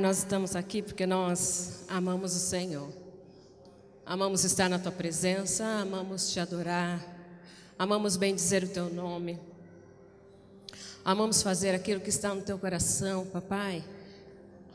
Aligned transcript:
Pai, 0.00 0.06
nós 0.08 0.16
estamos 0.16 0.56
aqui 0.56 0.80
porque 0.80 1.04
nós 1.04 1.84
amamos 1.86 2.34
o 2.34 2.38
Senhor. 2.38 2.88
Amamos 4.06 4.44
estar 4.44 4.66
na 4.66 4.78
tua 4.78 4.90
presença, 4.90 5.62
amamos 5.62 6.32
te 6.32 6.40
adorar, 6.40 7.04
amamos 7.78 8.16
bem 8.16 8.34
dizer 8.34 8.64
o 8.64 8.68
teu 8.68 8.88
nome. 8.88 9.38
Amamos 11.04 11.42
fazer 11.42 11.74
aquilo 11.74 12.00
que 12.00 12.08
está 12.08 12.34
no 12.34 12.40
teu 12.40 12.58
coração, 12.58 13.26
papai. 13.26 13.84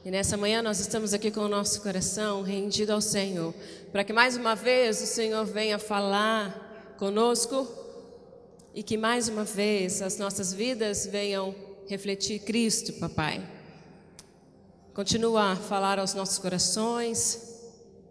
E 0.06 0.12
nessa 0.12 0.38
manhã 0.38 0.62
nós 0.62 0.80
estamos 0.80 1.12
aqui 1.12 1.32
com 1.32 1.42
o 1.42 1.50
nosso 1.50 1.82
coração 1.82 2.44
rendido 2.44 2.94
ao 2.94 3.02
Senhor, 3.02 3.52
para 3.92 4.04
que 4.04 4.14
mais 4.14 4.38
uma 4.38 4.54
vez 4.54 5.02
o 5.02 5.08
Senhor 5.08 5.44
venha 5.44 5.80
falar 5.80 6.94
conosco 7.00 7.68
e 8.76 8.84
que 8.84 8.96
mais 8.96 9.28
uma 9.28 9.44
vez 9.44 10.04
as 10.04 10.20
nossas 10.20 10.54
vidas 10.54 11.08
venham 11.08 11.56
refletir 11.88 12.42
Cristo, 12.42 12.94
papai. 13.00 13.55
Continua 14.96 15.52
a 15.52 15.56
falar 15.58 16.00
aos 16.00 16.14
nossos 16.14 16.38
corações 16.38 17.60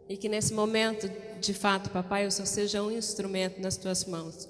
e 0.06 0.18
que 0.18 0.28
nesse 0.28 0.52
momento, 0.52 1.10
de 1.40 1.54
fato, 1.54 1.88
papai, 1.88 2.26
eu 2.26 2.30
só 2.30 2.44
seja 2.44 2.82
um 2.82 2.90
instrumento 2.90 3.58
nas 3.58 3.78
tuas 3.78 4.04
mãos. 4.04 4.46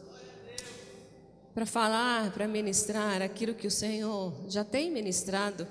Para 1.55 1.65
falar, 1.65 2.33
para 2.33 2.49
ministrar 2.49 3.23
aquilo 3.23 3.55
que 3.55 3.69
o 3.69 3.71
Senhor 3.71 4.35
já 4.49 4.65
tem 4.65 4.91
ministrado 4.91 5.65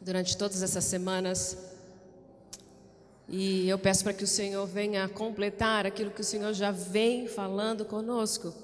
durante 0.00 0.34
todas 0.34 0.62
essas 0.62 0.84
semanas. 0.84 1.58
E 3.28 3.68
eu 3.68 3.78
peço 3.78 4.04
para 4.04 4.14
que 4.14 4.24
o 4.24 4.26
Senhor 4.26 4.66
venha 4.66 5.06
completar 5.10 5.84
aquilo 5.84 6.10
que 6.10 6.22
o 6.22 6.24
Senhor 6.24 6.54
já 6.54 6.70
vem 6.70 7.28
falando 7.28 7.84
conosco, 7.84 8.54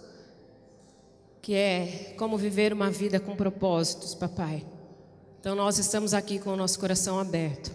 que 1.42 1.52
é 1.52 2.14
como 2.16 2.38
viver 2.38 2.72
uma 2.72 2.90
vida 2.90 3.20
com 3.20 3.36
propósitos, 3.36 4.14
papai. 4.14 4.64
Então 5.44 5.54
nós 5.54 5.78
estamos 5.78 6.14
aqui 6.14 6.38
com 6.38 6.54
o 6.54 6.56
nosso 6.56 6.80
coração 6.80 7.18
aberto. 7.18 7.70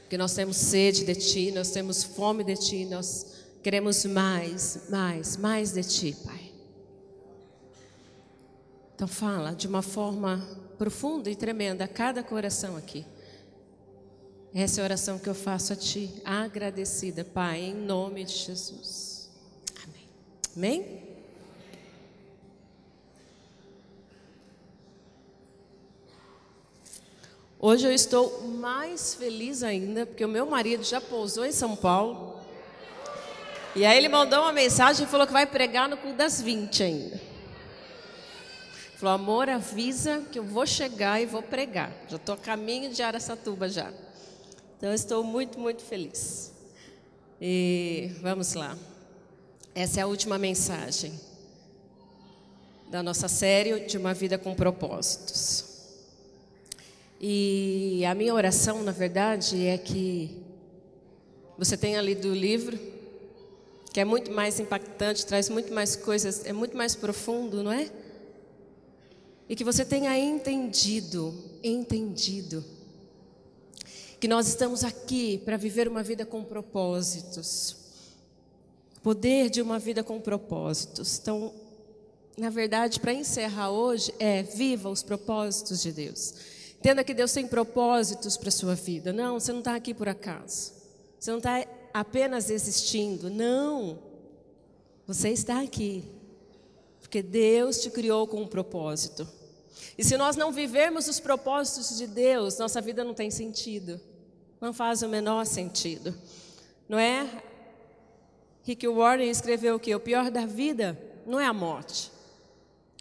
Porque 0.00 0.18
nós 0.18 0.34
temos 0.34 0.56
sede 0.56 1.04
de 1.04 1.14
ti, 1.14 1.52
nós 1.52 1.70
temos 1.70 2.02
fome 2.02 2.42
de 2.42 2.56
ti, 2.56 2.84
nós 2.86 3.44
queremos 3.62 4.04
mais, 4.04 4.88
mais, 4.90 5.36
mais 5.36 5.70
de 5.70 5.84
ti, 5.84 6.16
Pai. 6.24 6.50
Então 8.96 9.06
fala 9.06 9.54
de 9.54 9.68
uma 9.68 9.80
forma 9.80 10.44
profunda 10.76 11.30
e 11.30 11.36
tremenda 11.36 11.84
a 11.84 11.88
cada 11.88 12.20
coração 12.20 12.76
aqui. 12.76 13.06
Essa 14.52 14.80
é 14.80 14.82
a 14.82 14.86
oração 14.86 15.20
que 15.20 15.28
eu 15.28 15.36
faço 15.36 15.72
a 15.72 15.76
ti, 15.76 16.10
agradecida, 16.24 17.24
Pai, 17.24 17.60
em 17.60 17.74
nome 17.76 18.24
de 18.24 18.32
Jesus. 18.32 19.30
Amém. 19.84 20.08
Amém? 20.56 20.99
Hoje 27.62 27.86
eu 27.86 27.92
estou 27.92 28.48
mais 28.48 29.12
feliz 29.14 29.62
ainda, 29.62 30.06
porque 30.06 30.24
o 30.24 30.28
meu 30.28 30.46
marido 30.46 30.82
já 30.82 30.98
pousou 30.98 31.44
em 31.44 31.52
São 31.52 31.76
Paulo. 31.76 32.40
E 33.76 33.84
aí 33.84 33.98
ele 33.98 34.08
mandou 34.08 34.40
uma 34.40 34.52
mensagem 34.52 35.04
e 35.04 35.08
falou 35.08 35.26
que 35.26 35.32
vai 35.34 35.44
pregar 35.44 35.86
no 35.86 35.98
culto 35.98 36.16
das 36.16 36.40
20 36.40 36.82
ainda. 36.82 37.20
Falou, 38.96 39.14
amor, 39.14 39.50
avisa 39.50 40.22
que 40.32 40.38
eu 40.38 40.42
vou 40.42 40.66
chegar 40.66 41.20
e 41.20 41.26
vou 41.26 41.42
pregar. 41.42 41.92
Já 42.08 42.16
estou 42.16 42.34
a 42.34 42.38
caminho 42.38 42.90
de 42.94 43.02
Aracatuba 43.02 43.68
já. 43.68 43.92
Então 44.78 44.88
eu 44.88 44.94
estou 44.94 45.22
muito, 45.22 45.60
muito 45.60 45.82
feliz. 45.82 46.54
E 47.38 48.10
vamos 48.22 48.54
lá. 48.54 48.74
Essa 49.74 50.00
é 50.00 50.02
a 50.02 50.06
última 50.06 50.38
mensagem 50.38 51.12
da 52.88 53.02
nossa 53.02 53.28
série 53.28 53.80
de 53.80 53.98
uma 53.98 54.14
vida 54.14 54.38
com 54.38 54.54
propósitos. 54.54 55.69
E 57.22 58.02
a 58.06 58.14
minha 58.14 58.32
oração, 58.32 58.82
na 58.82 58.92
verdade, 58.92 59.66
é 59.66 59.76
que 59.76 60.42
você 61.58 61.76
tenha 61.76 62.00
lido 62.00 62.28
o 62.28 62.34
livro, 62.34 62.78
que 63.92 64.00
é 64.00 64.06
muito 64.06 64.32
mais 64.32 64.58
impactante, 64.58 65.26
traz 65.26 65.50
muito 65.50 65.70
mais 65.70 65.94
coisas, 65.94 66.46
é 66.46 66.52
muito 66.54 66.74
mais 66.74 66.94
profundo, 66.94 67.62
não 67.62 67.70
é? 67.70 67.90
E 69.50 69.54
que 69.54 69.62
você 69.62 69.84
tenha 69.84 70.18
entendido, 70.18 71.34
entendido, 71.62 72.64
que 74.18 74.26
nós 74.26 74.48
estamos 74.48 74.82
aqui 74.82 75.36
para 75.44 75.58
viver 75.58 75.88
uma 75.88 76.02
vida 76.02 76.24
com 76.24 76.42
propósitos. 76.42 77.76
Poder 79.02 79.50
de 79.50 79.60
uma 79.60 79.78
vida 79.78 80.02
com 80.02 80.18
propósitos. 80.18 81.18
Então, 81.18 81.52
na 82.38 82.48
verdade, 82.48 82.98
para 82.98 83.12
encerrar 83.12 83.70
hoje, 83.70 84.14
é 84.18 84.42
viva 84.42 84.88
os 84.88 85.02
propósitos 85.02 85.82
de 85.82 85.92
Deus. 85.92 86.34
Entenda 86.80 87.04
que 87.04 87.12
Deus 87.12 87.30
tem 87.30 87.46
propósitos 87.46 88.38
para 88.38 88.48
a 88.48 88.52
sua 88.52 88.74
vida. 88.74 89.12
Não, 89.12 89.38
você 89.38 89.52
não 89.52 89.58
está 89.58 89.74
aqui 89.74 89.92
por 89.92 90.08
acaso. 90.08 90.72
Você 91.18 91.30
não 91.30 91.36
está 91.36 91.66
apenas 91.92 92.48
existindo. 92.48 93.28
Não. 93.28 93.98
Você 95.06 95.28
está 95.28 95.60
aqui. 95.60 96.02
Porque 96.98 97.22
Deus 97.22 97.82
te 97.82 97.90
criou 97.90 98.26
com 98.26 98.40
um 98.40 98.46
propósito. 98.46 99.28
E 99.98 100.02
se 100.02 100.16
nós 100.16 100.36
não 100.36 100.50
vivermos 100.50 101.06
os 101.06 101.20
propósitos 101.20 101.98
de 101.98 102.06
Deus, 102.06 102.56
nossa 102.56 102.80
vida 102.80 103.04
não 103.04 103.12
tem 103.12 103.30
sentido. 103.30 104.00
Não 104.58 104.72
faz 104.72 105.02
o 105.02 105.08
menor 105.08 105.44
sentido. 105.44 106.14
Não 106.88 106.98
é? 106.98 107.42
Rick 108.62 108.88
Warren 108.88 109.28
escreveu 109.28 109.78
que? 109.78 109.94
O 109.94 110.00
pior 110.00 110.30
da 110.30 110.46
vida 110.46 110.98
não 111.26 111.38
é 111.38 111.44
a 111.44 111.52
morte. 111.52 112.10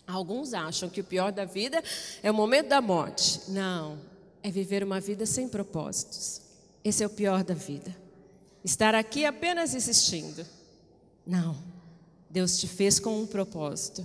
Alguns 0.09 0.55
acham 0.55 0.89
que 0.89 1.01
o 1.01 1.03
pior 1.03 1.31
da 1.31 1.45
vida 1.45 1.83
é 2.23 2.31
o 2.31 2.33
momento 2.33 2.69
da 2.69 2.81
morte. 2.81 3.41
Não, 3.47 3.99
é 4.41 4.49
viver 4.49 4.83
uma 4.83 4.99
vida 4.99 5.23
sem 5.23 5.47
propósitos. 5.47 6.41
Esse 6.83 7.03
é 7.03 7.05
o 7.05 7.11
pior 7.11 7.43
da 7.43 7.53
vida. 7.53 7.95
Estar 8.65 8.95
aqui 8.95 9.23
apenas 9.23 9.75
existindo. 9.75 10.43
Não, 11.27 11.55
Deus 12.27 12.57
te 12.57 12.67
fez 12.67 12.99
com 12.99 13.21
um 13.21 13.27
propósito. 13.27 14.03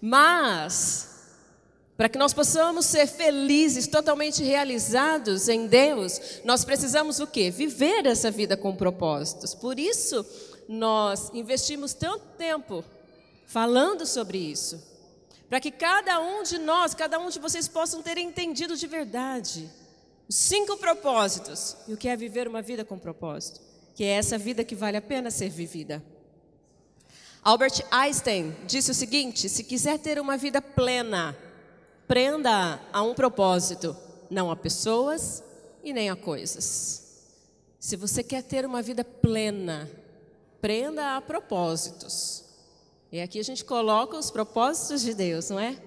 Mas, 0.00 1.10
para 1.96 2.08
que 2.08 2.18
nós 2.18 2.34
possamos 2.34 2.84
ser 2.84 3.06
felizes, 3.06 3.86
totalmente 3.86 4.42
realizados 4.42 5.48
em 5.48 5.68
Deus, 5.68 6.40
nós 6.44 6.64
precisamos 6.64 7.20
o 7.20 7.26
quê? 7.26 7.52
Viver 7.52 8.04
essa 8.04 8.32
vida 8.32 8.56
com 8.56 8.74
propósitos. 8.74 9.54
Por 9.54 9.78
isso, 9.78 10.26
nós 10.68 11.30
investimos 11.32 11.94
tanto 11.94 12.24
tempo 12.36 12.82
falando 13.46 14.04
sobre 14.04 14.38
isso 14.38 14.95
para 15.48 15.60
que 15.60 15.70
cada 15.70 16.20
um 16.20 16.42
de 16.42 16.58
nós, 16.58 16.94
cada 16.94 17.18
um 17.18 17.28
de 17.28 17.38
vocês 17.38 17.68
possam 17.68 18.02
ter 18.02 18.18
entendido 18.18 18.76
de 18.76 18.86
verdade 18.86 19.70
os 20.28 20.34
cinco 20.34 20.76
propósitos 20.76 21.76
e 21.86 21.94
o 21.94 21.96
que 21.96 22.08
é 22.08 22.16
viver 22.16 22.48
uma 22.48 22.60
vida 22.60 22.84
com 22.84 22.98
propósito, 22.98 23.60
que 23.94 24.02
é 24.02 24.08
essa 24.08 24.36
vida 24.36 24.64
que 24.64 24.74
vale 24.74 24.96
a 24.96 25.02
pena 25.02 25.30
ser 25.30 25.48
vivida. 25.48 26.02
Albert 27.42 27.84
Einstein 27.92 28.56
disse 28.66 28.90
o 28.90 28.94
seguinte: 28.94 29.48
se 29.48 29.62
quiser 29.62 30.00
ter 30.00 30.18
uma 30.18 30.36
vida 30.36 30.60
plena, 30.60 31.36
prenda 32.08 32.80
a 32.92 33.02
um 33.02 33.14
propósito, 33.14 33.96
não 34.28 34.50
a 34.50 34.56
pessoas 34.56 35.44
e 35.84 35.92
nem 35.92 36.10
a 36.10 36.16
coisas. 36.16 37.04
Se 37.78 37.94
você 37.94 38.24
quer 38.24 38.42
ter 38.42 38.66
uma 38.66 38.82
vida 38.82 39.04
plena, 39.04 39.88
prenda 40.60 41.16
a 41.16 41.20
propósitos 41.20 42.45
e 43.10 43.20
aqui 43.20 43.38
a 43.38 43.44
gente 43.44 43.64
coloca 43.64 44.16
os 44.16 44.30
propósitos 44.30 45.02
de 45.02 45.14
Deus, 45.14 45.50
não 45.50 45.60
é? 45.60 45.80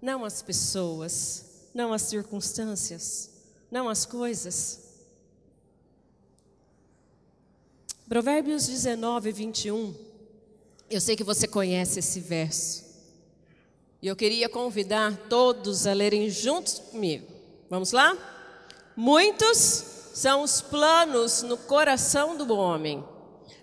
Não 0.00 0.24
as 0.24 0.42
pessoas, 0.42 1.68
não 1.74 1.92
as 1.92 2.02
circunstâncias, 2.02 3.30
não 3.70 3.88
as 3.88 4.04
coisas. 4.04 4.80
Provérbios 8.08 8.66
19, 8.66 9.32
21. 9.32 9.94
Eu 10.90 11.00
sei 11.00 11.14
que 11.14 11.22
você 11.22 11.46
conhece 11.46 12.00
esse 12.00 12.20
verso. 12.20 12.84
E 14.02 14.08
eu 14.08 14.16
queria 14.16 14.48
convidar 14.48 15.16
todos 15.28 15.86
a 15.86 15.92
lerem 15.92 16.28
juntos 16.28 16.80
comigo. 16.90 17.26
Vamos 17.68 17.92
lá? 17.92 18.16
Muitos 18.96 19.84
são 20.12 20.42
os 20.42 20.60
planos 20.60 21.42
no 21.42 21.56
coração 21.56 22.36
do 22.36 22.52
homem, 22.52 23.04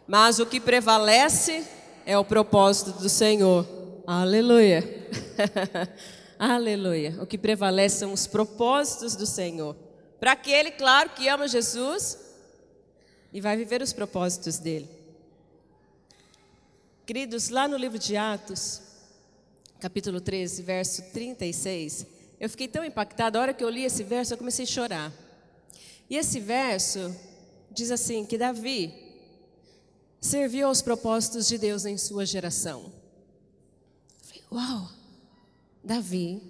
mas 0.08 0.40
o 0.40 0.46
que 0.46 0.60
prevalece 0.60 1.68
é 2.08 2.18
o 2.18 2.24
propósito 2.24 2.94
do 3.02 3.10
Senhor. 3.10 3.68
Aleluia. 4.08 4.82
Aleluia. 6.40 7.18
O 7.22 7.28
que 7.28 7.38
prevalece 7.38 7.98
são 7.98 8.14
os 8.14 8.26
propósitos 8.26 9.14
do 9.14 9.26
Senhor. 9.26 9.76
Para 10.18 10.32
aquele, 10.32 10.72
claro, 10.72 11.10
que 11.10 11.28
ama 11.28 11.50
Jesus 11.50 12.18
e 13.34 13.42
vai 13.42 13.58
viver 13.58 13.82
os 13.82 13.92
propósitos 13.92 14.58
dele. 14.58 14.88
Queridos, 17.06 17.50
lá 17.50 17.68
no 17.68 17.76
livro 17.76 18.00
de 18.00 18.16
Atos, 18.16 18.82
capítulo 19.78 20.22
13, 20.22 20.64
verso 20.64 21.12
36, 21.12 22.08
eu 22.40 22.50
fiquei 22.50 22.70
tão 22.70 22.86
impactada, 22.86 23.38
a 23.38 23.42
hora 23.42 23.54
que 23.54 23.64
eu 23.66 23.70
li 23.70 23.84
esse 23.84 24.04
verso, 24.04 24.34
eu 24.34 24.38
comecei 24.38 24.64
a 24.64 24.68
chorar. 24.68 25.14
E 26.10 26.16
esse 26.16 26.40
verso 26.40 27.14
diz 27.70 27.92
assim: 27.92 28.24
que 28.26 28.38
Davi, 28.38 29.07
serviu 30.20 30.68
aos 30.68 30.82
propósitos 30.82 31.48
de 31.48 31.58
Deus 31.58 31.86
em 31.86 31.98
sua 31.98 32.26
geração. 32.26 32.92
Uau! 34.52 34.90
Davi 35.84 36.42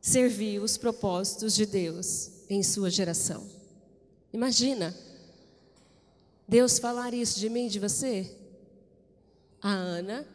serviu 0.00 0.62
os 0.62 0.76
propósitos 0.76 1.54
de 1.54 1.66
Deus 1.66 2.30
em 2.48 2.62
sua 2.62 2.90
geração. 2.90 3.46
Imagina, 4.32 4.96
Deus 6.48 6.78
falar 6.78 7.14
isso 7.14 7.38
de 7.38 7.48
mim 7.48 7.66
e 7.66 7.70
de 7.70 7.78
você? 7.78 8.36
A 9.62 9.70
Ana 9.70 10.26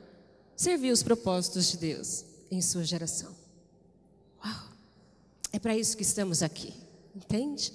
serviu 0.56 0.94
os 0.94 1.04
propósitos 1.04 1.68
de 1.68 1.78
Deus 1.78 2.26
em 2.50 2.62
sua 2.62 2.84
geração. 2.84 3.36
Uau! 4.44 4.70
É 5.52 5.60
para 5.60 5.76
isso 5.76 5.98
que 5.98 6.04
estamos 6.04 6.44
aqui, 6.44 6.74
entende? 7.16 7.74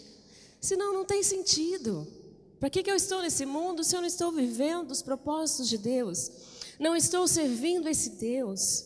Senão 0.61 0.93
não 0.93 1.05
tem 1.05 1.23
sentido. 1.23 2.07
Para 2.61 2.69
que, 2.69 2.83
que 2.83 2.91
eu 2.91 2.95
estou 2.95 3.23
nesse 3.23 3.47
mundo 3.47 3.83
se 3.83 3.97
eu 3.97 4.01
não 4.01 4.07
estou 4.07 4.31
vivendo 4.31 4.91
os 4.91 5.01
propósitos 5.01 5.67
de 5.67 5.79
Deus? 5.79 6.31
Não 6.79 6.95
estou 6.95 7.27
servindo 7.27 7.89
esse 7.89 8.11
Deus, 8.11 8.85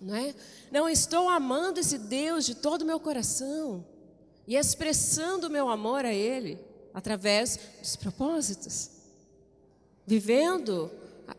não 0.00 0.14
é? 0.14 0.32
Não 0.70 0.88
estou 0.88 1.28
amando 1.28 1.80
esse 1.80 1.98
Deus 1.98 2.46
de 2.46 2.54
todo 2.54 2.82
o 2.82 2.86
meu 2.86 3.00
coração 3.00 3.84
e 4.46 4.56
expressando 4.56 5.48
o 5.48 5.50
meu 5.50 5.68
amor 5.68 6.04
a 6.04 6.14
Ele 6.14 6.56
através 6.94 7.58
dos 7.80 7.96
propósitos, 7.96 8.90
vivendo 10.06 10.88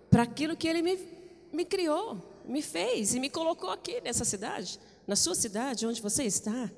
para 0.09 0.23
aquilo 0.23 0.57
que 0.57 0.67
Ele 0.67 0.81
me, 0.81 0.99
me 1.53 1.63
criou, 1.63 2.17
me 2.45 2.61
fez 2.61 3.15
e 3.15 3.19
me 3.19 3.29
colocou 3.29 3.69
aqui 3.69 4.01
nessa 4.01 4.25
cidade, 4.25 4.77
na 5.07 5.15
sua 5.15 5.35
cidade, 5.35 5.87
onde 5.87 6.01
você 6.01 6.23
está. 6.23 6.69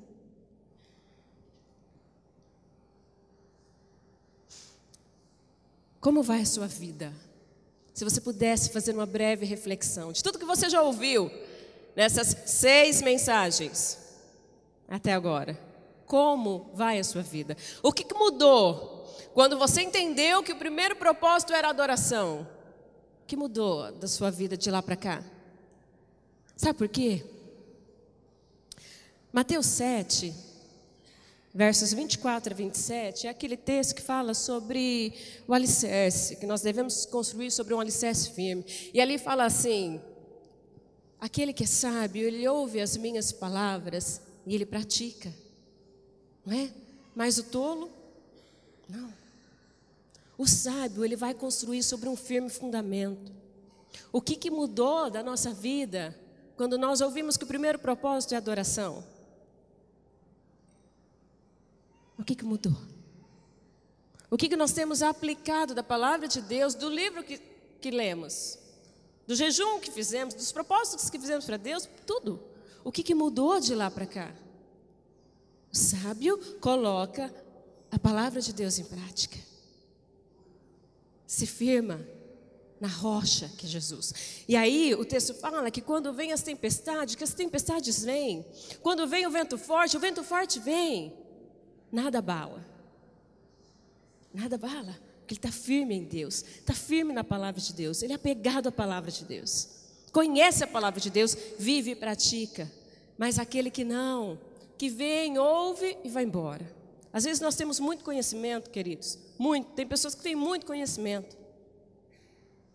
Como 6.06 6.22
vai 6.22 6.42
a 6.42 6.46
sua 6.46 6.68
vida? 6.68 7.12
Se 7.92 8.04
você 8.04 8.20
pudesse 8.20 8.70
fazer 8.70 8.92
uma 8.92 9.06
breve 9.06 9.44
reflexão 9.44 10.12
de 10.12 10.22
tudo 10.22 10.38
que 10.38 10.44
você 10.44 10.70
já 10.70 10.80
ouviu 10.80 11.28
nessas 11.96 12.28
seis 12.46 13.02
mensagens 13.02 13.98
até 14.86 15.12
agora. 15.12 15.58
Como 16.06 16.70
vai 16.74 17.00
a 17.00 17.02
sua 17.02 17.22
vida? 17.22 17.56
O 17.82 17.92
que 17.92 18.06
mudou 18.14 19.04
quando 19.34 19.58
você 19.58 19.82
entendeu 19.82 20.44
que 20.44 20.52
o 20.52 20.58
primeiro 20.58 20.94
propósito 20.94 21.52
era 21.52 21.70
adoração? 21.70 22.46
O 23.24 23.26
que 23.26 23.34
mudou 23.34 23.90
da 23.90 24.06
sua 24.06 24.30
vida 24.30 24.56
de 24.56 24.70
lá 24.70 24.80
para 24.80 24.94
cá? 24.94 25.24
Sabe 26.56 26.78
por 26.78 26.88
quê? 26.88 27.26
Mateus 29.32 29.66
7, 29.66 30.32
versos 31.56 31.92
24 31.92 32.52
a 32.52 32.56
27, 32.56 33.26
é 33.26 33.30
aquele 33.30 33.56
texto 33.56 33.94
que 33.94 34.02
fala 34.02 34.34
sobre 34.34 35.12
o 35.48 35.54
alicerce, 35.54 36.36
que 36.36 36.46
nós 36.46 36.60
devemos 36.60 37.06
construir 37.06 37.50
sobre 37.50 37.74
um 37.74 37.80
alicerce 37.80 38.30
firme. 38.30 38.64
E 38.94 39.00
ali 39.00 39.18
fala 39.18 39.44
assim: 39.44 40.00
aquele 41.18 41.52
que 41.52 41.64
é 41.64 41.66
sábio, 41.66 42.24
ele 42.24 42.46
ouve 42.46 42.80
as 42.80 42.96
minhas 42.96 43.32
palavras 43.32 44.20
e 44.46 44.54
ele 44.54 44.64
pratica 44.64 45.32
não 46.46 46.56
é? 46.56 46.70
Mas 47.14 47.38
o 47.38 47.42
tolo, 47.42 47.90
não. 48.88 49.12
O 50.38 50.46
sábio, 50.46 51.04
ele 51.04 51.16
vai 51.16 51.34
construir 51.34 51.82
sobre 51.82 52.08
um 52.08 52.14
firme 52.14 52.48
fundamento. 52.48 53.32
O 54.12 54.22
que, 54.22 54.36
que 54.36 54.50
mudou 54.50 55.10
da 55.10 55.22
nossa 55.22 55.52
vida 55.52 56.16
quando 56.56 56.78
nós 56.78 57.00
ouvimos 57.00 57.36
que 57.36 57.44
o 57.44 57.48
primeiro 57.48 57.78
propósito 57.78 58.34
é 58.34 58.36
adoração? 58.36 59.04
O 62.15 62.15
que, 62.26 62.34
que 62.34 62.44
mudou? 62.44 62.76
O 64.28 64.36
que, 64.36 64.48
que 64.48 64.56
nós 64.56 64.72
temos 64.72 65.00
aplicado 65.00 65.74
da 65.74 65.82
palavra 65.82 66.26
de 66.26 66.42
Deus, 66.42 66.74
do 66.74 66.88
livro 66.88 67.22
que, 67.22 67.40
que 67.80 67.90
lemos, 67.90 68.58
do 69.26 69.34
jejum 69.34 69.78
que 69.78 69.90
fizemos, 69.90 70.34
dos 70.34 70.50
propósitos 70.50 71.08
que 71.08 71.18
fizemos 71.18 71.44
para 71.44 71.56
Deus, 71.56 71.88
tudo. 72.04 72.42
O 72.84 72.90
que, 72.90 73.02
que 73.02 73.14
mudou 73.14 73.60
de 73.60 73.74
lá 73.74 73.90
para 73.90 74.06
cá? 74.06 74.34
O 75.72 75.76
sábio 75.76 76.38
coloca 76.60 77.32
a 77.90 77.98
palavra 77.98 78.40
de 78.40 78.52
Deus 78.52 78.78
em 78.78 78.84
prática. 78.84 79.38
Se 81.26 81.46
firma 81.46 82.06
na 82.80 82.88
rocha 82.88 83.50
que 83.56 83.66
é 83.66 83.68
Jesus. 83.68 84.12
E 84.46 84.54
aí 84.54 84.94
o 84.94 85.04
texto 85.04 85.34
fala 85.34 85.70
que 85.70 85.80
quando 85.80 86.12
vem 86.12 86.32
as 86.32 86.42
tempestades, 86.42 87.14
que 87.14 87.24
as 87.24 87.34
tempestades 87.34 88.04
vêm, 88.04 88.44
quando 88.82 89.06
vem 89.06 89.26
o 89.26 89.30
vento 89.30 89.56
forte, 89.56 89.96
o 89.96 90.00
vento 90.00 90.22
forte 90.22 90.58
vem, 90.60 91.25
nada 91.90 92.20
bala. 92.20 92.64
Nada 94.32 94.58
bala. 94.58 94.98
Porque 95.20 95.34
ele 95.34 95.38
está 95.38 95.50
firme 95.50 95.94
em 95.96 96.04
Deus, 96.04 96.44
está 96.44 96.72
firme 96.72 97.12
na 97.12 97.24
palavra 97.24 97.60
de 97.60 97.72
Deus, 97.72 98.00
ele 98.00 98.12
é 98.12 98.16
apegado 98.16 98.68
à 98.68 98.72
palavra 98.72 99.10
de 99.10 99.24
Deus, 99.24 99.68
conhece 100.12 100.62
a 100.62 100.68
palavra 100.68 101.00
de 101.00 101.10
Deus, 101.10 101.36
vive 101.58 101.90
e 101.90 101.96
pratica. 101.96 102.70
Mas 103.18 103.36
aquele 103.36 103.68
que 103.68 103.82
não, 103.82 104.38
que 104.78 104.88
vem, 104.88 105.36
ouve 105.36 105.98
e 106.04 106.08
vai 106.08 106.22
embora. 106.22 106.72
Às 107.12 107.24
vezes 107.24 107.40
nós 107.40 107.56
temos 107.56 107.80
muito 107.80 108.04
conhecimento, 108.04 108.70
queridos, 108.70 109.18
muito. 109.36 109.72
Tem 109.72 109.84
pessoas 109.84 110.14
que 110.14 110.22
têm 110.22 110.36
muito 110.36 110.64
conhecimento, 110.64 111.36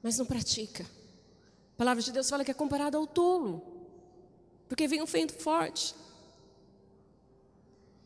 mas 0.04 0.18
não 0.18 0.26
pratica. 0.26 0.84
A 0.84 1.78
palavra 1.78 2.04
de 2.04 2.12
Deus 2.12 2.30
fala 2.30 2.44
que 2.44 2.52
é 2.52 2.54
comparado 2.54 2.98
ao 2.98 3.08
tolo, 3.08 3.62
porque 4.68 4.90
vem 4.90 5.02
um 5.02 5.06
vento 5.06 5.34
forte 5.36 5.96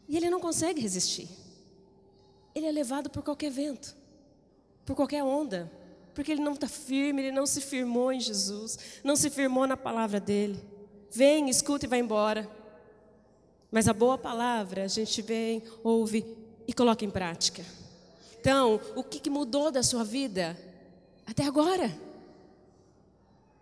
e 0.07 0.17
ele 0.17 0.29
não 0.29 0.39
consegue 0.39 0.81
resistir. 0.81 1.27
Ele 2.53 2.65
é 2.65 2.71
levado 2.71 3.09
por 3.09 3.23
qualquer 3.23 3.51
vento, 3.51 3.95
por 4.85 4.95
qualquer 4.95 5.23
onda, 5.23 5.71
porque 6.13 6.31
ele 6.31 6.41
não 6.41 6.53
está 6.53 6.67
firme, 6.67 7.21
ele 7.21 7.31
não 7.31 7.45
se 7.45 7.59
firmou 7.59 8.12
em 8.12 8.19
Jesus, 8.19 8.77
não 9.03 9.15
se 9.15 9.29
firmou 9.29 9.67
na 9.67 9.75
palavra 9.75 10.19
dele. 10.19 10.63
Vem, 11.12 11.50
escuta 11.50 11.85
e 11.85 11.89
vai 11.89 12.00
embora. 12.00 12.50
Mas 13.71 13.88
a 13.88 13.93
boa 13.93 14.17
palavra 14.17 14.85
a 14.85 14.88
gente 14.88 15.21
vem, 15.21 15.62
ouve 15.83 16.25
e 16.67 16.74
coloca 16.74 17.03
em 17.03 17.09
prática. 17.09 17.65
Então, 18.39 18.79
o 18.95 19.03
que 19.03 19.29
mudou 19.29 19.71
da 19.71 19.83
sua 19.83 20.03
vida 20.03 20.57
até 21.25 21.43
agora? 21.43 21.91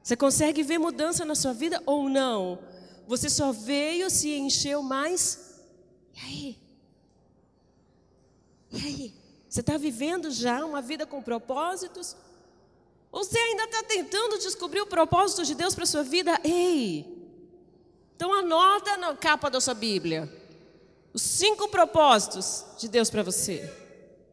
Você 0.03 0.17
consegue 0.17 0.61
ver 0.61 0.77
mudança 0.77 1.23
na 1.23 1.33
sua 1.33 1.53
vida 1.53 1.81
ou 1.85 2.09
não? 2.09 2.59
Você 3.07 3.29
só 3.29 3.51
veio, 3.53 4.09
se 4.09 4.35
encheu 4.35 4.83
mais. 4.83 5.52
E 6.13 6.19
aí? 6.19 6.57
E 8.71 8.77
aí? 8.77 9.13
Você 9.49 9.59
está 9.59 9.77
vivendo 9.77 10.31
já 10.31 10.65
uma 10.65 10.81
vida 10.81 11.05
com 11.05 11.21
propósitos? 11.21 12.15
Ou 13.11 13.23
você 13.23 13.37
ainda 13.37 13.65
está 13.65 13.83
tentando 13.83 14.39
descobrir 14.39 14.81
o 14.81 14.87
propósito 14.87 15.45
de 15.45 15.53
Deus 15.53 15.75
para 15.75 15.83
a 15.83 15.87
sua 15.87 16.03
vida? 16.03 16.39
Ei! 16.43 17.05
Então 18.15 18.33
anota 18.33 18.97
na 18.97 19.15
capa 19.15 19.49
da 19.49 19.61
sua 19.61 19.73
Bíblia 19.73 20.31
os 21.13 21.21
cinco 21.21 21.67
propósitos 21.69 22.65
de 22.79 22.87
Deus 22.87 23.09
para 23.09 23.21
você. 23.21 23.71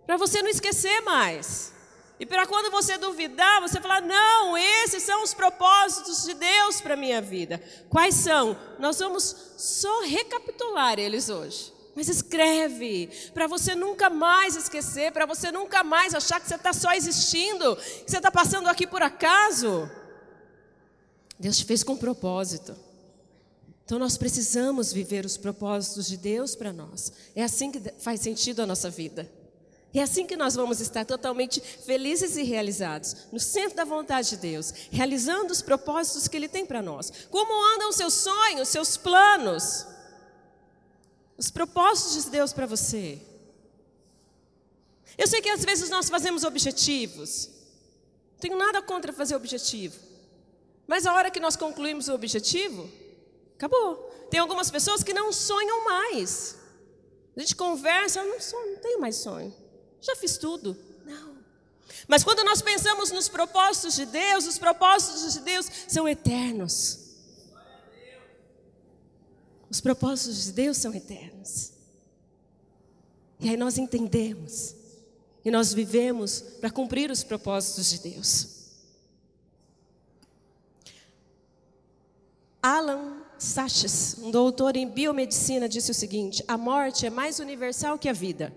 Para 0.06 0.16
você 0.16 0.42
não 0.42 0.48
esquecer 0.48 1.02
mais. 1.02 1.72
E 2.20 2.26
para 2.26 2.46
quando 2.46 2.70
você 2.70 2.98
duvidar, 2.98 3.62
você 3.62 3.80
falar: 3.80 4.02
"Não, 4.02 4.56
esses 4.56 5.02
são 5.02 5.24
os 5.24 5.32
propósitos 5.32 6.22
de 6.24 6.34
Deus 6.34 6.78
para 6.78 6.94
minha 6.94 7.22
vida". 7.22 7.60
Quais 7.88 8.14
são? 8.14 8.56
Nós 8.78 8.98
vamos 8.98 9.34
só 9.56 10.02
recapitular 10.02 10.98
eles 10.98 11.30
hoje. 11.30 11.72
Mas 11.96 12.08
escreve, 12.08 13.08
para 13.34 13.46
você 13.46 13.74
nunca 13.74 14.10
mais 14.10 14.54
esquecer, 14.54 15.10
para 15.12 15.26
você 15.26 15.50
nunca 15.50 15.82
mais 15.82 16.14
achar 16.14 16.38
que 16.40 16.46
você 16.46 16.54
está 16.54 16.72
só 16.72 16.92
existindo, 16.92 17.74
que 17.76 18.10
você 18.10 18.18
está 18.18 18.30
passando 18.30 18.68
aqui 18.68 18.86
por 18.86 19.02
acaso. 19.02 19.90
Deus 21.38 21.56
te 21.56 21.64
fez 21.64 21.82
com 21.82 21.96
propósito. 21.96 22.76
Então 23.84 23.98
nós 23.98 24.16
precisamos 24.18 24.92
viver 24.92 25.24
os 25.24 25.36
propósitos 25.36 26.06
de 26.06 26.16
Deus 26.18 26.54
para 26.54 26.72
nós. 26.72 27.12
É 27.34 27.42
assim 27.42 27.72
que 27.72 27.82
faz 27.98 28.20
sentido 28.20 28.60
a 28.60 28.66
nossa 28.66 28.88
vida. 28.88 29.39
É 29.92 30.02
assim 30.02 30.26
que 30.26 30.36
nós 30.36 30.54
vamos 30.54 30.80
estar 30.80 31.04
totalmente 31.04 31.60
felizes 31.60 32.36
e 32.36 32.42
realizados, 32.42 33.26
no 33.32 33.40
centro 33.40 33.76
da 33.76 33.84
vontade 33.84 34.30
de 34.30 34.36
Deus, 34.36 34.72
realizando 34.90 35.52
os 35.52 35.62
propósitos 35.62 36.28
que 36.28 36.36
Ele 36.36 36.48
tem 36.48 36.64
para 36.64 36.80
nós. 36.80 37.12
Como 37.30 37.52
andam 37.74 37.88
os 37.88 37.96
seus 37.96 38.14
sonhos, 38.14 38.68
seus 38.68 38.96
planos, 38.96 39.86
os 41.36 41.50
propósitos 41.50 42.24
de 42.24 42.30
Deus 42.30 42.52
para 42.52 42.66
você? 42.66 43.20
Eu 45.18 45.26
sei 45.26 45.40
que 45.40 45.50
às 45.50 45.64
vezes 45.64 45.90
nós 45.90 46.08
fazemos 46.08 46.44
objetivos, 46.44 47.50
não 48.32 48.38
tenho 48.38 48.56
nada 48.56 48.80
contra 48.80 49.12
fazer 49.12 49.34
objetivo, 49.34 49.98
mas 50.86 51.04
a 51.04 51.12
hora 51.12 51.30
que 51.30 51.40
nós 51.40 51.56
concluímos 51.56 52.08
o 52.08 52.14
objetivo, 52.14 52.88
Acabou. 53.60 54.10
Tem 54.30 54.40
algumas 54.40 54.70
pessoas 54.70 55.02
que 55.02 55.12
não 55.12 55.30
sonham 55.30 55.84
mais. 55.84 56.56
A 57.36 57.40
gente 57.40 57.54
conversa, 57.54 58.20
eu 58.20 58.26
não 58.26 58.40
sonho, 58.40 58.72
não 58.72 58.80
tenho 58.80 58.98
mais 58.98 59.16
sonho. 59.16 59.54
Já 60.00 60.16
fiz 60.16 60.36
tudo. 60.38 60.76
Não. 61.04 61.36
Mas 62.08 62.24
quando 62.24 62.42
nós 62.44 62.62
pensamos 62.62 63.10
nos 63.10 63.28
propósitos 63.28 63.94
de 63.94 64.06
Deus, 64.06 64.46
os 64.46 64.58
propósitos 64.58 65.32
de 65.32 65.40
Deus 65.40 65.70
são 65.88 66.08
eternos. 66.08 66.98
Os 69.70 69.80
propósitos 69.80 70.44
de 70.44 70.52
Deus 70.52 70.76
são 70.76 70.92
eternos. 70.92 71.72
E 73.38 73.48
aí 73.48 73.56
nós 73.56 73.78
entendemos. 73.78 74.74
E 75.44 75.50
nós 75.50 75.72
vivemos 75.72 76.40
para 76.60 76.70
cumprir 76.70 77.10
os 77.10 77.22
propósitos 77.22 77.88
de 77.90 77.98
Deus. 78.10 78.60
Alan 82.62 83.22
Sachs, 83.38 84.16
um 84.18 84.30
doutor 84.30 84.76
em 84.76 84.86
biomedicina, 84.86 85.66
disse 85.66 85.90
o 85.90 85.94
seguinte: 85.94 86.44
a 86.46 86.58
morte 86.58 87.06
é 87.06 87.10
mais 87.10 87.38
universal 87.38 87.98
que 87.98 88.08
a 88.08 88.12
vida. 88.12 88.52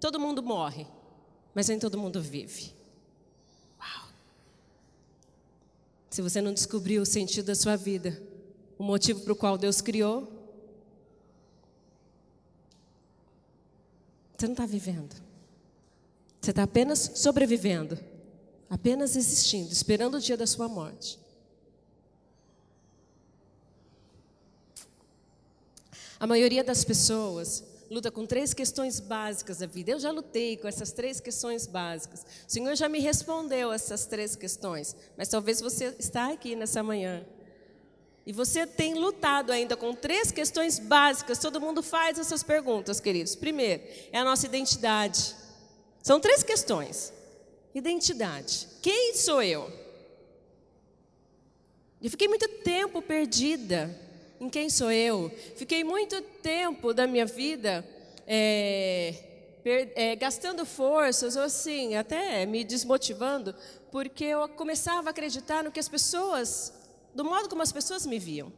Todo 0.00 0.20
mundo 0.20 0.42
morre, 0.42 0.86
mas 1.54 1.68
nem 1.68 1.78
todo 1.78 1.98
mundo 1.98 2.20
vive. 2.20 2.74
Uau! 3.78 4.08
Se 6.10 6.20
você 6.20 6.40
não 6.40 6.52
descobriu 6.52 7.02
o 7.02 7.06
sentido 7.06 7.46
da 7.46 7.54
sua 7.54 7.76
vida, 7.76 8.22
o 8.78 8.84
motivo 8.84 9.20
para 9.20 9.32
o 9.32 9.36
qual 9.36 9.56
Deus 9.56 9.80
criou, 9.80 10.28
você 14.36 14.46
não 14.46 14.52
está 14.52 14.66
vivendo. 14.66 15.14
Você 16.40 16.50
está 16.50 16.62
apenas 16.62 17.12
sobrevivendo, 17.16 17.98
apenas 18.68 19.16
existindo, 19.16 19.72
esperando 19.72 20.16
o 20.16 20.20
dia 20.20 20.36
da 20.36 20.46
sua 20.46 20.68
morte. 20.68 21.18
A 26.20 26.26
maioria 26.26 26.62
das 26.62 26.84
pessoas 26.84 27.64
luta 27.90 28.10
com 28.10 28.26
três 28.26 28.52
questões 28.52 29.00
básicas 29.00 29.58
da 29.58 29.66
vida. 29.66 29.92
Eu 29.92 30.00
já 30.00 30.10
lutei 30.10 30.56
com 30.56 30.66
essas 30.66 30.92
três 30.92 31.20
questões 31.20 31.66
básicas. 31.66 32.24
O 32.46 32.50
Senhor 32.50 32.74
já 32.74 32.88
me 32.88 32.98
respondeu 32.98 33.72
essas 33.72 34.06
três 34.06 34.34
questões, 34.34 34.96
mas 35.16 35.28
talvez 35.28 35.60
você 35.60 35.94
está 35.98 36.32
aqui 36.32 36.56
nessa 36.56 36.82
manhã. 36.82 37.24
E 38.26 38.32
você 38.32 38.66
tem 38.66 38.94
lutado 38.94 39.52
ainda 39.52 39.76
com 39.76 39.94
três 39.94 40.32
questões 40.32 40.80
básicas. 40.80 41.38
Todo 41.38 41.60
mundo 41.60 41.80
faz 41.80 42.18
essas 42.18 42.42
perguntas, 42.42 42.98
queridos. 42.98 43.36
Primeiro, 43.36 43.84
é 44.10 44.18
a 44.18 44.24
nossa 44.24 44.46
identidade. 44.46 45.36
São 46.02 46.18
três 46.18 46.42
questões. 46.42 47.12
Identidade. 47.72 48.66
Quem 48.82 49.14
sou 49.14 49.40
eu? 49.42 49.72
Eu 52.02 52.10
fiquei 52.10 52.26
muito 52.26 52.48
tempo 52.48 53.00
perdida 53.00 54.05
em 54.40 54.48
quem 54.48 54.68
sou 54.68 54.90
eu. 54.90 55.30
Fiquei 55.56 55.84
muito 55.84 56.20
tempo 56.42 56.92
da 56.92 57.06
minha 57.06 57.26
vida 57.26 57.86
é, 58.26 59.14
per, 59.62 59.92
é, 59.94 60.16
gastando 60.16 60.64
forças, 60.64 61.36
ou 61.36 61.42
assim, 61.42 61.94
até 61.94 62.44
me 62.46 62.64
desmotivando, 62.64 63.54
porque 63.90 64.24
eu 64.24 64.48
começava 64.48 65.08
a 65.08 65.10
acreditar 65.10 65.64
no 65.64 65.70
que 65.70 65.80
as 65.80 65.88
pessoas, 65.88 66.72
do 67.14 67.24
modo 67.24 67.48
como 67.48 67.62
as 67.62 67.72
pessoas 67.72 68.06
me 68.06 68.18
viam. 68.18 68.52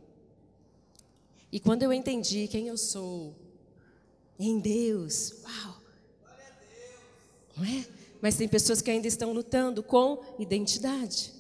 E 1.51 1.59
quando 1.59 1.83
eu 1.83 1.93
entendi 1.93 2.47
quem 2.49 2.69
eu 2.69 2.77
sou, 2.77 3.35
em 4.39 4.59
Deus, 4.59 5.33
uau! 5.45 5.79
Não 7.57 7.65
é? 7.65 7.87
Mas 8.21 8.37
tem 8.37 8.47
pessoas 8.47 8.83
que 8.83 8.91
ainda 8.91 9.07
estão 9.07 9.33
lutando 9.33 9.83
com 9.83 10.23
identidade. 10.39 11.33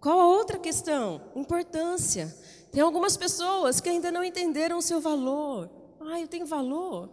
Qual 0.00 0.20
a 0.20 0.28
outra 0.28 0.58
questão? 0.58 1.20
Importância. 1.34 2.34
Tem 2.70 2.82
algumas 2.82 3.16
pessoas 3.16 3.80
que 3.80 3.88
ainda 3.88 4.12
não 4.12 4.22
entenderam 4.22 4.78
o 4.78 4.82
seu 4.82 5.00
valor. 5.00 5.70
Ah, 6.00 6.20
eu 6.20 6.28
tenho 6.28 6.46
valor. 6.46 7.08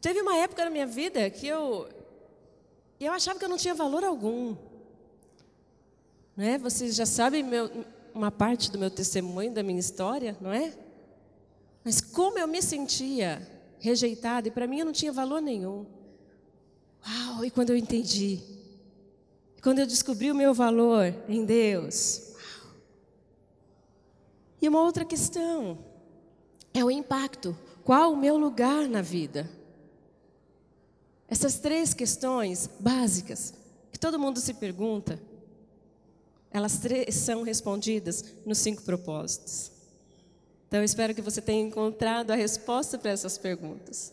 Teve 0.00 0.20
uma 0.20 0.36
época 0.36 0.64
na 0.64 0.70
minha 0.70 0.86
vida 0.86 1.28
que 1.30 1.46
eu 1.46 1.88
eu 2.98 3.12
achava 3.12 3.38
que 3.38 3.44
eu 3.44 3.48
não 3.48 3.56
tinha 3.56 3.74
valor 3.74 4.04
algum. 4.04 4.56
Né? 6.36 6.56
Vocês 6.58 6.94
já 6.94 7.04
sabem 7.04 7.42
meu, 7.42 7.84
uma 8.14 8.30
parte 8.30 8.70
do 8.70 8.78
meu 8.78 8.90
testemunho, 8.90 9.52
da 9.52 9.62
minha 9.62 9.80
história, 9.80 10.36
não 10.40 10.52
é? 10.52 10.72
Mas 11.84 12.00
como 12.00 12.38
eu 12.38 12.46
me 12.46 12.62
sentia 12.62 13.46
rejeitada, 13.80 14.46
e 14.46 14.50
para 14.50 14.66
mim 14.68 14.78
eu 14.78 14.86
não 14.86 14.92
tinha 14.92 15.12
valor 15.12 15.42
nenhum. 15.42 15.84
Uau, 17.04 17.44
e 17.44 17.50
quando 17.50 17.70
eu 17.70 17.76
entendi, 17.76 18.40
quando 19.60 19.80
eu 19.80 19.86
descobri 19.86 20.30
o 20.30 20.34
meu 20.34 20.54
valor 20.54 21.12
em 21.28 21.44
Deus, 21.44 22.31
e 24.62 24.68
uma 24.68 24.80
outra 24.80 25.04
questão 25.04 25.76
é 26.72 26.84
o 26.84 26.90
impacto. 26.90 27.56
Qual 27.84 28.12
o 28.12 28.16
meu 28.16 28.36
lugar 28.36 28.88
na 28.88 29.02
vida? 29.02 29.50
Essas 31.28 31.58
três 31.58 31.92
questões 31.92 32.70
básicas 32.78 33.52
que 33.90 33.98
todo 33.98 34.18
mundo 34.18 34.38
se 34.38 34.54
pergunta, 34.54 35.20
elas 36.50 36.78
três 36.78 37.14
são 37.16 37.42
respondidas 37.42 38.24
nos 38.46 38.58
cinco 38.58 38.82
propósitos. 38.82 39.72
Então, 40.68 40.80
eu 40.80 40.84
espero 40.84 41.14
que 41.14 41.20
você 41.20 41.42
tenha 41.42 41.66
encontrado 41.66 42.30
a 42.30 42.34
resposta 42.34 42.96
para 42.96 43.10
essas 43.10 43.36
perguntas. 43.36 44.12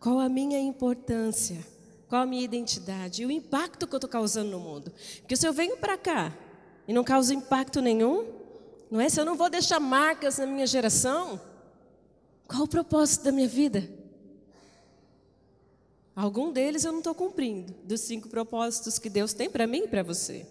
Qual 0.00 0.18
a 0.18 0.28
minha 0.28 0.58
importância? 0.58 1.64
Qual 2.08 2.22
a 2.22 2.26
minha 2.26 2.42
identidade? 2.42 3.22
E 3.22 3.26
o 3.26 3.30
impacto 3.30 3.86
que 3.86 3.94
eu 3.94 3.98
estou 3.98 4.10
causando 4.10 4.50
no 4.50 4.58
mundo? 4.58 4.92
Porque 5.20 5.36
se 5.36 5.46
eu 5.46 5.52
venho 5.52 5.76
para 5.76 5.98
cá 5.98 6.36
e 6.86 6.92
não 6.92 7.04
causo 7.04 7.32
impacto 7.32 7.80
nenhum, 7.80 8.43
não 8.94 9.00
é? 9.00 9.08
Se 9.08 9.20
eu 9.20 9.24
não 9.24 9.34
vou 9.34 9.50
deixar 9.50 9.80
marcas 9.80 10.38
na 10.38 10.46
minha 10.46 10.68
geração, 10.68 11.40
qual 12.46 12.62
o 12.62 12.68
propósito 12.68 13.24
da 13.24 13.32
minha 13.32 13.48
vida? 13.48 13.90
Algum 16.14 16.52
deles 16.52 16.84
eu 16.84 16.92
não 16.92 17.00
estou 17.00 17.12
cumprindo, 17.12 17.74
dos 17.82 18.02
cinco 18.02 18.28
propósitos 18.28 19.00
que 19.00 19.10
Deus 19.10 19.32
tem 19.32 19.50
para 19.50 19.66
mim 19.66 19.82
e 19.82 19.88
para 19.88 20.04
você. 20.04 20.46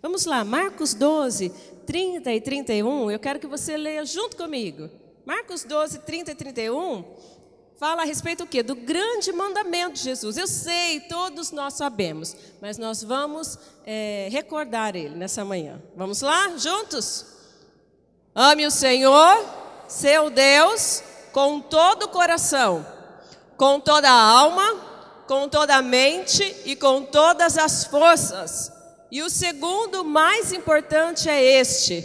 Vamos 0.00 0.24
lá, 0.24 0.42
Marcos 0.42 0.94
12, 0.94 1.50
30 1.84 2.32
e 2.32 2.40
31, 2.40 3.10
eu 3.10 3.18
quero 3.18 3.38
que 3.38 3.46
você 3.46 3.76
leia 3.76 4.06
junto 4.06 4.38
comigo. 4.38 4.88
Marcos 5.26 5.62
12, 5.62 5.98
30 5.98 6.30
e 6.30 6.34
31 6.34 7.04
fala 7.76 8.00
a 8.00 8.04
respeito 8.06 8.44
do 8.44 8.48
quê? 8.48 8.62
Do 8.62 8.74
grande 8.74 9.30
mandamento 9.32 9.96
de 9.96 10.02
Jesus. 10.02 10.38
Eu 10.38 10.46
sei, 10.46 11.00
todos 11.00 11.50
nós 11.50 11.74
sabemos, 11.74 12.34
mas 12.58 12.78
nós 12.78 13.02
vamos 13.02 13.58
é, 13.84 14.28
recordar 14.32 14.96
ele 14.96 15.14
nessa 15.14 15.44
manhã. 15.44 15.78
Vamos 15.94 16.22
lá, 16.22 16.56
juntos? 16.56 17.35
Ame 18.38 18.66
o 18.66 18.70
Senhor, 18.70 19.42
seu 19.88 20.28
Deus, 20.28 21.02
com 21.32 21.58
todo 21.58 22.02
o 22.02 22.08
coração, 22.08 22.86
com 23.56 23.80
toda 23.80 24.10
a 24.10 24.12
alma, 24.12 24.74
com 25.26 25.48
toda 25.48 25.74
a 25.74 25.80
mente 25.80 26.54
e 26.66 26.76
com 26.76 27.02
todas 27.02 27.56
as 27.56 27.84
forças. 27.84 28.70
E 29.10 29.22
o 29.22 29.30
segundo 29.30 30.04
mais 30.04 30.52
importante 30.52 31.30
é 31.30 31.42
este: 31.42 32.04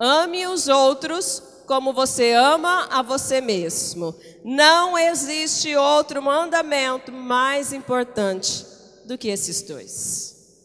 ame 0.00 0.48
os 0.48 0.66
outros 0.66 1.40
como 1.64 1.92
você 1.92 2.32
ama 2.32 2.88
a 2.90 3.00
você 3.00 3.40
mesmo. 3.40 4.12
Não 4.44 4.98
existe 4.98 5.76
outro 5.76 6.20
mandamento 6.20 7.12
mais 7.12 7.72
importante 7.72 8.66
do 9.04 9.16
que 9.16 9.28
esses 9.28 9.62
dois. 9.62 10.58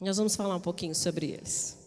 Nós 0.00 0.16
vamos 0.16 0.34
falar 0.34 0.56
um 0.56 0.60
pouquinho 0.60 0.96
sobre 0.96 1.26
eles. 1.26 1.78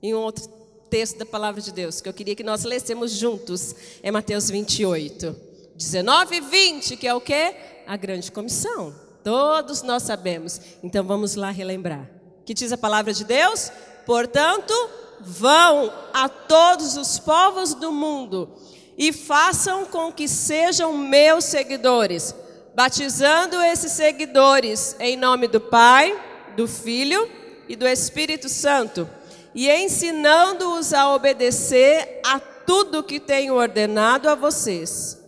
Em 0.00 0.14
um 0.14 0.18
outro 0.18 0.61
texto 0.92 1.16
da 1.16 1.24
palavra 1.24 1.62
de 1.62 1.72
Deus 1.72 2.02
que 2.02 2.08
eu 2.10 2.12
queria 2.12 2.36
que 2.36 2.44
nós 2.44 2.64
lêssemos 2.64 3.12
juntos 3.12 3.74
é 4.02 4.10
Mateus 4.10 4.50
28, 4.50 5.34
19 5.74 6.36
e 6.36 6.40
20, 6.42 6.96
que 6.98 7.08
é 7.08 7.14
o 7.14 7.20
que? 7.20 7.54
A 7.86 7.96
grande 7.96 8.30
comissão. 8.30 8.94
Todos 9.24 9.80
nós 9.80 10.02
sabemos. 10.02 10.60
Então 10.82 11.02
vamos 11.02 11.34
lá 11.34 11.50
relembrar. 11.50 12.10
Que 12.44 12.52
diz 12.52 12.72
a 12.72 12.76
palavra 12.76 13.14
de 13.14 13.24
Deus? 13.24 13.72
Portanto, 14.04 14.74
vão 15.18 15.90
a 16.12 16.28
todos 16.28 16.98
os 16.98 17.18
povos 17.18 17.72
do 17.72 17.90
mundo 17.90 18.50
e 18.98 19.14
façam 19.14 19.86
com 19.86 20.12
que 20.12 20.28
sejam 20.28 20.94
meus 20.94 21.46
seguidores, 21.46 22.34
batizando 22.74 23.56
esses 23.62 23.92
seguidores 23.92 24.94
em 25.00 25.16
nome 25.16 25.48
do 25.48 25.58
Pai, 25.58 26.14
do 26.54 26.68
Filho 26.68 27.26
e 27.66 27.76
do 27.76 27.88
Espírito 27.88 28.50
Santo 28.50 29.08
e 29.54 29.70
ensinando-os 29.70 30.92
a 30.92 31.14
obedecer 31.14 32.20
a 32.24 32.40
tudo 32.40 33.02
que 33.02 33.20
tenho 33.20 33.54
ordenado 33.54 34.28
a 34.28 34.34
vocês. 34.34 35.18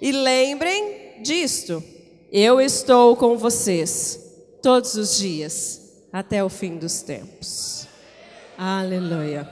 E 0.00 0.12
lembrem 0.12 1.22
disto: 1.22 1.82
eu 2.32 2.60
estou 2.60 3.16
com 3.16 3.36
vocês 3.36 4.20
todos 4.62 4.94
os 4.94 5.18
dias, 5.18 6.02
até 6.12 6.42
o 6.44 6.48
fim 6.48 6.76
dos 6.76 7.02
tempos. 7.02 7.86
Aleluia. 8.56 9.48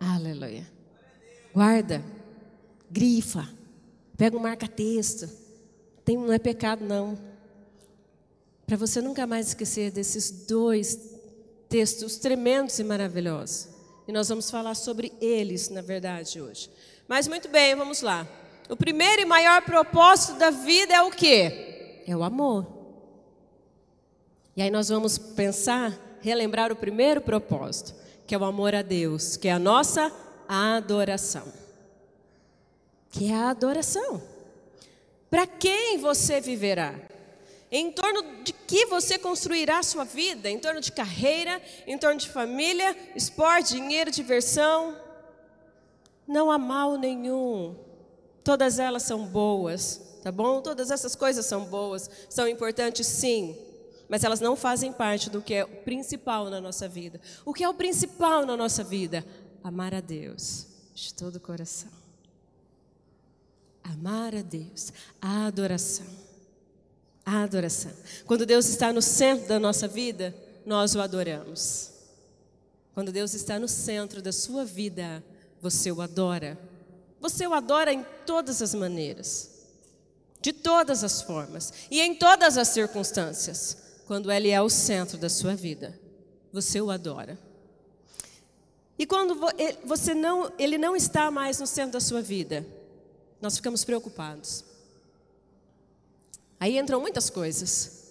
Aleluia. 0.00 0.66
Guarda, 1.52 2.02
grifa, 2.90 3.48
pega 4.16 4.36
um 4.36 4.40
marca-texto. 4.40 5.28
Não 6.08 6.32
é 6.32 6.38
pecado, 6.38 6.84
não. 6.84 7.18
Para 8.66 8.76
você 8.76 9.00
nunca 9.00 9.26
mais 9.26 9.48
esquecer 9.48 9.90
desses 9.90 10.46
dois 10.46 11.15
textos 11.68 12.16
tremendos 12.16 12.78
e 12.78 12.84
maravilhosos. 12.84 13.68
E 14.06 14.12
nós 14.12 14.28
vamos 14.28 14.50
falar 14.50 14.74
sobre 14.74 15.12
eles, 15.20 15.68
na 15.68 15.82
verdade, 15.82 16.40
hoje. 16.40 16.70
Mas 17.08 17.26
muito 17.26 17.48
bem, 17.48 17.74
vamos 17.74 18.02
lá. 18.02 18.26
O 18.68 18.76
primeiro 18.76 19.22
e 19.22 19.24
maior 19.24 19.62
propósito 19.62 20.38
da 20.38 20.50
vida 20.50 20.94
é 20.94 21.02
o 21.02 21.10
quê? 21.10 22.02
É 22.06 22.16
o 22.16 22.22
amor. 22.22 22.66
E 24.56 24.62
aí 24.62 24.70
nós 24.70 24.88
vamos 24.88 25.18
pensar, 25.18 25.92
relembrar 26.20 26.72
o 26.72 26.76
primeiro 26.76 27.20
propósito, 27.20 27.94
que 28.26 28.34
é 28.34 28.38
o 28.38 28.44
amor 28.44 28.74
a 28.74 28.82
Deus, 28.82 29.36
que 29.36 29.48
é 29.48 29.52
a 29.52 29.58
nossa 29.58 30.12
adoração. 30.48 31.52
Que 33.10 33.30
é 33.30 33.34
a 33.34 33.50
adoração. 33.50 34.22
Para 35.28 35.46
quem 35.46 35.98
você 35.98 36.40
viverá? 36.40 36.94
Em 37.76 37.92
torno 37.92 38.42
de 38.42 38.54
que 38.54 38.86
você 38.86 39.18
construirá 39.18 39.80
a 39.80 39.82
sua 39.82 40.02
vida? 40.02 40.48
Em 40.48 40.58
torno 40.58 40.80
de 40.80 40.90
carreira, 40.90 41.60
em 41.86 41.98
torno 41.98 42.18
de 42.18 42.26
família, 42.26 42.96
esporte, 43.14 43.74
dinheiro, 43.74 44.10
diversão. 44.10 44.96
Não 46.26 46.50
há 46.50 46.56
mal 46.56 46.96
nenhum. 46.96 47.76
Todas 48.42 48.78
elas 48.78 49.02
são 49.02 49.26
boas, 49.26 50.00
tá 50.22 50.32
bom? 50.32 50.62
Todas 50.62 50.90
essas 50.90 51.14
coisas 51.14 51.44
são 51.44 51.66
boas, 51.66 52.08
são 52.30 52.48
importantes 52.48 53.06
sim, 53.06 53.54
mas 54.08 54.24
elas 54.24 54.40
não 54.40 54.56
fazem 54.56 54.90
parte 54.90 55.28
do 55.28 55.42
que 55.42 55.52
é 55.52 55.62
o 55.62 55.68
principal 55.68 56.48
na 56.48 56.62
nossa 56.62 56.88
vida. 56.88 57.20
O 57.44 57.52
que 57.52 57.62
é 57.62 57.68
o 57.68 57.74
principal 57.74 58.46
na 58.46 58.56
nossa 58.56 58.82
vida? 58.82 59.22
Amar 59.62 59.94
a 59.94 60.00
Deus 60.00 60.66
de 60.94 61.12
todo 61.12 61.36
o 61.36 61.40
coração. 61.40 61.90
Amar 63.84 64.34
a 64.34 64.40
Deus, 64.40 64.94
a 65.20 65.46
adoração. 65.46 66.25
A 67.26 67.42
adoração. 67.42 67.90
Quando 68.24 68.46
Deus 68.46 68.68
está 68.68 68.92
no 68.92 69.02
centro 69.02 69.48
da 69.48 69.58
nossa 69.58 69.88
vida, 69.88 70.32
nós 70.64 70.94
o 70.94 71.00
adoramos. 71.00 71.90
Quando 72.94 73.10
Deus 73.10 73.34
está 73.34 73.58
no 73.58 73.66
centro 73.66 74.22
da 74.22 74.30
sua 74.32 74.64
vida, 74.64 75.22
você 75.60 75.90
o 75.90 76.00
adora. 76.00 76.56
Você 77.20 77.44
o 77.44 77.52
adora 77.52 77.92
em 77.92 78.06
todas 78.24 78.62
as 78.62 78.72
maneiras, 78.74 79.50
de 80.40 80.52
todas 80.52 81.02
as 81.02 81.20
formas 81.20 81.72
e 81.90 82.00
em 82.00 82.14
todas 82.14 82.56
as 82.56 82.68
circunstâncias. 82.68 83.76
Quando 84.06 84.30
Ele 84.30 84.50
é 84.50 84.62
o 84.62 84.70
centro 84.70 85.18
da 85.18 85.28
sua 85.28 85.56
vida, 85.56 85.98
você 86.52 86.80
o 86.80 86.90
adora. 86.92 87.36
E 88.96 89.04
quando 89.04 89.36
você 89.84 90.14
não, 90.14 90.52
Ele 90.56 90.78
não 90.78 90.94
está 90.94 91.30
mais 91.30 91.58
no 91.58 91.66
centro 91.66 91.94
da 91.94 92.00
sua 92.00 92.22
vida, 92.22 92.64
nós 93.40 93.56
ficamos 93.56 93.84
preocupados. 93.84 94.64
Aí 96.58 96.78
entram 96.78 97.00
muitas 97.00 97.30
coisas. 97.30 98.04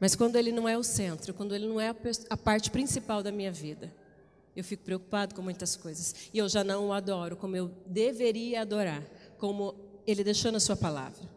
Mas 0.00 0.14
quando 0.14 0.36
Ele 0.36 0.52
não 0.52 0.68
é 0.68 0.76
o 0.76 0.82
centro, 0.82 1.34
quando 1.34 1.54
Ele 1.54 1.66
não 1.66 1.80
é 1.80 1.94
a 2.30 2.36
parte 2.36 2.70
principal 2.70 3.22
da 3.22 3.32
minha 3.32 3.52
vida, 3.52 3.92
eu 4.54 4.64
fico 4.64 4.82
preocupado 4.82 5.34
com 5.34 5.42
muitas 5.42 5.76
coisas. 5.76 6.14
E 6.32 6.38
eu 6.38 6.48
já 6.48 6.64
não 6.64 6.88
o 6.88 6.92
adoro 6.92 7.36
como 7.36 7.54
eu 7.54 7.68
deveria 7.86 8.62
adorar, 8.62 9.04
como 9.38 9.74
ele 10.06 10.24
deixou 10.24 10.50
na 10.50 10.58
sua 10.58 10.76
palavra. 10.76 11.28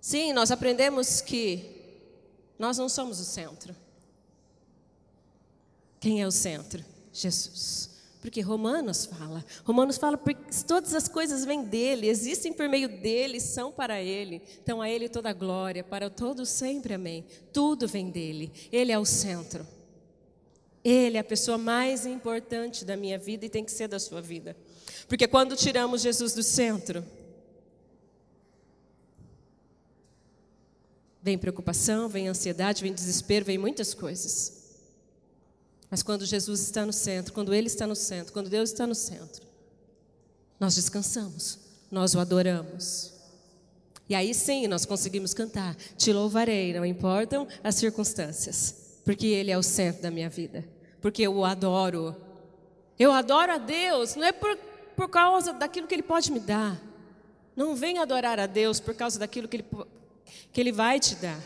Sim, 0.00 0.32
nós 0.32 0.50
aprendemos 0.50 1.20
que 1.20 1.78
nós 2.58 2.76
não 2.78 2.88
somos 2.88 3.20
o 3.20 3.24
centro. 3.24 3.74
Quem 6.00 6.22
é 6.22 6.26
o 6.26 6.30
centro? 6.30 6.84
Jesus. 7.12 7.97
Porque 8.28 8.42
Romanos 8.42 9.06
fala. 9.06 9.42
Romanos 9.64 9.96
fala 9.96 10.18
porque 10.18 10.36
todas 10.66 10.92
as 10.92 11.08
coisas 11.08 11.46
vêm 11.46 11.64
dele, 11.64 12.08
existem 12.08 12.52
por 12.52 12.68
meio 12.68 12.86
dele, 12.86 13.40
são 13.40 13.72
para 13.72 14.02
ele. 14.02 14.42
Então 14.62 14.82
a 14.82 14.90
ele 14.90 15.08
toda 15.08 15.30
a 15.30 15.32
glória, 15.32 15.82
para 15.82 16.10
todos 16.10 16.50
sempre, 16.50 16.92
amém. 16.92 17.24
Tudo 17.54 17.88
vem 17.88 18.10
dele. 18.10 18.52
Ele 18.70 18.92
é 18.92 18.98
o 18.98 19.04
centro. 19.06 19.66
Ele 20.84 21.16
é 21.16 21.20
a 21.20 21.24
pessoa 21.24 21.56
mais 21.56 22.04
importante 22.04 22.84
da 22.84 22.98
minha 22.98 23.18
vida 23.18 23.46
e 23.46 23.48
tem 23.48 23.64
que 23.64 23.72
ser 23.72 23.88
da 23.88 23.98
sua 23.98 24.20
vida. 24.20 24.54
Porque 25.08 25.26
quando 25.26 25.56
tiramos 25.56 26.02
Jesus 26.02 26.34
do 26.34 26.42
centro, 26.42 27.02
vem 31.22 31.38
preocupação, 31.38 32.10
vem 32.10 32.28
ansiedade, 32.28 32.82
vem 32.82 32.92
desespero, 32.92 33.46
vem 33.46 33.56
muitas 33.56 33.94
coisas. 33.94 34.57
Mas 35.90 36.02
quando 36.02 36.26
Jesus 36.26 36.60
está 36.60 36.84
no 36.84 36.92
centro, 36.92 37.32
quando 37.32 37.54
Ele 37.54 37.66
está 37.66 37.86
no 37.86 37.96
centro, 37.96 38.32
quando 38.32 38.50
Deus 38.50 38.70
está 38.70 38.86
no 38.86 38.94
centro, 38.94 39.46
nós 40.60 40.74
descansamos, 40.74 41.58
nós 41.90 42.14
o 42.14 42.20
adoramos. 42.20 43.12
E 44.08 44.14
aí 44.14 44.34
sim 44.34 44.66
nós 44.66 44.84
conseguimos 44.84 45.32
cantar: 45.32 45.74
Te 45.96 46.12
louvarei, 46.12 46.72
não 46.72 46.84
importam 46.84 47.46
as 47.62 47.74
circunstâncias 47.76 48.88
porque 49.08 49.26
Ele 49.26 49.50
é 49.50 49.56
o 49.56 49.62
centro 49.62 50.02
da 50.02 50.10
minha 50.10 50.28
vida, 50.28 50.62
porque 51.00 51.22
eu 51.22 51.34
o 51.34 51.44
adoro. 51.44 52.14
Eu 52.98 53.10
adoro 53.10 53.52
a 53.52 53.56
Deus, 53.56 54.14
não 54.16 54.24
é 54.24 54.32
por, 54.32 54.54
por 54.94 55.08
causa 55.08 55.52
daquilo 55.54 55.86
que 55.86 55.94
Ele 55.94 56.02
pode 56.02 56.30
me 56.30 56.38
dar. 56.38 56.78
Não 57.56 57.74
venha 57.74 58.02
adorar 58.02 58.38
a 58.38 58.44
Deus 58.44 58.78
por 58.78 58.94
causa 58.94 59.18
daquilo 59.18 59.48
que 59.48 59.56
ele, 59.56 59.66
que 60.52 60.60
ele 60.60 60.72
vai 60.72 61.00
te 61.00 61.14
dar. 61.14 61.40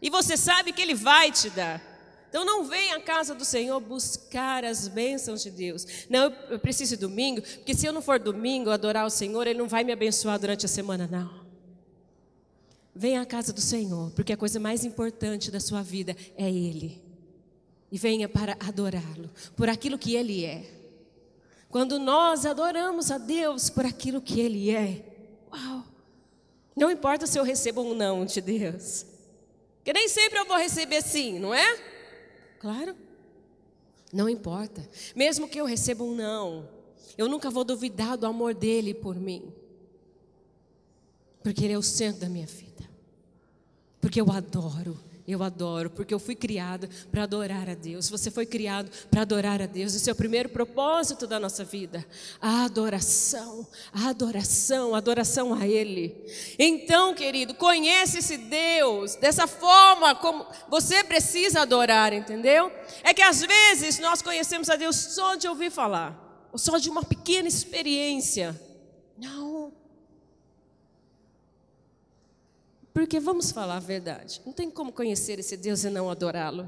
E 0.00 0.10
você 0.10 0.36
sabe 0.36 0.72
que 0.72 0.82
Ele 0.82 0.94
vai 0.94 1.32
te 1.32 1.50
dar. 1.50 1.82
Então 2.28 2.44
não 2.44 2.64
venha 2.64 2.96
à 2.96 3.00
casa 3.00 3.34
do 3.34 3.44
Senhor 3.44 3.80
buscar 3.80 4.64
as 4.64 4.88
bênçãos 4.88 5.42
de 5.42 5.50
Deus. 5.50 5.86
Não, 6.08 6.32
eu 6.50 6.58
preciso 6.58 6.96
de 6.96 7.00
domingo, 7.00 7.40
porque 7.40 7.74
se 7.74 7.86
eu 7.86 7.92
não 7.92 8.02
for 8.02 8.18
domingo 8.18 8.70
adorar 8.70 9.06
o 9.06 9.10
Senhor, 9.10 9.46
Ele 9.46 9.58
não 9.58 9.68
vai 9.68 9.84
me 9.84 9.92
abençoar 9.92 10.38
durante 10.38 10.66
a 10.66 10.68
semana, 10.68 11.08
não. 11.10 11.46
Venha 12.94 13.20
à 13.20 13.26
casa 13.26 13.52
do 13.52 13.60
Senhor, 13.60 14.10
porque 14.12 14.32
a 14.32 14.36
coisa 14.36 14.58
mais 14.58 14.84
importante 14.84 15.50
da 15.50 15.60
sua 15.60 15.82
vida 15.82 16.16
é 16.36 16.50
Ele 16.50 17.06
e 17.90 17.98
venha 17.98 18.28
para 18.28 18.56
adorá-lo 18.60 19.30
por 19.56 19.68
aquilo 19.68 19.98
que 19.98 20.14
ele 20.14 20.44
é. 20.44 20.64
Quando 21.68 21.98
nós 21.98 22.46
adoramos 22.46 23.10
a 23.10 23.18
Deus 23.18 23.70
por 23.70 23.84
aquilo 23.84 24.20
que 24.20 24.40
ele 24.40 24.70
é, 24.70 25.02
uau! 25.52 25.84
Não 26.74 26.90
importa 26.90 27.26
se 27.26 27.38
eu 27.38 27.42
recebo 27.42 27.82
um 27.82 27.94
não 27.94 28.24
de 28.24 28.40
Deus. 28.40 29.06
Que 29.82 29.92
nem 29.92 30.08
sempre 30.08 30.38
eu 30.38 30.44
vou 30.44 30.58
receber 30.58 31.02
sim, 31.02 31.38
não 31.38 31.54
é? 31.54 31.95
Claro. 32.66 32.96
Não 34.12 34.28
importa. 34.28 34.82
Mesmo 35.14 35.46
que 35.46 35.60
eu 35.60 35.64
receba 35.64 36.02
um 36.02 36.16
não, 36.16 36.68
eu 37.16 37.28
nunca 37.28 37.48
vou 37.48 37.62
duvidar 37.62 38.16
do 38.16 38.26
amor 38.26 38.54
dele 38.54 38.92
por 38.92 39.14
mim. 39.14 39.54
Porque 41.44 41.64
ele 41.64 41.74
é 41.74 41.78
o 41.78 41.82
centro 41.82 42.22
da 42.22 42.28
minha 42.28 42.46
vida. 42.46 42.90
Porque 44.00 44.20
eu 44.20 44.32
adoro 44.32 44.98
eu 45.26 45.42
adoro, 45.42 45.90
porque 45.90 46.14
eu 46.14 46.18
fui 46.18 46.34
criada 46.34 46.88
para 47.10 47.24
adorar 47.24 47.68
a 47.68 47.74
Deus. 47.74 48.08
Você 48.08 48.30
foi 48.30 48.46
criado 48.46 48.90
para 49.10 49.22
adorar 49.22 49.60
a 49.60 49.66
Deus. 49.66 49.94
Esse 49.94 50.08
é 50.08 50.12
o 50.12 50.16
primeiro 50.16 50.48
propósito 50.48 51.26
da 51.26 51.40
nossa 51.40 51.64
vida. 51.64 52.06
A 52.40 52.64
adoração, 52.64 53.66
a 53.92 54.08
adoração, 54.08 54.94
a 54.94 54.98
adoração 54.98 55.52
a 55.52 55.66
Ele. 55.66 56.14
Então, 56.58 57.14
querido, 57.14 57.54
conhece 57.54 58.18
esse 58.18 58.36
Deus 58.36 59.16
dessa 59.16 59.46
forma 59.46 60.14
como 60.14 60.46
você 60.68 61.02
precisa 61.02 61.62
adorar, 61.62 62.12
entendeu? 62.12 62.70
É 63.02 63.12
que 63.12 63.22
às 63.22 63.40
vezes 63.40 63.98
nós 63.98 64.22
conhecemos 64.22 64.70
a 64.70 64.76
Deus 64.76 64.96
só 64.96 65.34
de 65.34 65.48
ouvir 65.48 65.70
falar, 65.70 66.48
ou 66.52 66.58
só 66.58 66.78
de 66.78 66.88
uma 66.88 67.02
pequena 67.02 67.48
experiência. 67.48 68.60
Não. 69.18 69.45
Porque 72.96 73.20
vamos 73.20 73.52
falar 73.52 73.76
a 73.76 73.78
verdade, 73.78 74.40
não 74.46 74.54
tem 74.54 74.70
como 74.70 74.90
conhecer 74.90 75.38
esse 75.38 75.54
Deus 75.54 75.84
e 75.84 75.90
não 75.90 76.08
adorá-lo. 76.08 76.66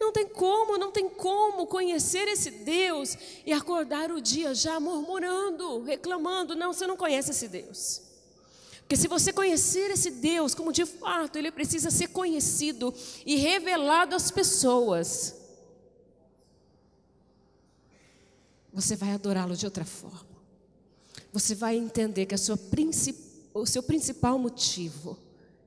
Não 0.00 0.12
tem 0.12 0.26
como, 0.26 0.76
não 0.76 0.90
tem 0.90 1.08
como 1.08 1.68
conhecer 1.68 2.26
esse 2.26 2.50
Deus 2.50 3.16
e 3.46 3.52
acordar 3.52 4.10
o 4.10 4.20
dia 4.20 4.52
já 4.52 4.80
murmurando, 4.80 5.84
reclamando. 5.84 6.56
Não, 6.56 6.72
você 6.72 6.88
não 6.88 6.96
conhece 6.96 7.30
esse 7.30 7.46
Deus. 7.46 8.02
Porque 8.80 8.96
se 8.96 9.06
você 9.06 9.32
conhecer 9.32 9.92
esse 9.92 10.10
Deus, 10.10 10.56
como 10.56 10.72
de 10.72 10.84
fato 10.84 11.38
ele 11.38 11.52
precisa 11.52 11.88
ser 11.88 12.08
conhecido 12.08 12.92
e 13.24 13.36
revelado 13.36 14.16
às 14.16 14.32
pessoas, 14.32 15.36
você 18.72 18.96
vai 18.96 19.12
adorá-lo 19.12 19.54
de 19.54 19.66
outra 19.66 19.84
forma. 19.84 20.34
Você 21.32 21.54
vai 21.54 21.76
entender 21.76 22.26
que 22.26 22.34
a 22.34 22.38
sua 22.38 22.56
principal 22.56 23.23
o 23.54 23.64
seu 23.64 23.82
principal 23.82 24.36
motivo 24.36 25.16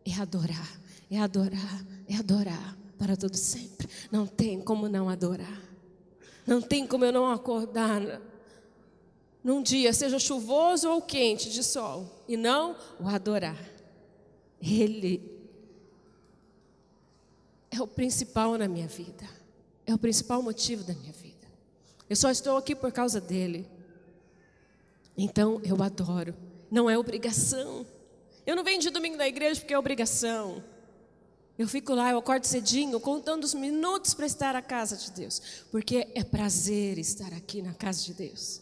é 0.06 0.14
adorar, 0.14 0.80
é 1.10 1.18
adorar, 1.18 1.86
é 2.08 2.16
adorar 2.16 2.78
para 2.98 3.16
todo 3.16 3.36
sempre. 3.36 3.88
Não 4.12 4.28
tem 4.28 4.60
como 4.60 4.90
não 4.90 5.08
adorar. 5.08 5.62
Não 6.46 6.62
tem 6.62 6.86
como 6.86 7.06
eu 7.06 7.12
não 7.14 7.32
acordar 7.32 8.22
num 9.44 9.64
dia, 9.64 9.94
seja 9.94 10.20
chuvoso 10.20 10.90
ou 10.90 11.02
quente 11.02 11.50
de 11.50 11.64
sol, 11.64 12.24
e 12.28 12.36
não 12.36 12.76
o 13.00 13.08
adorar. 13.08 13.58
Ele 14.62 15.22
é 17.72 17.82
o 17.82 17.88
principal 17.88 18.58
na 18.58 18.68
minha 18.68 18.88
vida. 18.88 19.28
É 19.86 19.94
o 19.94 19.98
principal 19.98 20.42
motivo 20.42 20.84
da 20.84 20.94
minha 20.94 21.14
vida. 21.14 21.48
Eu 22.10 22.16
só 22.16 22.30
estou 22.30 22.58
aqui 22.58 22.76
por 22.76 22.92
causa 22.92 23.22
dele. 23.22 23.66
Então 25.18 25.62
eu 25.64 25.82
adoro 25.82 26.36
não 26.70 26.90
é 26.90 26.98
obrigação. 26.98 27.86
Eu 28.46 28.56
não 28.56 28.64
venho 28.64 28.80
de 28.80 28.90
domingo 28.90 29.18
na 29.18 29.28
igreja 29.28 29.60
porque 29.60 29.74
é 29.74 29.80
obrigação. 29.80 30.64
Eu 31.58 31.68
fico 31.68 31.94
lá, 31.94 32.12
eu 32.12 32.20
acordo 32.20 32.46
cedinho, 32.46 33.00
contando 33.00 33.44
os 33.44 33.54
minutos 33.54 34.14
para 34.14 34.28
estar 34.28 34.56
à 34.56 34.62
casa 34.62 34.96
de 34.96 35.12
Deus, 35.12 35.42
porque 35.72 36.08
é 36.14 36.24
prazer 36.24 37.00
estar 37.00 37.34
aqui 37.34 37.64
na 37.64 37.74
casa 37.74 38.04
de 38.04 38.14
Deus. 38.14 38.62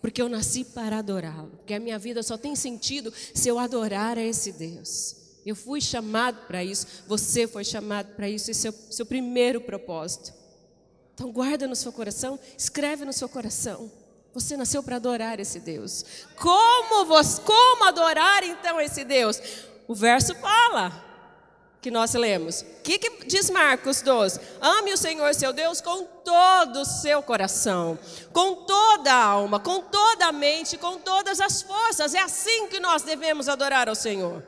Porque 0.00 0.22
eu 0.22 0.28
nasci 0.28 0.64
para 0.64 0.98
adorá-lo, 0.98 1.50
porque 1.58 1.74
a 1.74 1.80
minha 1.80 1.98
vida 1.98 2.22
só 2.22 2.38
tem 2.38 2.56
sentido 2.56 3.12
se 3.34 3.48
eu 3.48 3.58
adorar 3.58 4.16
a 4.16 4.22
esse 4.22 4.52
Deus. 4.52 5.16
Eu 5.44 5.54
fui 5.54 5.80
chamado 5.80 6.46
para 6.46 6.64
isso, 6.64 6.86
você 7.06 7.46
foi 7.46 7.64
chamado 7.64 8.14
para 8.14 8.28
isso, 8.28 8.50
esse 8.50 8.66
é 8.66 8.70
o 8.70 8.74
seu 8.90 9.04
primeiro 9.04 9.60
propósito. 9.60 10.32
Então 11.14 11.30
guarda 11.30 11.68
no 11.68 11.76
seu 11.76 11.92
coração, 11.92 12.38
escreve 12.56 13.04
no 13.04 13.12
seu 13.12 13.28
coração. 13.28 13.90
Você 14.36 14.54
nasceu 14.54 14.82
para 14.82 14.96
adorar 14.96 15.40
esse 15.40 15.58
Deus. 15.58 16.04
Como, 16.36 17.06
você, 17.06 17.40
como 17.40 17.84
adorar 17.84 18.44
então 18.44 18.78
esse 18.78 19.02
Deus? 19.02 19.40
O 19.88 19.94
verso 19.94 20.34
fala 20.34 20.92
que 21.80 21.90
nós 21.90 22.12
lemos. 22.12 22.60
O 22.60 22.82
que, 22.82 22.98
que 22.98 23.24
diz 23.24 23.48
Marcos 23.48 24.02
12? 24.02 24.38
Ame 24.60 24.92
o 24.92 24.98
Senhor 24.98 25.34
seu 25.34 25.54
Deus 25.54 25.80
com 25.80 26.04
todo 26.22 26.82
o 26.82 26.84
seu 26.84 27.22
coração, 27.22 27.98
com 28.30 28.56
toda 28.66 29.10
a 29.10 29.24
alma, 29.24 29.58
com 29.58 29.80
toda 29.80 30.26
a 30.26 30.32
mente, 30.32 30.76
com 30.76 30.98
todas 30.98 31.40
as 31.40 31.62
forças. 31.62 32.12
É 32.12 32.20
assim 32.20 32.68
que 32.68 32.78
nós 32.78 33.00
devemos 33.00 33.48
adorar 33.48 33.88
ao 33.88 33.94
Senhor. 33.94 34.42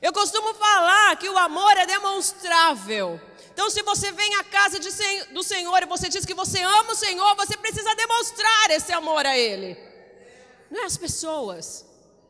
Eu 0.00 0.12
costumo 0.12 0.54
falar 0.54 1.16
que 1.16 1.28
o 1.28 1.38
amor 1.38 1.76
é 1.76 1.86
demonstrável. 1.86 3.20
Então, 3.52 3.68
se 3.68 3.82
você 3.82 4.10
vem 4.12 4.34
à 4.36 4.44
casa 4.44 4.78
de, 4.78 4.88
do 5.32 5.42
Senhor 5.42 5.82
e 5.82 5.86
você 5.86 6.08
diz 6.08 6.24
que 6.24 6.34
você 6.34 6.62
ama 6.62 6.92
o 6.92 6.96
Senhor, 6.96 7.36
você 7.36 7.56
precisa 7.56 7.94
demonstrar 7.94 8.70
esse 8.70 8.92
amor 8.92 9.26
a 9.26 9.36
Ele. 9.36 9.76
Não 10.70 10.82
é 10.82 10.84
as 10.86 10.96
pessoas. 10.96 11.84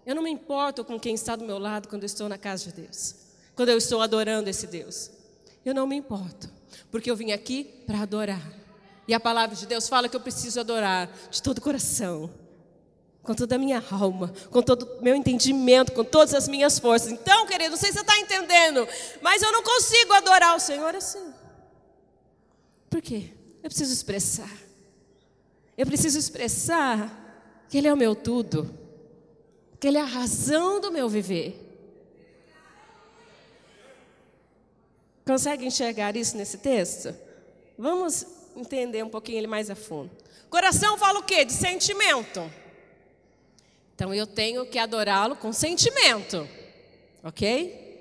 Eu 0.05 0.15
não 0.15 0.23
me 0.23 0.31
importo 0.31 0.85
com 0.85 0.99
quem 0.99 1.15
está 1.15 1.37
do 1.37 1.45
meu 1.45 1.59
lado 1.59 1.89
quando 1.89 2.03
eu 2.03 2.07
estou 2.07 2.29
na 2.29 2.39
casa 2.39 2.65
de 2.65 2.73
Deus 2.73 3.21
quando 3.61 3.69
eu 3.69 3.77
estou 3.77 4.01
adorando 4.01 4.49
esse 4.49 4.67
Deus. 4.67 5.11
Eu 5.63 5.75
não 5.75 5.87
me 5.87 5.95
importo, 5.95 6.51
porque 6.91 7.11
eu 7.11 7.15
vim 7.15 7.31
aqui 7.33 7.65
para 7.87 8.01
adorar. 8.01 8.43
E 9.07 9.13
a 9.13 9.21
palavra 9.21 9.55
de 9.55 9.67
Deus 9.67 9.87
fala 9.87 10.09
que 10.09 10.17
eu 10.17 10.21
preciso 10.21 10.59
adorar 10.59 11.11
de 11.31 11.43
todo 11.43 11.59
o 11.59 11.61
coração, 11.61 12.31
com 13.23 13.35
toda 13.35 13.57
a 13.57 13.59
minha 13.59 13.83
alma, 13.91 14.33
com 14.51 14.63
todo 14.63 14.85
o 14.99 15.03
meu 15.03 15.15
entendimento, 15.15 15.93
com 15.93 16.05
todas 16.05 16.35
as 16.35 16.49
minhas 16.49 16.79
forças. 16.79 17.13
Então, 17.13 17.47
querido, 17.47 17.71
não 17.71 17.77
sei 17.77 17.91
se 17.91 17.95
você 17.95 18.01
está 18.01 18.19
entendendo, 18.19 18.87
mas 19.21 19.43
eu 19.43 19.53
não 19.53 19.63
consigo 19.63 20.13
adorar 20.15 20.57
o 20.57 20.61
Senhor 20.61 20.95
assim. 20.95 21.33
Por 22.89 23.01
quê? 23.01 23.31
Eu 23.63 23.69
preciso 23.69 23.93
expressar. 23.93 24.51
Eu 25.77 25.87
preciso 25.87 26.19
expressar 26.19 27.65
que 27.69 27.79
Ele 27.79 27.89
é 27.89 27.93
o 27.93 27.97
meu 27.97 28.15
tudo, 28.15 28.75
que 29.79 29.87
Ele 29.87 29.99
é 29.99 30.01
a 30.01 30.05
razão 30.05 30.81
do 30.81 30.91
meu 30.91 31.09
viver. 31.09 31.69
Consegue 35.25 35.65
enxergar 35.65 36.17
isso 36.17 36.37
nesse 36.37 36.59
texto? 36.59 37.15
Vamos 37.79 38.27
entender 38.57 39.05
um 39.05 39.09
pouquinho 39.09 39.39
ele 39.39 39.47
mais 39.47 39.71
a 39.71 39.77
fundo. 39.77 40.11
Coração 40.49 40.99
fala 40.99 41.21
o 41.21 41.23
quê? 41.23 41.45
De 41.45 41.53
sentimento. 41.53 42.51
Então 44.01 44.15
eu 44.15 44.27
tenho 44.27 44.65
que 44.65 44.79
adorá-lo 44.79 45.37
com 45.37 45.53
sentimento. 45.53 46.49
Ok? 47.23 48.01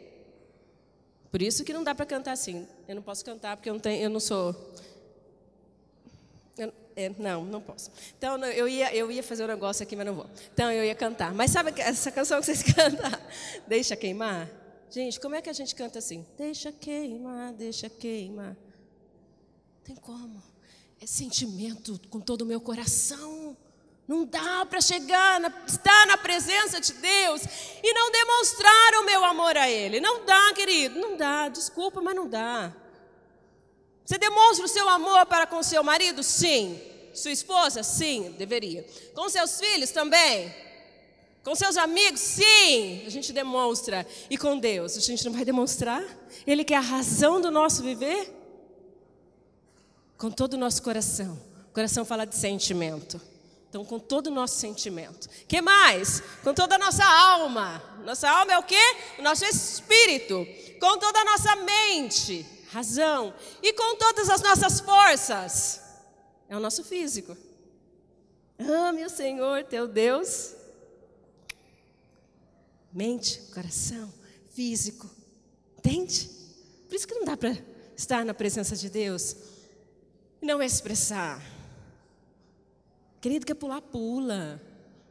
Por 1.30 1.42
isso 1.42 1.66
que 1.66 1.74
não 1.74 1.84
dá 1.84 1.94
para 1.94 2.06
cantar 2.06 2.32
assim. 2.32 2.66
Eu 2.88 2.96
não 2.96 3.02
posso 3.02 3.26
cantar 3.26 3.58
porque 3.58 3.70
eu 3.70 3.74
não, 3.74 3.82
tenho, 3.82 4.04
eu 4.04 4.10
não 4.10 4.22
sou. 4.22 4.56
Eu, 6.58 6.72
é, 6.96 7.10
não, 7.20 7.44
não 7.44 7.60
posso. 7.60 7.92
Então 8.18 8.38
eu 8.46 8.66
ia, 8.66 8.96
eu 8.96 9.12
ia 9.12 9.22
fazer 9.22 9.44
um 9.44 9.48
negócio 9.48 9.84
aqui, 9.84 9.94
mas 9.94 10.06
não 10.06 10.16
vou. 10.16 10.30
Então 10.54 10.72
eu 10.72 10.86
ia 10.86 10.96
cantar. 10.96 11.34
Mas 11.34 11.52
sabe 11.52 11.74
essa 11.82 12.10
canção 12.10 12.40
que 12.40 12.46
vocês 12.46 12.64
cantam? 12.74 13.12
Deixa 13.68 13.94
queimar? 13.98 14.50
Gente, 14.90 15.20
como 15.20 15.36
é 15.36 15.42
que 15.42 15.50
a 15.50 15.54
gente 15.54 15.76
canta 15.76 16.00
assim? 16.00 16.26
Deixa 16.38 16.72
queimar, 16.72 17.52
deixa 17.52 17.90
queimar. 17.90 18.56
Tem 19.84 19.98
como? 19.98 20.42
É 21.02 21.06
sentimento 21.06 22.00
com 22.10 22.22
todo 22.22 22.44
o 22.44 22.46
meu 22.46 22.62
coração. 22.62 23.58
Não 24.10 24.26
dá 24.26 24.66
para 24.66 24.82
chegar, 24.82 25.40
na, 25.40 25.54
estar 25.68 26.08
na 26.08 26.18
presença 26.18 26.82
de 26.82 26.94
Deus 26.94 27.44
e 27.84 27.94
não 27.94 28.12
demonstrar 28.12 28.96
o 28.96 29.06
meu 29.06 29.24
amor 29.24 29.56
a 29.56 29.70
Ele. 29.70 30.00
Não 30.00 30.26
dá, 30.26 30.52
querido, 30.56 31.00
não 31.00 31.16
dá. 31.16 31.48
Desculpa, 31.48 32.02
mas 32.02 32.16
não 32.16 32.28
dá. 32.28 32.74
Você 34.04 34.18
demonstra 34.18 34.66
o 34.66 34.68
seu 34.68 34.90
amor 34.90 35.28
para 35.28 35.46
com 35.46 35.62
seu 35.62 35.84
marido? 35.84 36.24
Sim. 36.24 36.82
Sua 37.14 37.30
esposa? 37.30 37.84
Sim, 37.84 38.34
deveria. 38.36 38.84
Com 39.14 39.30
seus 39.30 39.60
filhos 39.60 39.92
também? 39.92 40.52
Com 41.44 41.54
seus 41.54 41.78
amigos? 41.78 42.20
Sim, 42.20 43.04
a 43.06 43.12
gente 43.12 43.32
demonstra. 43.32 44.08
E 44.28 44.40
com 44.40 44.58
Deus, 44.58 44.98
a 44.98 45.02
gente 45.02 45.24
não 45.24 45.34
vai 45.34 45.46
demonstrar? 45.46 46.04
Ele 46.48 46.64
que 46.64 46.74
é 46.74 46.78
a 46.78 46.82
razão 46.82 47.40
do 47.40 47.52
nosso 47.52 47.84
viver? 47.84 48.34
Com 50.18 50.32
todo 50.32 50.56
o 50.56 50.58
nosso 50.58 50.82
coração. 50.82 51.40
O 51.70 51.74
coração 51.76 52.04
fala 52.04 52.26
de 52.26 52.36
sentimento. 52.36 53.22
Então, 53.70 53.86
com 53.86 54.00
todo 54.00 54.28
o 54.28 54.32
nosso 54.32 54.58
sentimento. 54.58 55.30
que 55.48 55.62
mais? 55.62 56.22
Com 56.44 56.54
toda 56.56 56.76
a 56.76 56.80
nossa 56.80 57.06
alma. 57.06 57.82
Nossa 58.04 58.28
alma 58.28 58.54
é 58.54 58.58
o 58.58 58.64
quê? 58.64 58.82
O 59.20 59.22
nosso 59.22 59.46
espírito. 59.46 60.46
Com 60.80 60.98
toda 60.98 61.20
a 61.20 61.26
nossa 61.26 61.56
mente, 61.58 62.46
razão. 62.72 63.32
E 63.62 63.72
com 63.74 63.96
todas 63.96 64.28
as 64.28 64.42
nossas 64.42 64.80
forças. 64.80 65.82
É 66.50 66.58
o 66.58 66.60
nosso 66.60 66.84
físico. 66.84 67.38
Ame 68.58 69.06
o 69.06 69.10
Senhor, 69.10 69.64
teu 69.64 69.88
Deus, 69.88 70.54
mente, 72.92 73.40
coração, 73.54 74.12
físico. 74.50 75.10
Entende? 75.78 76.30
Por 76.90 76.96
isso 76.96 77.08
que 77.08 77.16
não 77.16 77.24
dá 77.24 77.38
para 77.38 77.56
estar 77.96 78.26
na 78.26 78.34
presença 78.34 78.76
de 78.76 78.90
Deus 78.90 79.36
e 80.42 80.46
não 80.46 80.62
expressar. 80.62 81.42
Querido, 83.22 83.46
quer 83.46 83.56
pular, 83.56 83.82
pula. 83.82 84.62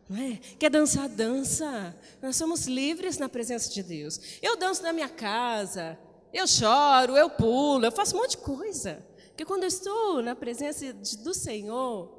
Não 0.08 0.16
é? 0.16 0.36
Quer 0.58 0.70
dançar, 0.70 1.08
dança. 1.08 1.96
Nós 2.22 2.36
somos 2.36 2.66
livres 2.66 3.18
na 3.18 3.28
presença 3.28 3.70
de 3.70 3.82
Deus. 3.82 4.20
Eu 4.40 4.56
danço 4.56 4.82
na 4.82 4.92
minha 4.92 5.08
casa, 5.08 5.98
eu 6.32 6.46
choro, 6.46 7.16
eu 7.16 7.28
pulo, 7.28 7.84
eu 7.84 7.92
faço 7.92 8.16
um 8.16 8.20
monte 8.20 8.32
de 8.32 8.38
coisa. 8.38 9.04
Porque 9.28 9.44
quando 9.44 9.64
eu 9.64 9.68
estou 9.68 10.22
na 10.22 10.34
presença 10.34 10.92
do 10.92 11.34
Senhor, 11.34 12.10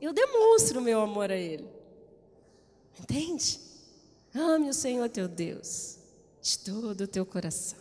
eu 0.00 0.12
demonstro 0.12 0.80
o 0.80 0.82
meu 0.82 1.00
amor 1.00 1.30
a 1.30 1.36
Ele. 1.36 1.68
Entende? 2.98 3.60
Ame 4.34 4.68
o 4.68 4.74
Senhor 4.74 5.08
teu 5.08 5.28
Deus 5.28 5.96
de 6.40 6.58
todo 6.60 7.02
o 7.02 7.08
teu 7.08 7.26
coração, 7.26 7.78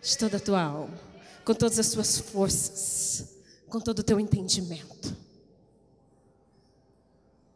de 0.00 0.16
toda 0.16 0.38
a 0.38 0.40
tua 0.40 0.62
alma, 0.62 0.98
com 1.44 1.52
todas 1.52 1.78
as 1.78 1.90
tuas 1.90 2.18
forças, 2.18 3.36
com 3.68 3.78
todo 3.78 3.98
o 3.98 4.02
teu 4.02 4.18
entendimento. 4.18 5.14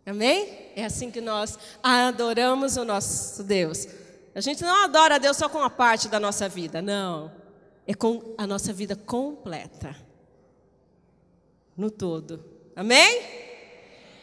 Amém? 0.08 0.70
É 0.74 0.86
assim 0.86 1.10
que 1.10 1.20
nós 1.20 1.58
adoramos 1.82 2.78
o 2.78 2.84
nosso 2.84 3.42
Deus. 3.44 3.86
A 4.34 4.40
gente 4.40 4.62
não 4.62 4.84
adora 4.84 5.16
a 5.16 5.18
Deus 5.18 5.36
só 5.36 5.48
com 5.48 5.58
uma 5.58 5.68
parte 5.68 6.08
da 6.08 6.18
nossa 6.18 6.48
vida, 6.48 6.80
não. 6.80 7.30
É 7.86 7.92
com 7.92 8.34
a 8.38 8.46
nossa 8.46 8.72
vida 8.72 8.96
completa. 8.96 9.94
No 11.76 11.90
todo. 11.90 12.42
Amém? 12.74 13.22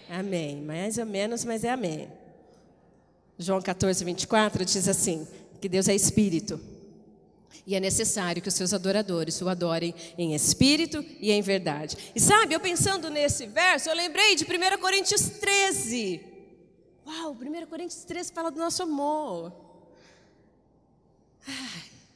Amém. 0.10 0.62
Mais 0.62 0.98
ou 0.98 1.06
menos, 1.06 1.46
mas 1.46 1.64
é 1.64 1.70
amém. 1.70 2.12
João 3.38 3.62
14, 3.62 4.04
24 4.04 4.66
diz 4.66 4.88
assim: 4.88 5.28
que 5.62 5.70
Deus 5.70 5.88
é 5.88 5.94
espírito. 5.94 6.60
E 7.66 7.76
é 7.76 7.80
necessário 7.80 8.42
que 8.42 8.48
os 8.48 8.54
seus 8.54 8.74
adoradores 8.74 9.42
o 9.42 9.50
adorem 9.50 9.94
em 10.18 10.34
espírito 10.34 11.04
e 11.20 11.32
em 11.32 11.42
verdade. 11.42 11.98
E 12.16 12.20
sabe, 12.20 12.54
eu 12.54 12.60
pensando 12.60 13.10
nesse 13.10 13.46
verso, 13.46 13.90
eu 13.90 13.96
lembrei 13.96 14.36
de 14.36 14.44
1 14.44 14.80
Coríntios 14.80 15.22
13. 15.30 16.22
Uau, 17.06 17.34
1 17.34 17.68
Coríntios 17.68 18.04
13 18.04 18.32
fala 18.34 18.52
do 18.52 18.58
nosso 18.58 18.84
amor. 18.84 19.54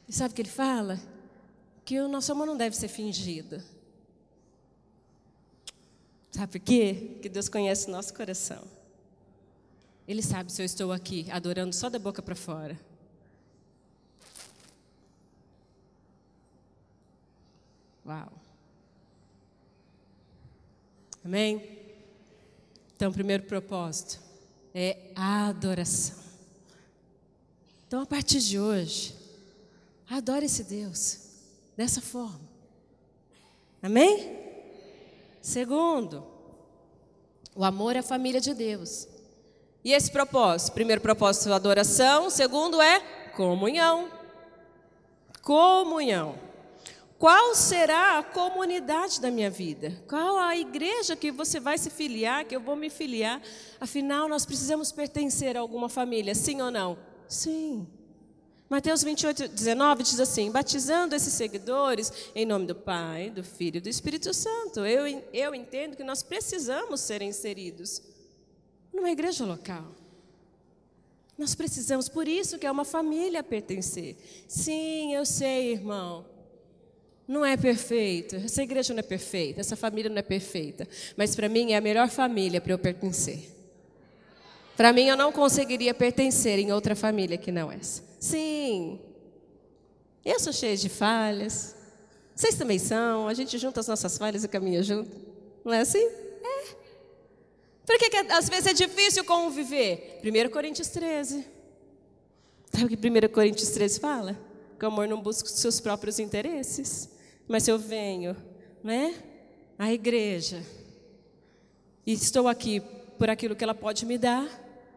E 0.08 0.12
sabe 0.12 0.32
o 0.32 0.34
que 0.34 0.42
ele 0.42 0.48
fala? 0.48 1.00
Que 1.84 2.00
o 2.00 2.08
nosso 2.08 2.32
amor 2.32 2.46
não 2.46 2.56
deve 2.56 2.76
ser 2.76 2.88
fingido. 2.88 3.62
Sabe 6.32 6.58
por 6.58 6.60
quê? 6.60 7.18
Que 7.22 7.28
Deus 7.28 7.48
conhece 7.48 7.88
o 7.88 7.90
nosso 7.90 8.14
coração. 8.14 8.62
Ele 10.06 10.22
sabe 10.22 10.50
se 10.50 10.60
eu 10.60 10.66
estou 10.66 10.92
aqui 10.92 11.26
adorando 11.30 11.72
só 11.72 11.88
da 11.88 11.98
boca 11.98 12.20
para 12.20 12.34
fora. 12.34 12.78
Uau. 18.06 18.32
Amém? 21.24 21.78
Então, 22.96 23.10
o 23.10 23.14
primeiro 23.14 23.44
propósito 23.44 24.20
é 24.74 25.10
a 25.14 25.48
adoração. 25.48 26.18
Então, 27.86 28.02
a 28.02 28.06
partir 28.06 28.40
de 28.40 28.58
hoje, 28.58 29.14
adore 30.08 30.46
esse 30.46 30.64
Deus 30.64 31.28
dessa 31.76 32.00
forma. 32.00 32.40
Amém? 33.82 34.38
Segundo, 35.40 36.24
o 37.54 37.64
amor 37.64 37.96
é 37.96 38.00
a 38.00 38.02
família 38.02 38.40
de 38.40 38.54
Deus. 38.54 39.08
E 39.82 39.92
esse 39.92 40.10
propósito? 40.10 40.74
Primeiro 40.74 41.00
propósito, 41.00 41.48
é 41.48 41.52
adoração. 41.52 42.28
Segundo 42.28 42.80
é 42.80 43.00
comunhão. 43.34 44.10
Comunhão. 45.42 46.49
Qual 47.20 47.54
será 47.54 48.18
a 48.18 48.22
comunidade 48.22 49.20
da 49.20 49.30
minha 49.30 49.50
vida? 49.50 50.02
Qual 50.08 50.38
a 50.38 50.56
igreja 50.56 51.14
que 51.14 51.30
você 51.30 51.60
vai 51.60 51.76
se 51.76 51.90
filiar, 51.90 52.46
que 52.46 52.56
eu 52.56 52.60
vou 52.62 52.74
me 52.74 52.88
filiar? 52.88 53.42
Afinal, 53.78 54.26
nós 54.26 54.46
precisamos 54.46 54.90
pertencer 54.90 55.54
a 55.54 55.60
alguma 55.60 55.90
família, 55.90 56.34
sim 56.34 56.62
ou 56.62 56.70
não? 56.70 56.96
Sim. 57.28 57.86
Mateus 58.70 59.02
28, 59.02 59.48
19 59.48 60.02
diz 60.02 60.18
assim: 60.18 60.50
batizando 60.50 61.14
esses 61.14 61.34
seguidores 61.34 62.10
em 62.34 62.46
nome 62.46 62.64
do 62.64 62.74
Pai, 62.74 63.28
do 63.28 63.44
Filho 63.44 63.76
e 63.76 63.80
do 63.82 63.90
Espírito 63.90 64.32
Santo. 64.32 64.86
Eu, 64.86 65.22
eu 65.30 65.54
entendo 65.54 65.98
que 65.98 66.02
nós 66.02 66.22
precisamos 66.22 67.02
ser 67.02 67.20
inseridos 67.20 68.00
numa 68.90 69.10
igreja 69.10 69.44
local. 69.44 69.84
Nós 71.36 71.54
precisamos, 71.54 72.08
por 72.08 72.26
isso 72.26 72.58
que 72.58 72.66
é 72.66 72.70
uma 72.70 72.86
família 72.86 73.42
pertencer. 73.42 74.16
Sim, 74.48 75.14
eu 75.14 75.26
sei, 75.26 75.72
irmão. 75.72 76.39
Não 77.30 77.46
é 77.46 77.56
perfeito. 77.56 78.34
Essa 78.34 78.60
igreja 78.60 78.92
não 78.92 78.98
é 78.98 79.04
perfeita, 79.04 79.60
essa 79.60 79.76
família 79.76 80.10
não 80.10 80.18
é 80.18 80.22
perfeita. 80.22 80.88
Mas 81.16 81.36
para 81.36 81.48
mim 81.48 81.70
é 81.70 81.76
a 81.76 81.80
melhor 81.80 82.08
família 82.08 82.60
para 82.60 82.72
eu 82.72 82.78
pertencer. 82.78 83.54
Para 84.76 84.92
mim 84.92 85.06
eu 85.06 85.16
não 85.16 85.30
conseguiria 85.30 85.94
pertencer 85.94 86.58
em 86.58 86.72
outra 86.72 86.96
família 86.96 87.38
que 87.38 87.52
não 87.52 87.70
essa. 87.70 88.02
Sim. 88.18 88.98
Eu 90.24 90.40
sou 90.40 90.52
cheia 90.52 90.76
de 90.76 90.88
falhas. 90.88 91.76
Vocês 92.34 92.56
também 92.56 92.80
são. 92.80 93.28
A 93.28 93.34
gente 93.34 93.56
junta 93.58 93.78
as 93.78 93.86
nossas 93.86 94.18
falhas 94.18 94.42
e 94.42 94.48
caminha 94.48 94.82
junto. 94.82 95.16
Não 95.64 95.72
é 95.72 95.82
assim? 95.82 96.04
É. 96.04 96.64
Por 97.86 97.96
que, 97.96 98.10
que 98.10 98.16
às 98.16 98.48
vezes 98.48 98.66
é 98.66 98.74
difícil 98.74 99.24
conviver? 99.24 100.20
1 100.24 100.50
Coríntios 100.50 100.88
13. 100.88 101.46
Sabe 102.72 102.86
o 102.86 102.88
que 102.88 102.96
1 102.96 103.32
Coríntios 103.32 103.68
13 103.68 104.00
fala? 104.00 104.36
Que 104.76 104.84
o 104.84 104.88
amor 104.88 105.06
não 105.06 105.22
busca 105.22 105.48
os 105.48 105.54
seus 105.60 105.78
próprios 105.78 106.18
interesses. 106.18 107.19
Mas 107.50 107.66
eu 107.66 107.76
venho, 107.76 108.36
né? 108.80 109.12
A 109.76 109.92
igreja. 109.92 110.64
E 112.06 112.12
estou 112.12 112.46
aqui 112.46 112.78
por 113.18 113.28
aquilo 113.28 113.56
que 113.56 113.64
ela 113.64 113.74
pode 113.74 114.06
me 114.06 114.16
dar. 114.16 114.48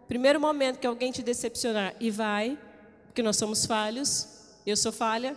Primeiro 0.08 0.40
momento 0.40 0.78
que 0.78 0.86
alguém 0.86 1.12
te 1.12 1.24
decepcionar 1.24 1.96
e 2.00 2.12
vai, 2.12 2.56
porque 3.08 3.24
nós 3.24 3.38
somos 3.38 3.66
falhos, 3.66 4.28
eu 4.68 4.78
sou 4.78 4.92
falha, 4.92 5.36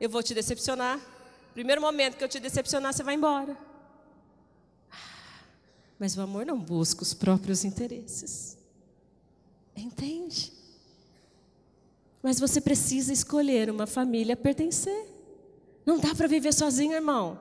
eu 0.00 0.10
vou 0.10 0.20
te 0.20 0.34
decepcionar. 0.34 1.00
Primeiro 1.54 1.80
momento 1.80 2.16
que 2.16 2.24
eu 2.24 2.28
te 2.28 2.40
decepcionar, 2.40 2.92
você 2.92 3.04
vai 3.04 3.14
embora. 3.14 3.56
Mas 5.96 6.16
o 6.16 6.20
amor 6.20 6.44
não 6.44 6.58
busca 6.58 7.04
os 7.04 7.14
próprios 7.14 7.64
interesses. 7.64 8.58
Entende? 9.76 10.52
Mas 12.20 12.40
você 12.40 12.60
precisa 12.60 13.12
escolher 13.12 13.70
uma 13.70 13.86
família 13.86 14.34
a 14.34 14.36
pertencer. 14.36 15.17
Não 15.88 15.98
dá 15.98 16.14
para 16.14 16.26
viver 16.26 16.52
sozinho, 16.52 16.92
irmão. 16.92 17.38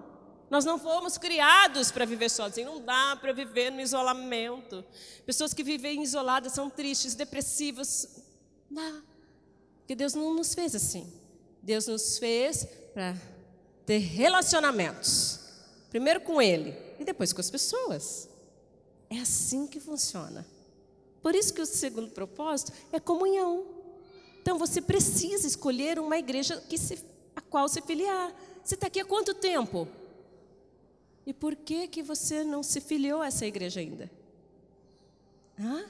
Nós 0.50 0.64
não 0.64 0.80
fomos 0.80 1.18
criados 1.18 1.92
para 1.92 2.06
viver 2.06 2.30
sozinhos, 2.30 2.76
não 2.76 2.82
dá 2.82 3.18
para 3.20 3.34
viver 3.34 3.70
no 3.70 3.82
isolamento. 3.82 4.86
Pessoas 5.26 5.54
que 5.54 5.62
vivem 5.62 6.02
isoladas 6.02 6.54
são 6.54 6.70
tristes, 6.70 7.14
depressivas. 7.14 8.08
Não 8.72 8.82
dá. 8.82 9.02
Porque 9.80 9.96
Deus 9.96 10.14
não 10.14 10.34
nos 10.34 10.54
fez 10.54 10.74
assim. 10.74 11.12
Deus 11.62 11.88
nos 11.88 12.18
fez 12.20 12.66
para 12.94 13.18
ter 13.86 13.98
relacionamentos. 13.98 15.42
Primeiro 15.90 16.22
com 16.22 16.42
Ele 16.42 16.74
e 16.98 17.04
depois 17.04 17.34
com 17.34 17.42
as 17.42 17.52
pessoas. 17.52 18.30
É 19.10 19.20
assim 19.20 19.68
que 19.68 19.82
funciona. 19.82 20.48
Por 21.22 21.36
isso 21.36 21.54
que 21.54 21.60
o 21.60 21.66
segundo 21.66 22.12
propósito 22.12 22.72
é 22.94 23.00
comunhão. 23.02 23.66
Então 24.42 24.58
você 24.58 24.80
precisa 24.80 25.46
escolher 25.46 26.00
uma 26.00 26.18
igreja 26.18 26.64
que 26.70 26.78
se, 26.78 26.98
a 27.38 27.42
qual 27.42 27.70
se 27.70 27.82
filiar. 27.84 28.34
Você 28.64 28.74
está 28.74 28.88
aqui 28.88 29.00
há 29.00 29.06
quanto 29.06 29.32
tempo? 29.36 29.88
E 31.24 31.32
por 31.32 31.56
que 31.56 31.88
que 31.88 32.02
você 32.02 32.44
não 32.44 32.64
se 32.64 32.82
filiou 32.82 33.22
a 33.22 33.28
essa 33.28 33.46
igreja 33.46 33.80
ainda? 33.80 34.10
Hã? 35.60 35.86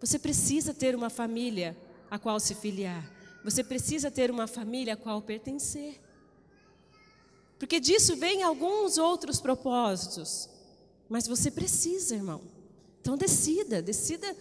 Você 0.00 0.18
precisa 0.18 0.72
ter 0.72 0.94
uma 0.94 1.10
família 1.10 1.76
a 2.10 2.18
qual 2.18 2.40
se 2.40 2.54
filiar. 2.54 3.12
Você 3.44 3.62
precisa 3.62 4.10
ter 4.10 4.30
uma 4.30 4.46
família 4.46 4.94
a 4.94 4.96
qual 4.96 5.20
pertencer. 5.20 6.00
Porque 7.58 7.78
disso 7.78 8.16
vem 8.16 8.42
alguns 8.42 8.96
outros 8.96 9.40
propósitos. 9.40 10.48
Mas 11.10 11.26
você 11.26 11.50
precisa, 11.50 12.14
irmão. 12.14 12.40
Então 13.02 13.18
decida, 13.18 13.82
decida 13.82 14.34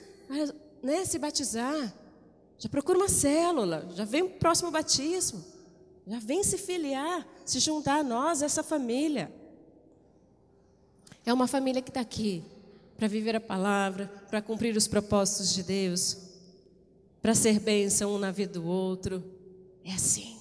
né, 0.82 1.04
se 1.04 1.20
batizar. 1.20 1.94
Já 2.58 2.70
procura 2.70 2.98
uma 2.98 3.10
célula, 3.10 3.90
já 3.94 4.06
vem 4.06 4.24
o 4.24 4.30
próximo 4.30 4.72
batismo. 4.72 5.57
Já 6.08 6.20
vem 6.20 6.42
se 6.42 6.58
filiar, 6.58 7.28
se 7.46 7.60
juntar 7.60 8.00
a 8.00 8.04
nós, 8.04 8.42
essa 8.42 8.64
família. 8.64 9.30
É 11.26 11.34
uma 11.34 11.48
família 11.48 11.82
que 11.82 11.90
está 11.90 12.00
aqui 12.00 12.44
para 12.96 13.10
viver 13.10 13.36
a 13.36 13.42
palavra, 13.42 14.08
para 14.30 14.42
cumprir 14.42 14.76
os 14.78 14.88
propósitos 14.88 15.54
de 15.54 15.64
Deus, 15.64 16.18
para 17.22 17.36
ser 17.36 17.60
bênção 17.60 18.16
um 18.16 18.18
na 18.18 18.32
vida 18.32 18.54
do 18.54 18.66
outro. 18.66 19.22
É 19.84 19.92
assim. 19.92 20.38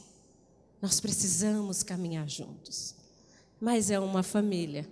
Nós 0.80 1.00
precisamos 1.00 1.82
caminhar 1.82 2.28
juntos. 2.28 2.94
Mas 3.60 3.90
é 3.90 3.98
uma 3.98 4.22
família 4.22 4.88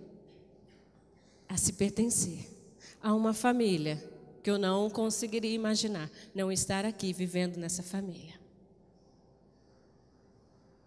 a 1.48 1.56
se 1.56 1.74
pertencer 1.74 2.50
a 3.00 3.14
uma 3.14 3.32
família 3.32 4.02
que 4.42 4.50
eu 4.50 4.58
não 4.58 4.90
conseguiria 4.90 5.54
imaginar 5.54 6.10
não 6.34 6.50
estar 6.50 6.84
aqui 6.84 7.12
vivendo 7.12 7.58
nessa 7.58 7.82
família. 7.82 8.33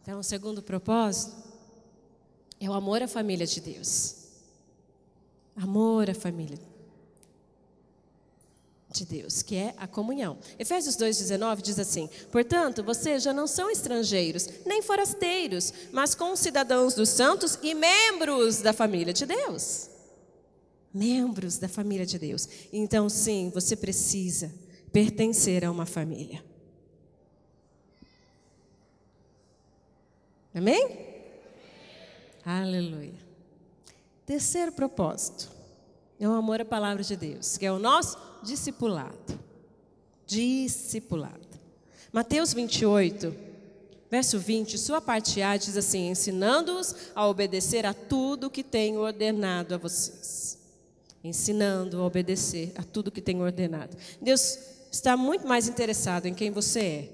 Então, 0.07 0.21
o 0.21 0.23
segundo 0.23 0.61
propósito 0.61 1.35
é 2.61 2.69
o 2.69 2.73
amor 2.73 3.03
à 3.03 3.09
família 3.09 3.45
de 3.45 3.59
Deus. 3.59 4.15
Amor 5.53 6.09
à 6.09 6.13
família 6.13 6.57
de 8.89 9.05
Deus, 9.05 9.41
que 9.41 9.57
é 9.57 9.73
a 9.75 9.85
comunhão. 9.85 10.37
Efésios 10.57 10.95
2,19 10.95 11.61
diz 11.61 11.77
assim: 11.77 12.09
Portanto, 12.31 12.81
vocês 12.85 13.21
já 13.21 13.33
não 13.33 13.45
são 13.45 13.69
estrangeiros, 13.69 14.47
nem 14.65 14.81
forasteiros, 14.81 15.73
mas 15.91 16.15
concidadãos 16.15 16.93
dos 16.93 17.09
santos 17.09 17.59
e 17.61 17.73
membros 17.73 18.61
da 18.61 18.71
família 18.71 19.11
de 19.11 19.25
Deus 19.25 19.89
membros 20.93 21.57
da 21.59 21.67
família 21.67 22.05
de 22.07 22.17
Deus. 22.17 22.47
Então, 22.73 23.07
sim, 23.07 23.51
você 23.53 23.75
precisa 23.75 24.51
pertencer 24.91 25.63
a 25.63 25.69
uma 25.69 25.85
família. 25.85 26.43
Amém? 30.57 30.89
Aleluia. 32.43 33.13
Terceiro 34.25 34.71
propósito 34.71 35.51
é 36.19 36.27
o 36.27 36.31
amor 36.31 36.59
à 36.59 36.65
palavra 36.65 37.03
de 37.03 37.15
Deus, 37.15 37.57
que 37.57 37.65
é 37.65 37.71
o 37.71 37.77
nosso 37.77 38.17
discipulado. 38.41 39.39
Discipulado. 40.25 41.47
Mateus 42.11 42.53
28, 42.53 43.35
verso 44.09 44.39
20, 44.39 44.77
sua 44.79 44.99
parte 44.99 45.41
A 45.41 45.55
diz 45.55 45.77
assim: 45.77 46.09
ensinando-os 46.09 47.11
a 47.13 47.27
obedecer 47.27 47.85
a 47.85 47.93
tudo 47.93 48.49
que 48.49 48.63
tenho 48.63 49.01
ordenado 49.01 49.75
a 49.75 49.77
vocês 49.77 50.57
ensinando 51.23 52.01
a 52.01 52.05
obedecer 52.05 52.71
a 52.75 52.83
tudo 52.83 53.11
que 53.11 53.21
tem 53.21 53.41
ordenado. 53.41 53.97
Deus 54.21 54.57
está 54.91 55.17
muito 55.17 55.45
mais 55.45 55.67
interessado 55.67 56.25
em 56.25 56.33
quem 56.33 56.51
você 56.51 56.79
é, 56.79 57.09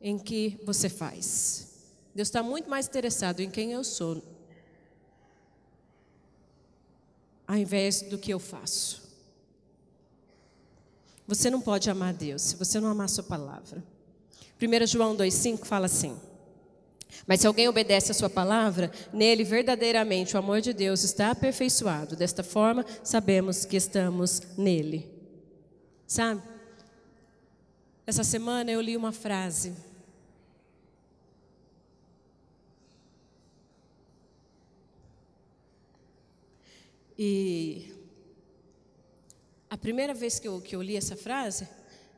em 0.00 0.18
que 0.18 0.58
você 0.64 0.88
faz. 0.88 1.71
Deus 2.14 2.28
está 2.28 2.42
muito 2.42 2.68
mais 2.68 2.86
interessado 2.86 3.40
em 3.40 3.50
quem 3.50 3.72
eu 3.72 3.82
sou, 3.82 4.22
ao 7.46 7.56
invés 7.56 8.02
do 8.02 8.18
que 8.18 8.32
eu 8.32 8.38
faço. 8.38 9.02
Você 11.26 11.48
não 11.50 11.60
pode 11.60 11.88
amar 11.88 12.12
Deus 12.12 12.42
se 12.42 12.56
você 12.56 12.78
não 12.80 12.88
amar 12.88 13.06
a 13.06 13.08
sua 13.08 13.24
palavra. 13.24 13.82
1 14.60 14.86
João 14.86 15.16
2,5 15.16 15.64
fala 15.64 15.86
assim. 15.86 16.18
Mas 17.26 17.40
se 17.40 17.46
alguém 17.46 17.68
obedece 17.68 18.10
a 18.10 18.14
sua 18.14 18.30
palavra, 18.30 18.90
nele 19.12 19.44
verdadeiramente 19.44 20.34
o 20.34 20.38
amor 20.38 20.60
de 20.60 20.72
Deus 20.72 21.04
está 21.04 21.30
aperfeiçoado. 21.30 22.16
Desta 22.16 22.42
forma, 22.42 22.84
sabemos 23.02 23.64
que 23.64 23.76
estamos 23.76 24.42
nele. 24.56 25.10
Sabe? 26.06 26.42
Essa 28.06 28.24
semana 28.24 28.70
eu 28.70 28.80
li 28.80 28.96
uma 28.96 29.12
frase. 29.12 29.74
E 37.18 37.92
a 39.70 39.76
primeira 39.76 40.14
vez 40.14 40.38
que 40.38 40.48
eu, 40.48 40.60
que 40.60 40.76
eu 40.76 40.82
li 40.82 40.96
essa 40.96 41.16
frase, 41.16 41.68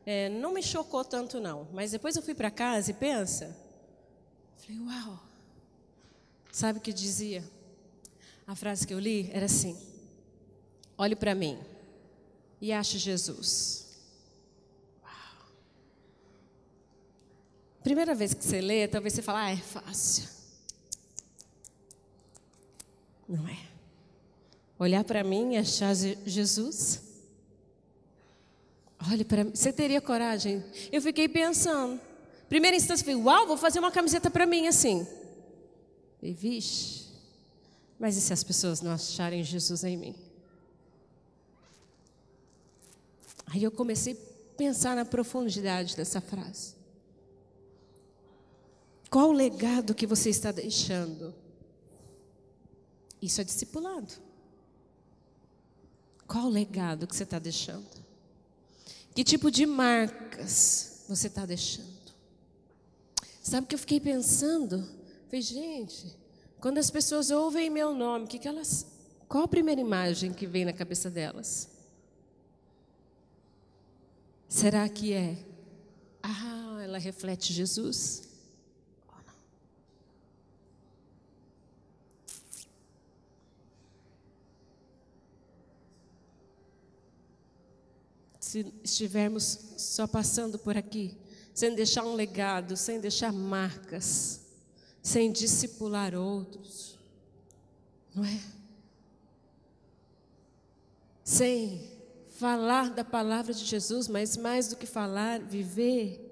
é, 0.07 0.29
não 0.29 0.53
me 0.53 0.63
chocou 0.63 1.05
tanto 1.05 1.41
não. 1.41 1.69
Mas 1.73 1.91
depois 1.93 2.17
eu 2.17 2.23
fui 2.23 2.35
para 2.35 2.51
casa 2.51 2.91
e 2.91 2.95
pensa, 2.95 3.57
Falei, 4.65 4.81
uau. 4.81 5.21
Sabe 6.51 6.79
o 6.79 6.83
que 6.83 6.93
dizia? 6.93 7.45
A 8.47 8.55
frase 8.55 8.87
que 8.87 8.95
eu 8.95 8.99
li 8.99 9.29
era 9.33 9.45
assim: 9.45 9.79
olhe 10.97 11.15
para 11.15 11.35
mim 11.35 11.59
e 12.61 12.73
ache 12.73 12.99
Jesus. 12.99 13.87
Uau. 15.03 15.47
Primeira 17.83 18.15
vez 18.15 18.33
que 18.33 18.43
você 18.43 18.61
lê, 18.61 18.89
talvez 18.89 19.13
você 19.13 19.21
fale, 19.21 19.39
ah, 19.39 19.51
é 19.51 19.57
fácil. 19.57 20.29
Não 23.29 23.47
é. 23.49 23.74
Olhar 24.79 25.05
para 25.05 25.23
mim 25.23 25.55
e 25.55 25.57
achar 25.57 25.95
Jesus. 25.95 27.03
Olhe 29.11 29.25
para 29.25 29.45
mim. 29.45 29.53
Você 29.55 29.73
teria 29.73 30.01
coragem? 30.01 30.65
Eu 30.91 31.01
fiquei 31.01 31.29
pensando. 31.29 32.01
Primeira 32.49 32.77
instância, 32.77 33.05
falei, 33.05 33.21
uau, 33.21 33.47
vou 33.47 33.57
fazer 33.57 33.79
uma 33.79 33.91
camiseta 33.91 34.31
para 34.31 34.47
mim 34.47 34.67
assim. 34.67 35.07
E 36.23 36.33
vixe, 36.33 37.07
mas 37.99 38.17
e 38.17 38.21
se 38.21 38.33
as 38.33 38.43
pessoas 38.43 38.81
não 38.81 38.93
acharem 38.93 39.45
Jesus 39.45 39.85
em 39.85 39.97
mim? 39.97 40.15
Aí 43.47 43.63
eu 43.63 43.71
comecei 43.71 44.15
a 44.15 44.57
pensar 44.57 44.97
na 44.97 45.05
profundidade 45.05 45.97
dessa 45.97 46.21
frase. 46.21 46.75
Qual 49.11 49.29
o 49.29 49.33
legado 49.33 49.95
que 49.95 50.07
você 50.07 50.31
está 50.31 50.51
deixando? 50.51 51.35
Isso 53.21 53.41
é 53.41 53.45
discipulado. 53.45 54.24
Qual 56.35 56.47
o 56.47 56.51
legado 56.51 57.07
que 57.07 57.15
você 57.15 57.23
está 57.23 57.39
deixando? 57.39 57.87
Que 59.15 59.23
tipo 59.23 59.53
de 59.53 59.65
marcas 59.65 61.05
você 61.09 61.29
está 61.29 61.47
deixando? 61.47 62.13
Sabe 63.41 63.67
o 63.67 63.69
que 63.69 63.77
eu 63.77 63.79
fiquei 63.79 64.01
pensando? 64.01 64.85
Falei, 65.29 65.41
gente, 65.41 66.13
quando 66.59 66.79
as 66.79 66.91
pessoas 66.91 67.31
ouvem 67.31 67.71
meu 67.71 67.95
nome, 67.95 68.27
que 68.27 68.41
que 68.41 68.49
elas, 68.49 68.85
qual 69.29 69.45
a 69.45 69.49
primeira 69.49 69.81
imagem 69.81 70.33
que 70.33 70.45
vem 70.45 70.65
na 70.65 70.73
cabeça 70.73 71.09
delas? 71.09 71.69
Será 74.49 74.89
que 74.89 75.13
é? 75.13 75.39
Ah, 76.21 76.81
ela 76.83 76.99
reflete 76.99 77.53
Jesus? 77.53 78.24
Se 88.55 88.73
estivermos 88.85 89.59
só 89.77 90.07
passando 90.07 90.61
por 90.61 90.77
aqui, 90.77 91.17
sem 91.53 91.75
deixar 91.75 92.05
um 92.05 92.15
legado, 92.15 92.77
sem 92.77 93.01
deixar 93.01 93.33
marcas, 93.33 94.43
sem 95.03 95.33
discipular 95.33 96.15
outros, 96.15 96.97
não 98.15 98.25
é? 98.25 98.41
Sem 101.25 101.83
falar 102.29 102.91
da 102.91 103.03
palavra 103.03 103.53
de 103.53 103.65
Jesus, 103.65 104.07
mas 104.07 104.37
mais 104.37 104.69
do 104.69 104.77
que 104.77 104.87
falar, 104.87 105.41
viver, 105.41 106.25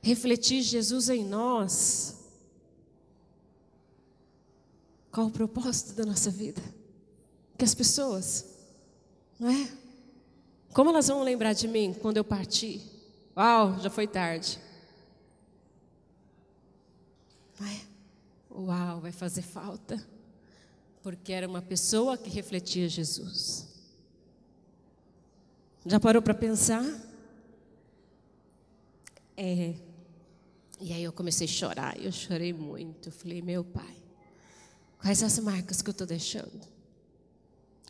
refletir 0.00 0.62
Jesus 0.62 1.10
em 1.10 1.22
nós. 1.22 2.16
Qual 5.12 5.26
o 5.26 5.30
propósito 5.30 5.92
da 5.92 6.06
nossa 6.06 6.30
vida? 6.30 6.62
Que 7.58 7.64
as 7.66 7.74
pessoas, 7.74 8.46
não 9.38 9.50
é? 9.50 9.80
Como 10.72 10.90
elas 10.90 11.08
vão 11.08 11.22
lembrar 11.22 11.52
de 11.52 11.66
mim 11.66 11.92
quando 11.92 12.16
eu 12.16 12.24
partir? 12.24 12.80
Uau, 13.36 13.78
já 13.80 13.90
foi 13.90 14.06
tarde. 14.06 14.58
Uau, 18.60 19.00
vai 19.00 19.12
fazer 19.12 19.42
falta. 19.42 20.04
Porque 21.02 21.32
era 21.32 21.48
uma 21.48 21.62
pessoa 21.62 22.18
que 22.18 22.28
refletia 22.28 22.88
Jesus. 22.88 23.66
Já 25.86 25.98
parou 25.98 26.20
para 26.20 26.34
pensar? 26.34 26.84
É. 29.36 29.74
E 30.78 30.92
aí 30.92 31.02
eu 31.02 31.12
comecei 31.12 31.46
a 31.46 31.50
chorar, 31.50 31.98
eu 31.98 32.12
chorei 32.12 32.52
muito. 32.52 33.08
Eu 33.08 33.12
falei, 33.12 33.40
meu 33.40 33.64
pai, 33.64 33.96
quais 35.00 35.22
as 35.22 35.38
marcas 35.38 35.80
que 35.80 35.88
eu 35.88 35.92
estou 35.92 36.06
deixando? 36.06 36.60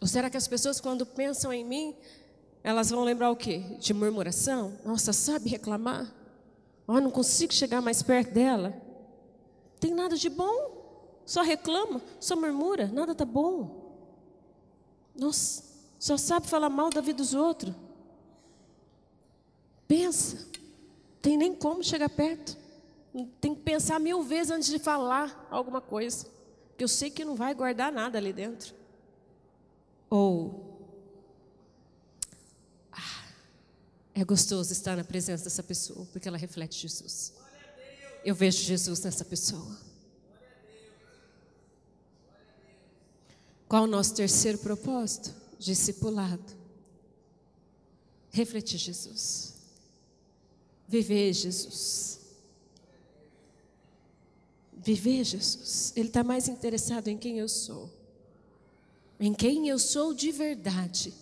Ou 0.00 0.06
será 0.06 0.30
que 0.30 0.36
as 0.36 0.46
pessoas, 0.46 0.80
quando 0.80 1.04
pensam 1.04 1.52
em 1.52 1.64
mim, 1.64 1.96
elas 2.62 2.90
vão 2.90 3.02
lembrar 3.02 3.30
o 3.30 3.36
quê? 3.36 3.58
De 3.78 3.94
murmuração? 3.94 4.76
Nossa, 4.84 5.12
sabe 5.12 5.48
reclamar? 5.48 6.12
Oh, 6.86 7.00
não 7.00 7.10
consigo 7.10 7.52
chegar 7.52 7.80
mais 7.80 8.02
perto 8.02 8.32
dela. 8.32 8.74
Tem 9.78 9.94
nada 9.94 10.16
de 10.16 10.28
bom. 10.28 10.78
Só 11.24 11.42
reclama, 11.42 12.02
só 12.18 12.34
murmura, 12.34 12.88
nada 12.88 13.14
tá 13.14 13.24
bom. 13.24 13.94
Nossa, 15.14 15.62
só 15.98 16.16
sabe 16.16 16.48
falar 16.48 16.68
mal 16.68 16.90
da 16.90 17.00
vida 17.00 17.18
dos 17.18 17.34
outros. 17.34 17.74
Pensa, 19.86 20.48
tem 21.22 21.36
nem 21.36 21.54
como 21.54 21.82
chegar 21.82 22.08
perto. 22.08 22.56
Tem 23.40 23.54
que 23.54 23.62
pensar 23.62 23.98
mil 23.98 24.22
vezes 24.22 24.50
antes 24.50 24.68
de 24.68 24.78
falar 24.78 25.46
alguma 25.50 25.80
coisa, 25.80 26.26
porque 26.68 26.84
eu 26.84 26.88
sei 26.88 27.10
que 27.10 27.24
não 27.24 27.34
vai 27.34 27.54
guardar 27.54 27.92
nada 27.92 28.18
ali 28.18 28.32
dentro. 28.32 28.74
Ou 30.08 30.69
é 34.20 34.24
gostoso 34.24 34.72
estar 34.72 34.96
na 34.96 35.04
presença 35.04 35.44
dessa 35.44 35.62
pessoa, 35.62 36.06
porque 36.12 36.28
ela 36.28 36.38
reflete 36.38 36.80
Jesus. 36.80 37.32
Eu 38.24 38.34
vejo 38.34 38.62
Jesus 38.62 39.00
nessa 39.00 39.24
pessoa. 39.24 39.78
Qual 43.68 43.84
o 43.84 43.86
nosso 43.86 44.14
terceiro 44.14 44.58
propósito? 44.58 45.40
discipulado. 45.60 46.58
Refletir 48.30 48.78
Jesus. 48.78 49.54
Viver 50.88 51.32
Jesus. 51.32 52.20
Viver 54.72 55.22
Jesus. 55.22 55.92
Ele 55.94 56.08
está 56.08 56.24
mais 56.24 56.48
interessado 56.48 57.08
em 57.08 57.18
quem 57.18 57.38
eu 57.38 57.48
sou. 57.48 57.90
Em 59.18 59.34
quem 59.34 59.68
eu 59.68 59.78
sou 59.78 60.14
de 60.14 60.32
verdade. 60.32 61.12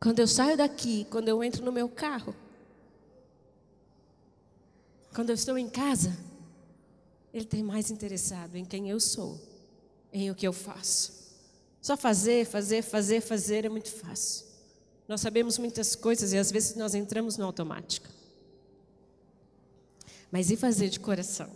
Quando 0.00 0.20
eu 0.20 0.28
saio 0.28 0.56
daqui, 0.56 1.06
quando 1.10 1.28
eu 1.28 1.42
entro 1.42 1.64
no 1.64 1.72
meu 1.72 1.88
carro, 1.88 2.34
quando 5.14 5.30
eu 5.30 5.34
estou 5.34 5.58
em 5.58 5.68
casa, 5.68 6.16
Ele 7.34 7.44
tem 7.44 7.62
mais 7.62 7.90
interessado 7.90 8.56
em 8.56 8.64
quem 8.64 8.88
eu 8.88 9.00
sou, 9.00 9.40
em 10.12 10.30
o 10.30 10.34
que 10.34 10.46
eu 10.46 10.52
faço. 10.52 11.12
Só 11.82 11.96
fazer, 11.96 12.46
fazer, 12.46 12.82
fazer, 12.82 13.20
fazer 13.20 13.64
é 13.64 13.68
muito 13.68 13.90
fácil. 13.90 14.46
Nós 15.08 15.20
sabemos 15.20 15.58
muitas 15.58 15.96
coisas 15.96 16.32
e 16.32 16.38
às 16.38 16.50
vezes 16.50 16.76
nós 16.76 16.94
entramos 16.94 17.36
no 17.36 17.44
automático. 17.44 18.08
Mas 20.30 20.50
e 20.50 20.56
fazer 20.56 20.88
de 20.90 21.00
coração? 21.00 21.50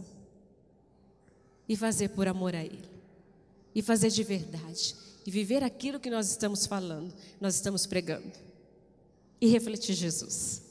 E 1.68 1.76
fazer 1.76 2.08
por 2.08 2.26
amor 2.26 2.54
a 2.54 2.64
Ele? 2.64 2.88
E 3.74 3.82
fazer 3.82 4.08
de 4.08 4.24
verdade? 4.24 4.96
E 5.24 5.30
viver 5.30 5.62
aquilo 5.62 6.00
que 6.00 6.10
nós 6.10 6.30
estamos 6.30 6.66
falando, 6.66 7.14
nós 7.40 7.54
estamos 7.54 7.86
pregando? 7.86 8.32
E 9.40 9.46
refletir 9.46 9.94
Jesus? 9.94 10.62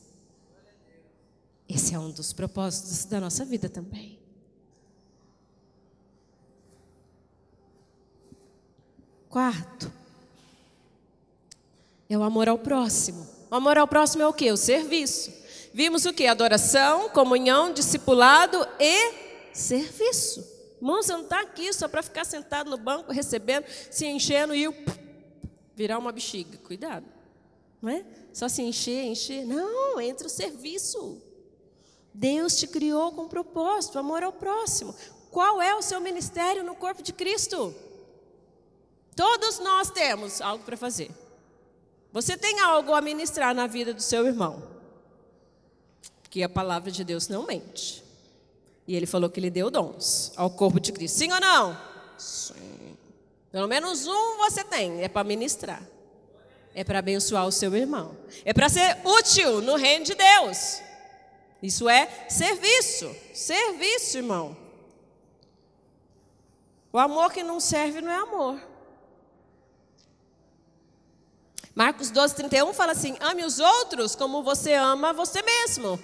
Esse 1.68 1.96
é 1.96 2.00
um 2.00 2.12
dos 2.12 2.34
propósitos 2.34 3.06
da 3.06 3.20
nossa 3.20 3.46
vida 3.46 3.70
também. 3.70 4.20
Quarto, 9.30 9.90
é 12.10 12.18
o 12.18 12.24
amor 12.24 12.50
ao 12.50 12.58
próximo. 12.58 13.26
O 13.50 13.56
amor 13.56 13.78
ao 13.78 13.88
próximo 13.88 14.24
é 14.24 14.28
o 14.28 14.34
que? 14.34 14.52
O 14.52 14.58
serviço. 14.58 15.32
Vimos 15.74 16.06
o 16.06 16.12
que? 16.12 16.28
Adoração, 16.28 17.08
comunhão, 17.10 17.72
discipulado 17.72 18.68
e 18.78 19.14
serviço. 19.54 20.51
Irmão, 20.82 21.04
você 21.04 21.14
não 21.14 21.22
está 21.22 21.42
aqui 21.42 21.72
só 21.72 21.88
para 21.88 22.02
ficar 22.02 22.26
sentado 22.26 22.72
no 22.72 22.78
banco, 22.78 23.12
recebendo, 23.12 23.66
se 23.92 24.08
enchendo 24.08 24.56
e 24.56 24.68
virar 25.76 26.00
uma 26.00 26.12
bexiga. 26.12 26.58
Cuidado. 26.58 27.06
Não 27.80 27.92
é? 27.92 28.04
Só 28.34 28.50
se 28.50 28.64
encher, 28.64 29.06
encher. 29.06 29.46
Não, 29.46 30.02
entra 30.02 30.26
o 30.26 30.30
serviço. 30.30 31.22
Deus 32.12 32.56
te 32.58 32.66
criou 32.66 33.12
com 33.12 33.28
propósito, 33.28 34.00
amor 34.00 34.24
ao 34.24 34.34
próximo. 34.34 34.96
Qual 35.30 35.62
é 35.62 35.76
o 35.76 35.84
seu 35.84 36.02
ministério 36.02 36.64
no 36.64 36.76
corpo 36.76 37.04
de 37.04 37.14
Cristo? 37.14 37.76
Todos 39.16 39.60
nós 39.60 39.92
temos 39.92 40.42
algo 40.42 40.64
para 40.64 40.76
fazer. 40.76 41.12
Você 42.12 42.36
tem 42.36 42.60
algo 42.60 42.94
a 42.94 43.02
ministrar 43.02 43.54
na 43.54 43.68
vida 43.68 43.94
do 43.94 44.02
seu 44.02 44.26
irmão. 44.26 44.68
Que 46.30 46.42
a 46.42 46.50
palavra 46.50 46.90
de 46.90 47.04
Deus 47.04 47.28
não 47.28 47.46
mente. 47.46 48.04
E 48.88 48.96
ele 48.96 49.06
falou 49.06 49.30
que 49.30 49.40
ele 49.40 49.50
deu 49.50 49.70
dons 49.70 50.34
ao 50.36 50.50
corpo 50.50 50.80
de 50.80 50.92
Cristo. 50.92 51.18
Sim 51.18 51.32
ou 51.32 51.40
não? 51.40 51.78
Sim. 52.18 52.98
Pelo 53.52 53.68
menos 53.68 54.08
um 54.08 54.38
você 54.38 54.64
tem, 54.64 55.02
é 55.02 55.08
para 55.08 55.24
ministrar. 55.24 55.82
É 56.74 56.84
para 56.84 57.00
abençoar 57.00 57.46
o 57.46 57.52
seu 57.52 57.76
irmão. 57.76 58.18
É 58.46 58.54
para 58.54 58.70
ser 58.70 58.98
útil 59.04 59.62
no 59.62 59.76
reino 59.76 60.06
de 60.06 60.16
Deus. 60.16 60.82
Isso 61.62 61.88
é 61.90 62.08
serviço. 62.30 63.14
Serviço, 63.34 64.18
irmão. 64.18 64.58
O 66.94 66.98
amor 66.98 67.32
que 67.32 67.44
não 67.44 67.60
serve 67.60 68.02
não 68.02 68.12
é 68.12 68.16
amor. 68.16 68.60
Marcos 71.76 72.10
12, 72.10 72.36
31 72.36 72.74
fala 72.74 72.94
assim: 72.94 73.16
ame 73.20 73.44
os 73.44 73.60
outros 73.60 74.16
como 74.16 74.44
você 74.44 74.74
ama 74.74 75.14
você 75.14 75.42
mesmo. 75.42 76.00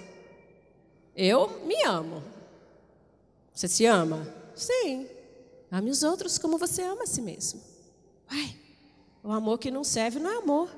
Eu 1.16 1.62
me 1.64 1.82
amo. 1.84 2.22
Você 3.58 3.66
se 3.66 3.86
ama? 3.86 4.24
Sim. 4.54 5.08
Ame 5.68 5.90
os 5.90 6.04
outros 6.04 6.38
como 6.38 6.56
você 6.58 6.80
ama 6.80 7.02
a 7.02 7.06
si 7.08 7.20
mesmo. 7.20 7.60
Ai, 8.28 8.56
o 9.20 9.32
amor 9.32 9.58
que 9.58 9.68
não 9.68 9.82
serve 9.82 10.20
não 10.20 10.30
é 10.30 10.36
amor. 10.36 10.70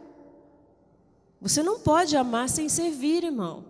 Você 1.43 1.62
não 1.62 1.78
pode 1.78 2.16
amar 2.16 2.49
sem 2.49 2.70
servir, 2.70 3.22
irmão. 3.22 3.66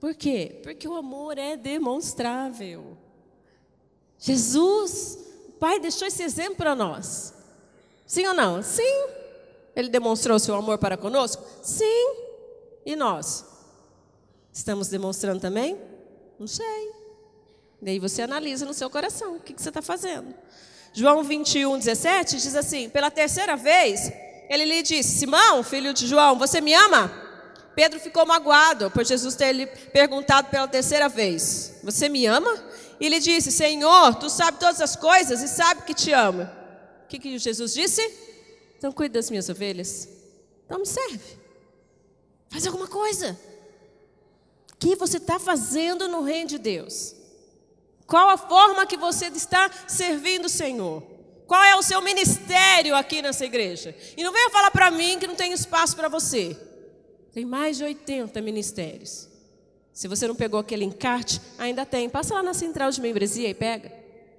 Por 0.00 0.16
quê? 0.16 0.58
Porque 0.64 0.88
o 0.88 0.96
amor 0.96 1.38
é 1.38 1.56
demonstrável. 1.56 2.96
Jesus, 4.18 5.20
o 5.48 5.52
Pai 5.52 5.78
deixou 5.78 6.08
esse 6.08 6.24
exemplo 6.24 6.56
para 6.56 6.74
nós. 6.74 7.34
Sim 8.04 8.26
ou 8.26 8.34
não? 8.34 8.64
Sim. 8.64 9.06
Ele 9.76 9.90
demonstrou 9.90 10.40
seu 10.40 10.56
amor 10.56 10.78
para 10.78 10.96
conosco? 10.96 11.40
Sim. 11.62 12.16
E 12.84 12.96
nós? 12.96 13.44
Estamos 14.52 14.88
demonstrando 14.88 15.40
também? 15.40 15.80
Não 16.36 16.48
sei. 16.48 16.95
Daí 17.80 17.98
você 17.98 18.22
analisa 18.22 18.64
no 18.64 18.74
seu 18.74 18.88
coração 18.88 19.36
o 19.36 19.40
que, 19.40 19.54
você 19.56 19.68
está 19.68 19.82
fazendo. 19.82 20.34
João 20.92 21.22
21, 21.22 21.78
17 21.78 22.36
diz 22.36 22.54
assim: 22.56 22.88
Pela 22.88 23.10
terceira 23.10 23.56
vez, 23.56 24.10
ele 24.48 24.64
lhe 24.64 24.82
disse: 24.82 25.18
Simão, 25.18 25.62
filho 25.62 25.92
de 25.92 26.06
João, 26.06 26.38
você 26.38 26.60
me 26.60 26.72
ama? 26.72 27.12
Pedro 27.74 28.00
ficou 28.00 28.24
magoado 28.24 28.90
por 28.90 29.04
Jesus 29.04 29.34
ter 29.34 29.52
lhe 29.52 29.66
perguntado 29.66 30.48
pela 30.48 30.66
terceira 30.66 31.08
vez: 31.08 31.74
Você 31.82 32.08
me 32.08 32.24
ama? 32.26 32.50
E 32.98 33.06
ele 33.06 33.20
disse: 33.20 33.52
Senhor, 33.52 34.14
tu 34.14 34.30
sabes 34.30 34.58
todas 34.58 34.80
as 34.80 34.96
coisas 34.96 35.42
e 35.42 35.48
sabe 35.48 35.82
que 35.82 35.94
te 35.94 36.12
amo. 36.12 36.44
O 37.04 37.08
que, 37.08 37.18
que 37.18 37.38
Jesus 37.38 37.74
disse? 37.74 38.02
Então 38.78 38.90
cuide 38.92 39.14
das 39.14 39.30
minhas 39.30 39.48
ovelhas. 39.48 40.08
Então 40.64 40.78
me 40.78 40.86
serve. 40.86 41.38
Faz 42.48 42.66
alguma 42.66 42.86
coisa. 42.86 43.38
O 44.72 44.76
que 44.78 44.94
você 44.96 45.16
está 45.16 45.38
fazendo 45.38 46.08
no 46.08 46.22
reino 46.22 46.48
de 46.48 46.58
Deus? 46.58 47.15
Qual 48.06 48.28
a 48.28 48.36
forma 48.36 48.86
que 48.86 48.96
você 48.96 49.26
está 49.26 49.70
servindo 49.88 50.44
o 50.44 50.50
Senhor? 50.50 51.02
Qual 51.46 51.62
é 51.62 51.76
o 51.76 51.82
seu 51.82 52.00
ministério 52.02 52.94
aqui 52.94 53.22
nessa 53.22 53.44
igreja? 53.44 53.94
E 54.16 54.22
não 54.22 54.32
venha 54.32 54.50
falar 54.50 54.70
para 54.70 54.90
mim 54.90 55.18
que 55.18 55.26
não 55.26 55.34
tem 55.34 55.52
espaço 55.52 55.96
para 55.96 56.08
você. 56.08 56.56
Tem 57.32 57.44
mais 57.44 57.76
de 57.76 57.84
80 57.84 58.40
ministérios. 58.40 59.28
Se 59.92 60.08
você 60.08 60.26
não 60.28 60.34
pegou 60.34 60.60
aquele 60.60 60.84
encarte, 60.84 61.40
ainda 61.58 61.86
tem. 61.86 62.08
Passa 62.08 62.34
lá 62.34 62.42
na 62.42 62.54
central 62.54 62.90
de 62.90 63.00
membresia 63.00 63.48
e 63.48 63.54
pega. 63.54 63.92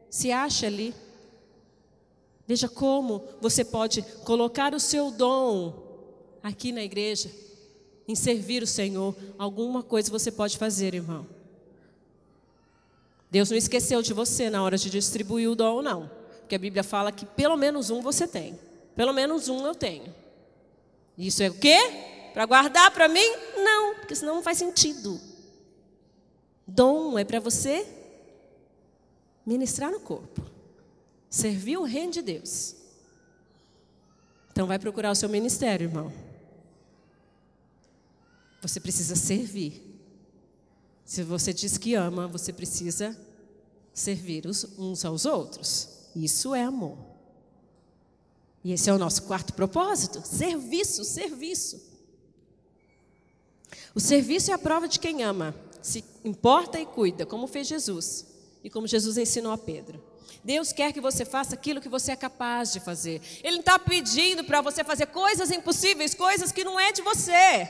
Se 0.10 0.32
acha 0.32 0.68
ali. 0.68 0.94
Veja 2.46 2.70
como 2.70 3.24
você 3.42 3.66
pode 3.66 4.02
colocar 4.24 4.74
o 4.74 4.80
seu 4.80 5.12
dom 5.12 5.88
aqui 6.42 6.72
na 6.72 6.82
igreja, 6.82 7.30
em 8.08 8.16
servir 8.16 8.64
o 8.64 8.68
Senhor. 8.68 9.16
Alguma 9.38 9.84
coisa 9.84 10.10
você 10.10 10.32
pode 10.32 10.58
fazer, 10.58 10.94
irmão. 10.94 11.28
Deus 13.30 13.50
não 13.50 13.58
esqueceu 13.58 14.02
de 14.02 14.14
você 14.14 14.50
na 14.50 14.64
hora 14.64 14.78
de 14.78 14.90
distribuir 14.90 15.50
o 15.50 15.56
dom, 15.56 15.82
não. 15.82 16.10
Porque 16.40 16.56
a 16.56 16.60
Bíblia 16.60 16.84
fala 16.84 17.12
que 17.12 17.26
pelo 17.26 17.58
menos 17.58 17.90
um 17.90 18.02
você 18.02 18.28
tem. 18.28 18.58
Pelo 18.96 19.14
menos 19.14 19.50
um 19.50 19.66
eu 19.66 19.76
tenho. 19.76 20.14
Isso 21.18 21.44
é 21.44 21.50
o 21.50 21.54
quê? 21.54 21.78
Para 22.34 22.46
guardar 22.46 22.92
para 22.92 23.08
mim? 23.08 23.28
Não, 23.58 23.96
porque 23.96 24.16
senão 24.16 24.36
não 24.36 24.44
faz 24.44 24.58
sentido. 24.58 25.20
Dom 26.66 27.18
é 27.18 27.24
para 27.24 27.40
você 27.40 27.88
ministrar 29.46 29.90
no 29.90 30.00
corpo, 30.02 30.42
servir 31.30 31.78
o 31.78 31.84
reino 31.84 32.12
de 32.12 32.22
Deus. 32.22 32.76
Então 34.52 34.68
vai 34.68 34.78
procurar 34.78 35.12
o 35.12 35.16
seu 35.16 35.30
ministério, 35.30 35.86
irmão. 35.86 36.12
Você 38.62 38.80
precisa 38.80 39.16
servir. 39.16 39.87
Se 41.08 41.24
você 41.24 41.54
diz 41.54 41.78
que 41.78 41.96
ama, 41.96 42.28
você 42.28 42.52
precisa 42.52 43.18
servir 43.94 44.44
uns 44.78 45.06
aos 45.06 45.26
outros. 45.26 45.88
Isso 46.14 46.54
é 46.54 46.64
amor. 46.64 46.98
E 48.62 48.74
esse 48.74 48.90
é 48.90 48.94
o 48.94 48.98
nosso 48.98 49.24
quarto 49.24 49.54
propósito: 49.54 50.22
serviço, 50.28 51.06
serviço. 51.06 51.82
O 53.96 54.02
serviço 54.02 54.52
é 54.52 54.54
a 54.54 54.58
prova 54.58 54.86
de 54.86 55.00
quem 55.00 55.24
ama 55.24 55.56
se 55.82 56.04
importa 56.26 56.78
e 56.78 56.86
cuida, 56.86 57.26
como 57.26 57.48
fez 57.48 57.68
Jesus 57.68 58.26
e 58.62 58.70
como 58.70 58.86
Jesus 58.86 59.18
ensinou 59.18 59.54
a 59.54 59.58
Pedro. 59.58 60.04
Deus 60.44 60.74
quer 60.74 60.92
que 60.92 61.00
você 61.00 61.24
faça 61.24 61.56
aquilo 61.56 61.80
que 61.80 61.88
você 61.88 62.12
é 62.12 62.16
capaz 62.18 62.74
de 62.74 62.82
fazer. 62.82 63.22
Ele 63.42 63.54
não 63.54 63.62
está 63.62 63.80
pedindo 63.80 64.44
para 64.44 64.60
você 64.60 64.84
fazer 64.84 65.06
coisas 65.06 65.52
impossíveis, 65.52 66.14
coisas 66.14 66.52
que 66.52 66.66
não 66.66 66.78
é 66.78 66.92
de 66.92 67.02
você. 67.02 67.66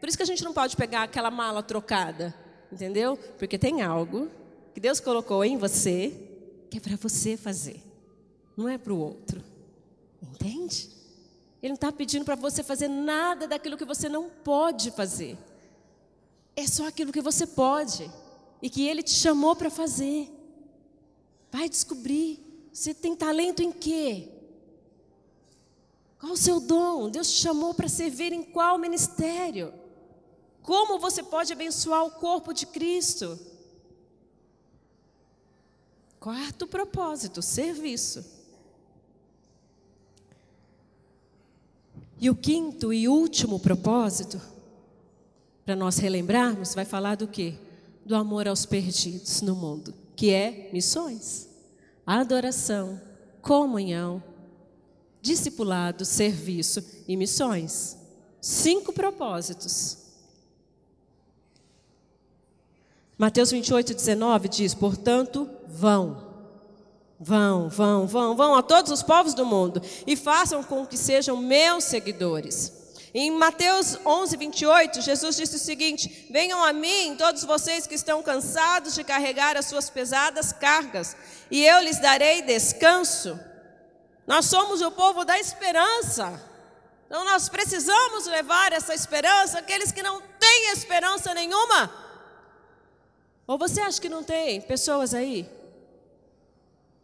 Por 0.00 0.08
isso 0.08 0.16
que 0.16 0.22
a 0.22 0.26
gente 0.26 0.42
não 0.42 0.54
pode 0.54 0.74
pegar 0.74 1.02
aquela 1.02 1.30
mala 1.30 1.62
trocada, 1.62 2.34
entendeu? 2.70 3.16
Porque 3.38 3.58
tem 3.58 3.82
algo 3.82 4.30
que 4.74 4.80
Deus 4.80 5.00
colocou 5.00 5.44
em 5.44 5.56
você 5.56 6.12
que 6.70 6.78
é 6.78 6.80
para 6.80 6.96
você 6.96 7.36
fazer, 7.36 7.80
não 8.56 8.68
é 8.68 8.76
para 8.76 8.92
o 8.92 8.98
outro. 8.98 9.42
Entende? 10.22 10.90
Ele 11.62 11.70
não 11.70 11.74
está 11.74 11.92
pedindo 11.92 12.24
para 12.24 12.34
você 12.34 12.62
fazer 12.62 12.88
nada 12.88 13.46
daquilo 13.46 13.76
que 13.76 13.84
você 13.84 14.08
não 14.08 14.28
pode 14.28 14.90
fazer 14.90 15.38
é 16.56 16.66
só 16.66 16.88
aquilo 16.88 17.12
que 17.12 17.20
você 17.20 17.46
pode 17.46 18.10
e 18.62 18.70
que 18.70 18.88
Ele 18.88 19.02
te 19.02 19.10
chamou 19.10 19.54
para 19.54 19.68
fazer. 19.68 20.32
Vai 21.52 21.68
descobrir. 21.68 22.42
Você 22.72 22.94
tem 22.94 23.14
talento 23.14 23.62
em 23.62 23.70
quê? 23.70 24.28
Qual 26.18 26.32
o 26.32 26.36
seu 26.36 26.58
dom? 26.58 27.10
Deus 27.10 27.30
te 27.30 27.40
chamou 27.42 27.74
para 27.74 27.88
servir 27.88 28.32
em 28.32 28.42
qual 28.42 28.78
ministério? 28.78 29.72
Como 30.66 30.98
você 30.98 31.22
pode 31.22 31.52
abençoar 31.52 32.04
o 32.04 32.10
corpo 32.10 32.52
de 32.52 32.66
Cristo? 32.66 33.38
Quarto 36.18 36.66
propósito: 36.66 37.40
serviço. 37.40 38.24
E 42.18 42.28
o 42.28 42.34
quinto 42.34 42.92
e 42.92 43.06
último 43.06 43.60
propósito 43.60 44.40
para 45.64 45.76
nós 45.76 45.98
relembrarmos, 45.98 46.74
vai 46.74 46.84
falar 46.84 47.16
do 47.16 47.28
quê? 47.28 47.54
Do 48.04 48.16
amor 48.16 48.48
aos 48.48 48.66
perdidos 48.66 49.42
no 49.42 49.54
mundo, 49.54 49.94
que 50.16 50.30
é 50.30 50.70
missões, 50.72 51.48
adoração, 52.04 53.00
comunhão, 53.40 54.22
discipulado, 55.20 56.04
serviço 56.04 56.84
e 57.06 57.16
missões. 57.16 57.96
Cinco 58.40 58.92
propósitos. 58.92 60.05
Mateus 63.18 63.50
28, 63.50 63.94
19 63.94 64.48
diz: 64.48 64.74
Portanto, 64.74 65.48
vão, 65.66 66.22
vão, 67.18 67.68
vão, 67.70 68.06
vão, 68.06 68.36
vão 68.36 68.54
a 68.54 68.62
todos 68.62 68.92
os 68.92 69.02
povos 69.02 69.32
do 69.32 69.46
mundo 69.46 69.80
e 70.06 70.14
façam 70.14 70.62
com 70.62 70.86
que 70.86 70.98
sejam 70.98 71.36
meus 71.38 71.84
seguidores. 71.84 72.72
Em 73.14 73.30
Mateus 73.30 73.98
11, 74.04 74.36
28, 74.36 75.00
Jesus 75.00 75.36
disse 75.36 75.56
o 75.56 75.58
seguinte: 75.58 76.26
Venham 76.30 76.62
a 76.62 76.74
mim, 76.74 77.16
todos 77.16 77.42
vocês 77.44 77.86
que 77.86 77.94
estão 77.94 78.22
cansados 78.22 78.94
de 78.94 79.02
carregar 79.02 79.56
as 79.56 79.64
suas 79.64 79.88
pesadas 79.88 80.52
cargas, 80.52 81.16
e 81.50 81.64
eu 81.64 81.80
lhes 81.80 81.98
darei 81.98 82.42
descanso. 82.42 83.40
Nós 84.26 84.44
somos 84.44 84.82
o 84.82 84.90
povo 84.90 85.24
da 85.24 85.38
esperança. 85.38 86.38
Então 87.06 87.24
nós 87.24 87.48
precisamos 87.48 88.26
levar 88.26 88.72
essa 88.72 88.92
esperança 88.92 89.60
àqueles 89.60 89.90
que 89.90 90.02
não 90.02 90.20
têm 90.38 90.72
esperança 90.72 91.32
nenhuma. 91.32 92.05
Ou 93.46 93.56
você 93.56 93.80
acha 93.80 94.00
que 94.00 94.08
não 94.08 94.24
tem 94.24 94.60
pessoas 94.60 95.14
aí 95.14 95.48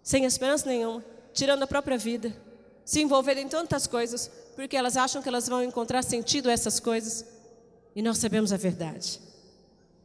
sem 0.02 0.24
esperança 0.24 0.68
nenhuma, 0.68 1.04
tirando 1.32 1.62
a 1.62 1.66
própria 1.66 1.96
vida, 1.96 2.36
se 2.84 3.00
envolvendo 3.00 3.38
em 3.38 3.48
tantas 3.48 3.86
coisas, 3.86 4.30
porque 4.56 4.76
elas 4.76 4.96
acham 4.96 5.22
que 5.22 5.28
elas 5.28 5.48
vão 5.48 5.62
encontrar 5.62 6.02
sentido 6.02 6.48
a 6.48 6.52
essas 6.52 6.80
coisas. 6.80 7.24
E 7.94 8.02
nós 8.02 8.18
sabemos 8.18 8.52
a 8.52 8.56
verdade. 8.56 9.20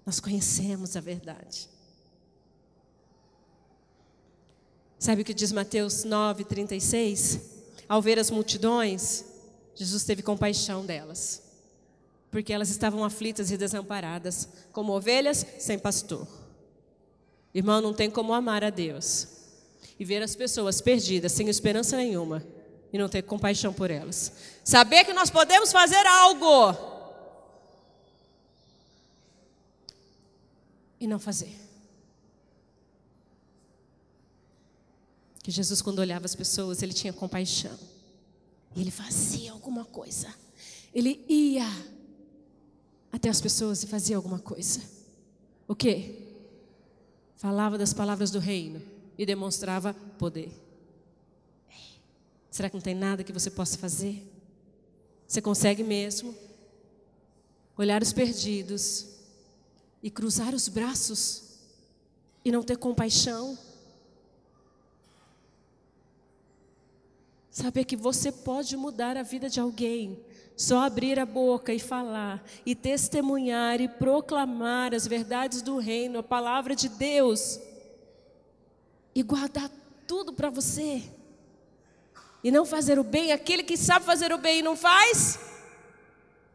Nós 0.05 0.19
conhecemos 0.19 0.95
a 0.95 1.01
verdade. 1.01 1.67
Sabe 4.99 5.21
o 5.21 5.25
que 5.25 5.33
diz 5.33 5.51
Mateus 5.51 6.05
9:36? 6.05 7.39
Ao 7.89 8.01
ver 8.01 8.19
as 8.19 8.29
multidões, 8.29 9.25
Jesus 9.75 10.03
teve 10.03 10.21
compaixão 10.21 10.85
delas, 10.85 11.41
porque 12.29 12.53
elas 12.53 12.69
estavam 12.69 13.03
aflitas 13.03 13.51
e 13.51 13.57
desamparadas, 13.57 14.49
como 14.71 14.93
ovelhas 14.93 15.45
sem 15.59 15.79
pastor. 15.79 16.27
Irmão, 17.53 17.81
não 17.81 17.93
tem 17.93 18.09
como 18.09 18.33
amar 18.33 18.63
a 18.63 18.69
Deus 18.69 19.27
e 19.99 20.05
ver 20.05 20.21
as 20.21 20.35
pessoas 20.35 20.81
perdidas, 20.81 21.31
sem 21.31 21.49
esperança 21.49 21.97
nenhuma, 21.97 22.45
e 22.91 22.97
não 22.97 23.09
ter 23.09 23.23
compaixão 23.23 23.73
por 23.73 23.89
elas. 23.89 24.31
Saber 24.63 25.05
que 25.05 25.13
nós 25.13 25.29
podemos 25.29 25.71
fazer 25.71 26.05
algo 26.05 26.75
e 30.99 31.07
não 31.07 31.19
fazer. 31.19 31.55
Que 35.41 35.51
Jesus, 35.51 35.81
quando 35.81 35.99
olhava 35.99 36.25
as 36.25 36.35
pessoas, 36.35 36.83
ele 36.83 36.93
tinha 36.93 37.13
compaixão. 37.13 37.77
E 38.75 38.81
ele 38.81 38.91
fazia 38.91 39.51
alguma 39.51 39.85
coisa. 39.85 40.31
Ele 40.93 41.23
ia 41.27 41.65
até 43.17 43.29
as 43.29 43.41
pessoas 43.41 43.83
e 43.83 43.87
fazia 43.87 44.15
alguma 44.15 44.39
coisa. 44.39 44.79
O 45.67 45.75
quê? 45.75 46.19
Falava 47.35 47.77
das 47.77 47.93
palavras 47.93 48.31
do 48.31 48.39
reino 48.39 48.81
e 49.17 49.25
demonstrava 49.25 49.93
poder. 50.17 50.51
Será 52.49 52.69
que 52.69 52.75
não 52.75 52.81
tem 52.81 52.95
nada 52.95 53.23
que 53.23 53.33
você 53.33 53.49
possa 53.49 53.77
fazer? 53.77 54.23
Você 55.27 55.41
consegue 55.41 55.83
mesmo 55.83 56.33
olhar 57.75 58.01
os 58.01 58.13
perdidos 58.13 59.07
e 60.01 60.09
cruzar 60.09 60.53
os 60.53 60.67
braços 60.67 61.43
e 62.45 62.51
não 62.51 62.63
ter 62.63 62.77
compaixão? 62.77 63.57
Saber 67.49 67.83
que 67.83 67.95
você 67.95 68.31
pode 68.31 68.77
mudar 68.77 69.17
a 69.17 69.23
vida 69.23 69.49
de 69.49 69.59
alguém 69.59 70.23
Só 70.57 70.79
abrir 70.79 71.19
a 71.19 71.25
boca 71.25 71.71
e 71.71 71.77
falar, 71.77 72.43
e 72.65 72.73
testemunhar 72.73 73.79
e 73.79 73.87
proclamar 73.87 74.95
as 74.95 75.05
verdades 75.05 75.61
do 75.61 75.77
reino, 75.77 76.17
a 76.17 76.23
palavra 76.23 76.75
de 76.75 76.89
Deus, 76.89 77.59
e 79.13 79.21
guardar 79.21 79.69
tudo 80.07 80.33
para 80.33 80.49
você, 80.49 81.03
e 82.43 82.49
não 82.49 82.65
fazer 82.65 82.97
o 82.97 83.03
bem, 83.03 83.31
aquele 83.31 83.61
que 83.61 83.77
sabe 83.77 84.03
fazer 84.03 84.33
o 84.33 84.37
bem 84.39 84.59
e 84.59 84.63
não 84.63 84.75
faz. 84.75 85.39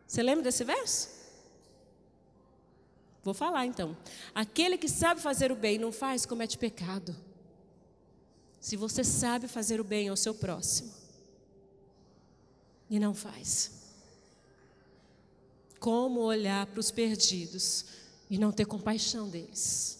Você 0.05 0.20
lembra 0.20 0.42
desse 0.42 0.64
verso? 0.64 1.09
Vou 3.22 3.32
falar 3.32 3.66
então. 3.66 3.96
Aquele 4.34 4.76
que 4.76 4.88
sabe 4.88 5.20
fazer 5.20 5.53
o 5.53 5.57
bem 5.57 5.76
e 5.76 5.78
não 5.78 5.92
faz, 5.92 6.26
comete 6.26 6.59
pecado. 6.59 7.14
Se 8.59 8.76
você 8.76 9.05
sabe 9.05 9.46
fazer 9.46 9.80
o 9.80 9.84
bem 9.84 10.09
ao 10.09 10.16
seu 10.16 10.34
próximo 10.34 10.92
e 12.90 12.98
não 12.98 13.14
faz, 13.14 13.82
como 15.83 16.20
olhar 16.20 16.64
para 16.66 16.78
os 16.78 16.93
perdidos 16.93 17.85
e 18.30 18.39
não 18.39 18.53
ter 18.53 18.64
compaixão 18.64 19.28
deles? 19.28 19.99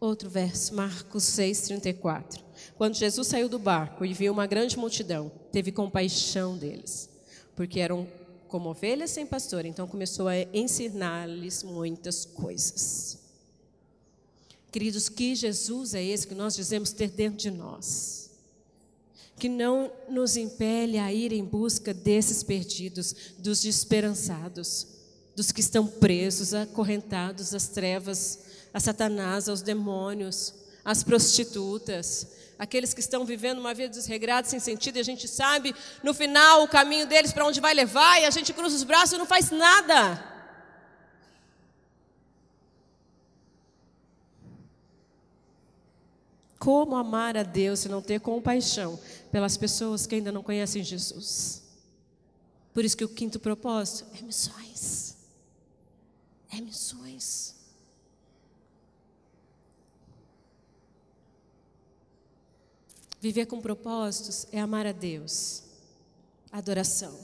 Outro 0.00 0.28
verso, 0.28 0.74
Marcos 0.74 1.22
6,34. 1.22 2.42
Quando 2.76 2.96
Jesus 2.96 3.28
saiu 3.28 3.48
do 3.48 3.56
barco 3.56 4.04
e 4.04 4.12
viu 4.12 4.32
uma 4.32 4.48
grande 4.48 4.76
multidão, 4.76 5.30
teve 5.52 5.70
compaixão 5.70 6.58
deles, 6.58 7.08
porque 7.54 7.78
eram 7.78 8.04
como 8.48 8.68
ovelhas 8.68 9.12
sem 9.12 9.24
pastor, 9.24 9.64
então 9.64 9.86
começou 9.86 10.26
a 10.26 10.36
ensinar-lhes 10.52 11.62
muitas 11.62 12.24
coisas. 12.24 13.20
Queridos, 14.72 15.08
que 15.08 15.36
Jesus 15.36 15.94
é 15.94 16.02
esse 16.02 16.26
que 16.26 16.34
nós 16.34 16.56
dizemos 16.56 16.90
ter 16.90 17.10
dentro 17.10 17.38
de 17.38 17.52
nós? 17.52 18.23
Que 19.38 19.48
não 19.48 19.90
nos 20.08 20.36
impele 20.36 20.98
a 20.98 21.12
ir 21.12 21.32
em 21.32 21.44
busca 21.44 21.92
desses 21.92 22.42
perdidos, 22.42 23.14
dos 23.38 23.60
desesperançados, 23.60 24.86
dos 25.34 25.50
que 25.50 25.60
estão 25.60 25.86
presos, 25.86 26.54
acorrentados 26.54 27.54
às 27.54 27.68
trevas, 27.68 28.38
a 28.72 28.80
Satanás, 28.80 29.48
aos 29.48 29.62
demônios, 29.62 30.54
às 30.84 31.02
prostitutas, 31.02 32.26
aqueles 32.58 32.94
que 32.94 33.00
estão 33.00 33.24
vivendo 33.24 33.58
uma 33.58 33.74
vida 33.74 33.88
desregrada, 33.88 34.48
sem 34.48 34.60
sentido, 34.60 34.96
e 34.96 35.00
a 35.00 35.04
gente 35.04 35.26
sabe 35.26 35.74
no 36.02 36.14
final 36.14 36.62
o 36.62 36.68
caminho 36.68 37.06
deles 37.06 37.32
para 37.32 37.46
onde 37.46 37.60
vai 37.60 37.74
levar, 37.74 38.20
e 38.20 38.26
a 38.26 38.30
gente 38.30 38.52
cruza 38.52 38.76
os 38.76 38.84
braços 38.84 39.12
e 39.12 39.18
não 39.18 39.26
faz 39.26 39.50
nada. 39.50 40.32
Como 46.58 46.96
amar 46.96 47.36
a 47.36 47.42
Deus 47.42 47.84
e 47.84 47.88
não 47.88 48.00
ter 48.00 48.20
compaixão 48.20 48.98
pelas 49.34 49.56
pessoas 49.56 50.06
que 50.06 50.14
ainda 50.14 50.30
não 50.30 50.44
conhecem 50.44 50.84
Jesus? 50.84 51.60
Por 52.72 52.84
isso 52.84 52.96
que 52.96 53.04
o 53.04 53.08
quinto 53.08 53.40
propósito 53.40 54.08
é 54.16 54.22
missões. 54.22 55.16
É 56.52 56.60
missões. 56.60 57.56
Viver 63.20 63.46
com 63.46 63.60
propósitos 63.60 64.46
é 64.52 64.60
amar 64.60 64.86
a 64.86 64.92
Deus, 64.92 65.64
adoração, 66.52 67.18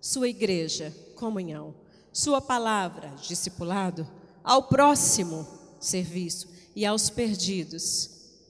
sua 0.00 0.30
igreja, 0.30 0.90
comunhão, 1.16 1.74
sua 2.10 2.40
palavra, 2.40 3.08
discipulado, 3.20 4.08
ao 4.42 4.62
próximo, 4.62 5.46
serviço 5.78 6.48
e 6.74 6.86
aos 6.86 7.10
perdidos, 7.10 8.08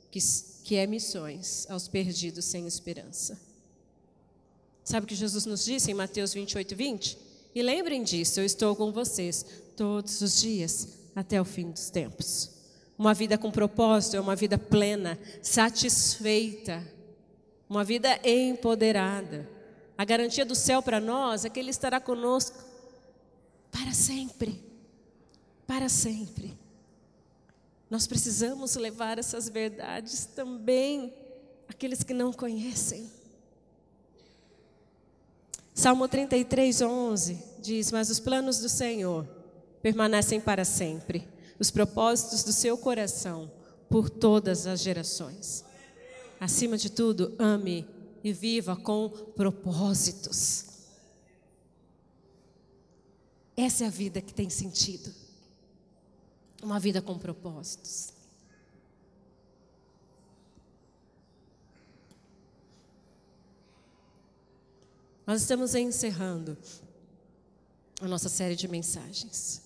que, 0.09 0.21
que 0.63 0.77
é 0.77 0.87
missões 0.87 1.67
aos 1.69 1.89
perdidos 1.89 2.45
sem 2.45 2.67
esperança. 2.67 3.39
Sabe 4.85 5.05
o 5.05 5.09
que 5.09 5.15
Jesus 5.15 5.47
nos 5.47 5.65
disse 5.65 5.91
em 5.91 5.95
Mateus 5.95 6.35
28, 6.35 6.75
20? 6.75 7.19
E 7.55 7.63
lembrem 7.63 8.03
disso, 8.03 8.41
eu 8.41 8.45
estou 8.45 8.75
com 8.75 8.91
vocês 8.91 9.45
todos 9.77 10.21
os 10.21 10.41
dias 10.41 10.89
até 11.15 11.41
o 11.41 11.45
fim 11.45 11.71
dos 11.71 11.91
tempos. 11.91 12.51
Uma 12.99 13.15
vida 13.15 13.37
com 13.37 13.51
propósito 13.51 14.17
é 14.17 14.21
uma 14.21 14.37
vida 14.37 14.57
plena, 14.57 15.19
satisfeita, 15.43 16.83
uma 17.69 17.85
vida 17.85 18.21
empoderada. 18.25 19.49
A 19.97 20.05
garantia 20.05 20.45
do 20.45 20.55
céu 20.55 20.83
para 20.83 21.01
nós 21.01 21.45
é 21.45 21.51
que 21.51 21.61
Ele 21.61 21.71
estará 21.71 22.01
conosco 22.01 22.59
para 23.71 23.93
sempre. 23.93 24.61
Para 25.67 25.89
sempre. 25.89 26.62
Nós 27.93 28.07
precisamos 28.07 28.75
levar 28.77 29.19
essas 29.19 29.51
verdades 29.51 30.25
também 30.25 31.13
àqueles 31.69 32.03
que 32.03 32.15
não 32.15 32.33
conhecem. 32.33 33.07
Salmo 35.75 36.09
33, 36.09 36.81
11 36.81 37.39
diz: 37.61 37.93
Mas 37.93 38.09
os 38.09 38.19
planos 38.19 38.61
do 38.61 38.69
Senhor 38.71 39.29
permanecem 39.83 40.41
para 40.41 40.65
sempre, 40.65 41.29
os 41.59 41.71
propósitos 41.71 42.43
do 42.43 42.51
seu 42.51 42.79
coração 42.79 43.53
por 43.91 44.09
todas 44.09 44.67
as 44.67 44.81
gerações. 44.81 45.63
Acima 46.41 46.79
de 46.79 46.89
tudo, 46.91 47.37
ame 47.39 47.87
e 48.25 48.33
viva 48.33 48.75
com 48.75 49.11
propósitos. 49.37 50.65
Essa 53.55 53.85
é 53.85 53.87
a 53.87 53.91
vida 53.91 54.23
que 54.23 54.33
tem 54.33 54.49
sentido 54.49 55.22
uma 56.63 56.79
vida 56.79 57.03
com 57.03 57.19
propósitos. 57.19 58.13
Nós 65.27 65.41
estamos 65.43 65.75
encerrando 65.75 66.57
a 68.01 68.09
nossa 68.09 68.29
série 68.29 68.57
de 68.57 68.69
mensagens. 68.69 69.63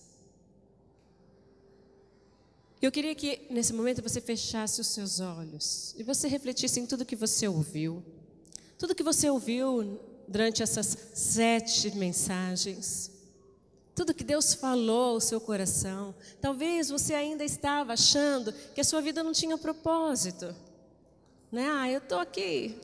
Eu 2.81 2.93
queria 2.93 3.15
que 3.15 3.47
nesse 3.51 3.73
momento 3.73 4.03
você 4.03 4.21
fechasse 4.21 4.81
os 4.81 4.87
seus 4.89 5.21
olhos 5.21 5.95
e 5.97 6.03
você 6.03 6.29
refletisse 6.29 6.79
em 6.79 6.87
tudo 6.87 7.05
que 7.05 7.17
você 7.17 7.49
ouviu. 7.49 8.03
Tudo 8.79 8.95
que 8.95 9.03
você 9.03 9.31
ouviu 9.31 9.99
durante 10.29 10.63
essas 10.63 10.97
sete 11.15 11.97
mensagens 11.97 13.16
tudo 13.97 14.13
que 14.13 14.23
Deus 14.23 14.53
falou 14.53 15.15
ao 15.15 15.21
seu 15.21 15.41
coração. 15.41 16.15
Talvez 16.39 16.91
você 16.91 17.15
ainda 17.15 17.43
estava 17.43 17.95
achando 17.95 18.53
que 18.75 18.81
a 18.81 18.85
sua 18.85 19.01
vida 19.01 19.25
não 19.25 19.33
tinha 19.33 19.57
propósito. 19.57 20.55
Né? 21.51 21.67
Ah, 21.67 21.91
eu 21.91 21.99
estou 21.99 22.19
aqui 22.19 22.79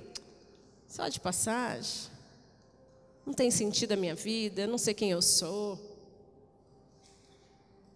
só 0.89 1.09
de 1.09 1.21
passagem. 1.21 2.11
Não 3.27 3.35
tem 3.35 3.51
sentido 3.51 3.93
a 3.93 3.97
minha 3.97 4.15
vida, 4.15 4.67
não 4.67 4.79
sei 4.79 4.95
quem 4.95 5.11
eu 5.11 5.21
sou. 5.21 5.79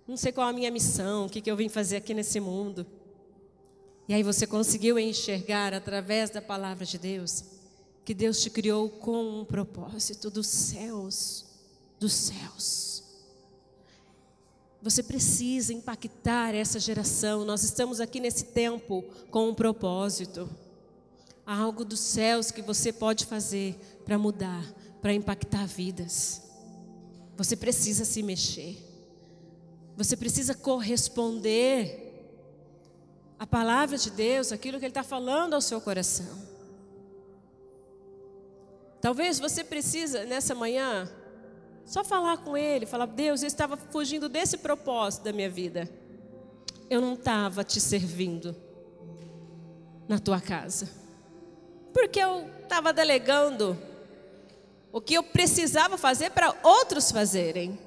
Não 0.06 0.18
sei 0.18 0.30
qual 0.30 0.46
a 0.46 0.52
minha 0.52 0.70
missão, 0.70 1.24
o 1.24 1.30
que, 1.30 1.40
que 1.40 1.50
eu 1.50 1.56
vim 1.56 1.70
fazer 1.70 1.96
aqui 1.96 2.12
nesse 2.12 2.38
mundo. 2.38 2.86
E 4.06 4.12
aí 4.12 4.22
você 4.22 4.46
conseguiu 4.46 4.98
enxergar 4.98 5.72
através 5.72 6.28
da 6.28 6.42
palavra 6.42 6.84
de 6.84 6.98
Deus 6.98 7.44
que 8.04 8.12
Deus 8.12 8.42
te 8.42 8.50
criou 8.50 8.90
com 8.90 9.40
um 9.40 9.44
propósito 9.44 10.30
dos 10.30 10.46
céus, 10.46 11.46
dos 11.98 12.12
céus. 12.12 12.95
Você 14.82 15.02
precisa 15.02 15.72
impactar 15.72 16.54
essa 16.54 16.78
geração. 16.78 17.44
Nós 17.44 17.62
estamos 17.62 18.00
aqui 18.00 18.20
nesse 18.20 18.44
tempo 18.44 19.02
com 19.30 19.48
um 19.48 19.54
propósito. 19.54 20.48
Há 21.44 21.56
algo 21.58 21.84
dos 21.84 22.00
céus 22.00 22.50
que 22.50 22.62
você 22.62 22.92
pode 22.92 23.24
fazer 23.24 23.76
para 24.04 24.18
mudar, 24.18 24.64
para 25.00 25.12
impactar 25.12 25.66
vidas. 25.66 26.42
Você 27.36 27.56
precisa 27.56 28.04
se 28.04 28.22
mexer. 28.22 28.76
Você 29.96 30.16
precisa 30.16 30.54
corresponder 30.54 32.02
à 33.38 33.46
palavra 33.46 33.96
de 33.96 34.10
Deus, 34.10 34.52
aquilo 34.52 34.78
que 34.78 34.84
Ele 34.84 34.90
está 34.90 35.02
falando 35.02 35.54
ao 35.54 35.60
seu 35.60 35.80
coração. 35.80 36.46
Talvez 39.00 39.38
você 39.38 39.62
precisa 39.62 40.24
nessa 40.24 40.54
manhã 40.54 41.08
só 41.87 42.03
falar 42.03 42.39
com 42.39 42.57
ele, 42.57 42.84
falar: 42.84 43.07
Deus, 43.07 43.43
eu 43.43 43.47
estava 43.47 43.76
fugindo 43.76 44.28
desse 44.28 44.59
propósito 44.59 45.22
da 45.22 45.32
minha 45.32 45.49
vida. 45.49 45.89
Eu 46.91 47.01
não 47.01 47.14
estava 47.14 47.62
te 47.62 47.80
servindo 47.80 48.55
na 50.09 50.18
tua 50.18 50.41
casa. 50.41 50.91
Porque 51.93 52.18
eu 52.18 52.51
estava 52.62 52.93
delegando 52.93 53.78
o 54.93 55.01
que 55.01 55.14
eu 55.14 55.22
precisava 55.22 55.97
fazer 55.97 56.30
para 56.30 56.55
outros 56.62 57.11
fazerem. 57.11 57.78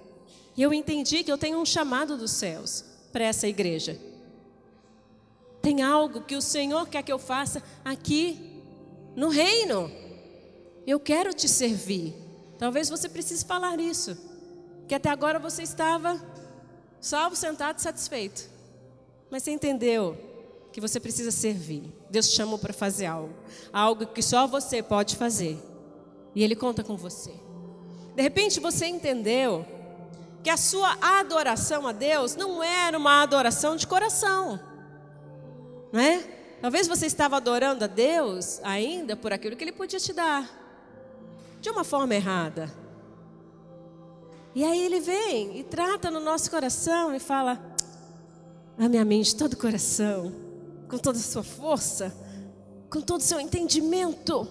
E 0.55 0.61
eu 0.61 0.73
entendi 0.73 1.23
que 1.23 1.31
eu 1.31 1.37
tenho 1.37 1.59
um 1.59 1.65
chamado 1.65 2.17
dos 2.17 2.31
céus 2.31 2.83
para 3.11 3.25
essa 3.25 3.47
igreja. 3.47 3.99
Tem 5.61 5.81
algo 5.81 6.21
que 6.21 6.35
o 6.35 6.41
Senhor 6.41 6.87
quer 6.87 7.03
que 7.03 7.11
eu 7.11 7.19
faça 7.19 7.61
aqui 7.83 8.61
no 9.15 9.27
reino. 9.27 9.91
Eu 10.87 10.99
quero 10.99 11.33
te 11.33 11.47
servir. 11.47 12.28
Talvez 12.59 12.89
você 12.89 13.09
precise 13.09 13.43
falar 13.43 13.79
isso. 13.79 14.15
Que 14.87 14.93
até 14.93 15.09
agora 15.09 15.39
você 15.39 15.63
estava 15.63 16.21
salvo, 17.01 17.35
sentado, 17.35 17.79
satisfeito. 17.79 18.47
Mas 19.31 19.41
você 19.41 19.51
entendeu 19.51 20.15
que 20.71 20.79
você 20.79 20.99
precisa 20.99 21.31
servir. 21.31 21.91
Deus 22.11 22.29
te 22.29 22.35
chamou 22.35 22.59
para 22.59 22.73
fazer 22.73 23.07
algo. 23.07 23.33
Algo 23.73 24.05
que 24.05 24.21
só 24.21 24.45
você 24.45 24.83
pode 24.83 25.15
fazer. 25.15 25.57
E 26.35 26.43
Ele 26.43 26.55
conta 26.55 26.83
com 26.83 26.95
você. 26.95 27.33
De 28.15 28.21
repente 28.21 28.59
você 28.59 28.85
entendeu 28.85 29.65
que 30.43 30.49
a 30.49 30.57
sua 30.57 30.97
adoração 31.01 31.87
a 31.87 31.91
Deus 31.91 32.35
não 32.35 32.63
era 32.63 32.97
uma 32.97 33.21
adoração 33.21 33.75
de 33.75 33.85
coração, 33.85 34.59
não 35.91 35.99
é? 35.99 36.17
Talvez 36.61 36.87
você 36.87 37.05
estava 37.05 37.37
adorando 37.37 37.83
a 37.83 37.87
Deus 37.87 38.59
ainda 38.63 39.15
por 39.15 39.31
aquilo 39.31 39.55
que 39.55 39.63
Ele 39.63 39.71
podia 39.71 39.99
te 39.99 40.13
dar, 40.13 40.49
de 41.61 41.69
uma 41.69 41.83
forma 41.83 42.15
errada. 42.15 42.71
E 44.55 44.63
aí 44.63 44.81
Ele 44.81 44.99
vem 44.99 45.59
e 45.59 45.63
trata 45.63 46.09
no 46.09 46.19
nosso 46.19 46.49
coração 46.49 47.13
e 47.13 47.19
fala: 47.19 47.59
a 48.77 48.87
minha 48.87 49.05
mente, 49.05 49.35
todo 49.35 49.53
o 49.53 49.57
coração, 49.57 50.33
com 50.89 50.97
toda 50.97 51.17
a 51.17 51.21
sua 51.21 51.43
força, 51.43 52.15
com 52.89 53.01
todo 53.01 53.19
o 53.19 53.23
seu 53.23 53.39
entendimento, 53.39 54.47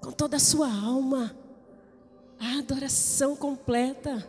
com 0.00 0.12
toda 0.12 0.36
a 0.36 0.40
sua 0.40 0.68
alma. 0.72 1.36
A 2.40 2.58
adoração 2.58 3.34
completa. 3.34 4.24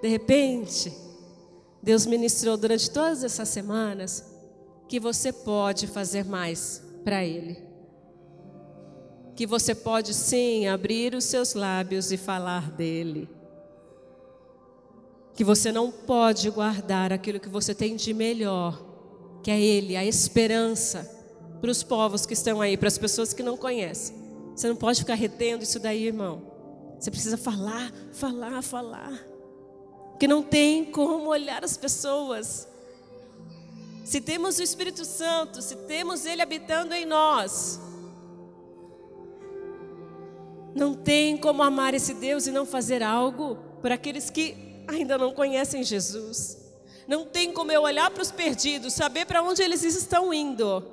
De 0.00 0.08
repente, 0.08 0.90
Deus 1.82 2.06
ministrou 2.06 2.56
durante 2.56 2.90
todas 2.90 3.22
essas 3.22 3.50
semanas 3.50 4.24
que 4.88 4.98
você 4.98 5.30
pode 5.30 5.86
fazer 5.86 6.24
mais 6.24 6.82
para 7.04 7.22
Ele. 7.22 7.69
Que 9.34 9.46
você 9.46 9.74
pode 9.74 10.12
sim 10.12 10.66
abrir 10.66 11.14
os 11.14 11.24
seus 11.24 11.54
lábios 11.54 12.12
e 12.12 12.16
falar 12.16 12.70
dele. 12.70 13.28
Que 15.34 15.44
você 15.44 15.72
não 15.72 15.90
pode 15.90 16.50
guardar 16.50 17.12
aquilo 17.12 17.40
que 17.40 17.48
você 17.48 17.74
tem 17.74 17.96
de 17.96 18.12
melhor, 18.12 18.84
que 19.42 19.50
é 19.50 19.60
Ele, 19.60 19.96
a 19.96 20.04
esperança 20.04 21.18
para 21.60 21.70
os 21.70 21.82
povos 21.82 22.26
que 22.26 22.32
estão 22.32 22.60
aí, 22.60 22.76
para 22.76 22.88
as 22.88 22.98
pessoas 22.98 23.32
que 23.32 23.42
não 23.42 23.56
conhecem. 23.56 24.16
Você 24.54 24.68
não 24.68 24.76
pode 24.76 25.00
ficar 25.00 25.14
retendo 25.14 25.62
isso 25.62 25.78
daí, 25.78 26.06
irmão. 26.06 26.42
Você 26.98 27.10
precisa 27.10 27.36
falar, 27.36 27.92
falar, 28.12 28.62
falar. 28.62 29.26
Que 30.18 30.28
não 30.28 30.42
tem 30.42 30.84
como 30.84 31.30
olhar 31.30 31.64
as 31.64 31.76
pessoas. 31.76 32.68
Se 34.04 34.20
temos 34.20 34.58
o 34.58 34.62
Espírito 34.62 35.04
Santo, 35.04 35.62
se 35.62 35.76
temos 35.76 36.26
Ele 36.26 36.42
habitando 36.42 36.92
em 36.92 37.06
nós, 37.06 37.80
não 40.74 40.94
tem 40.94 41.36
como 41.36 41.62
amar 41.62 41.94
esse 41.94 42.14
Deus 42.14 42.46
e 42.46 42.52
não 42.52 42.64
fazer 42.64 43.02
algo 43.02 43.56
por 43.80 43.90
aqueles 43.90 44.30
que 44.30 44.84
ainda 44.86 45.18
não 45.18 45.32
conhecem 45.32 45.82
Jesus. 45.82 46.58
Não 47.06 47.24
tem 47.24 47.52
como 47.52 47.72
eu 47.72 47.82
olhar 47.82 48.10
para 48.10 48.22
os 48.22 48.30
perdidos, 48.30 48.92
saber 48.92 49.26
para 49.26 49.42
onde 49.42 49.62
eles 49.62 49.82
estão 49.82 50.32
indo, 50.32 50.84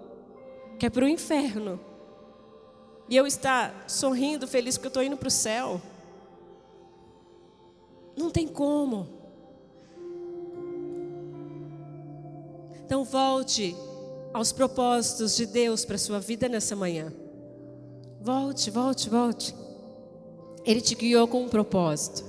que 0.79 0.85
é 0.85 0.89
para 0.89 1.05
o 1.05 1.07
inferno 1.07 1.79
e 3.09 3.15
eu 3.15 3.25
estar 3.25 3.85
sorrindo, 3.87 4.47
feliz 4.47 4.77
porque 4.77 4.87
eu 4.87 4.89
estou 4.89 5.03
indo 5.03 5.17
para 5.17 5.27
o 5.27 5.31
céu. 5.31 5.81
Não 8.15 8.29
tem 8.29 8.47
como. 8.47 9.07
Então 12.85 13.03
volte 13.03 13.75
aos 14.33 14.51
propósitos 14.51 15.35
de 15.35 15.45
Deus 15.45 15.85
para 15.85 15.95
a 15.95 15.99
sua 15.99 16.19
vida 16.19 16.49
nessa 16.49 16.75
manhã. 16.75 17.13
Volte, 18.19 18.69
volte, 18.69 19.09
volte. 19.09 19.55
Ele 20.67 20.81
te 20.81 20.95
guiou 20.95 21.29
com 21.29 21.43
um 21.43 21.47
propósito. 21.47 22.25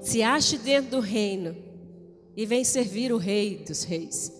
Se 0.00 0.22
ache 0.22 0.56
dentro 0.56 0.92
do 0.92 1.00
reino 1.00 1.54
e 2.34 2.46
vem 2.46 2.64
servir 2.64 3.12
o 3.12 3.18
Rei 3.18 3.58
dos 3.58 3.84
Reis. 3.84 4.32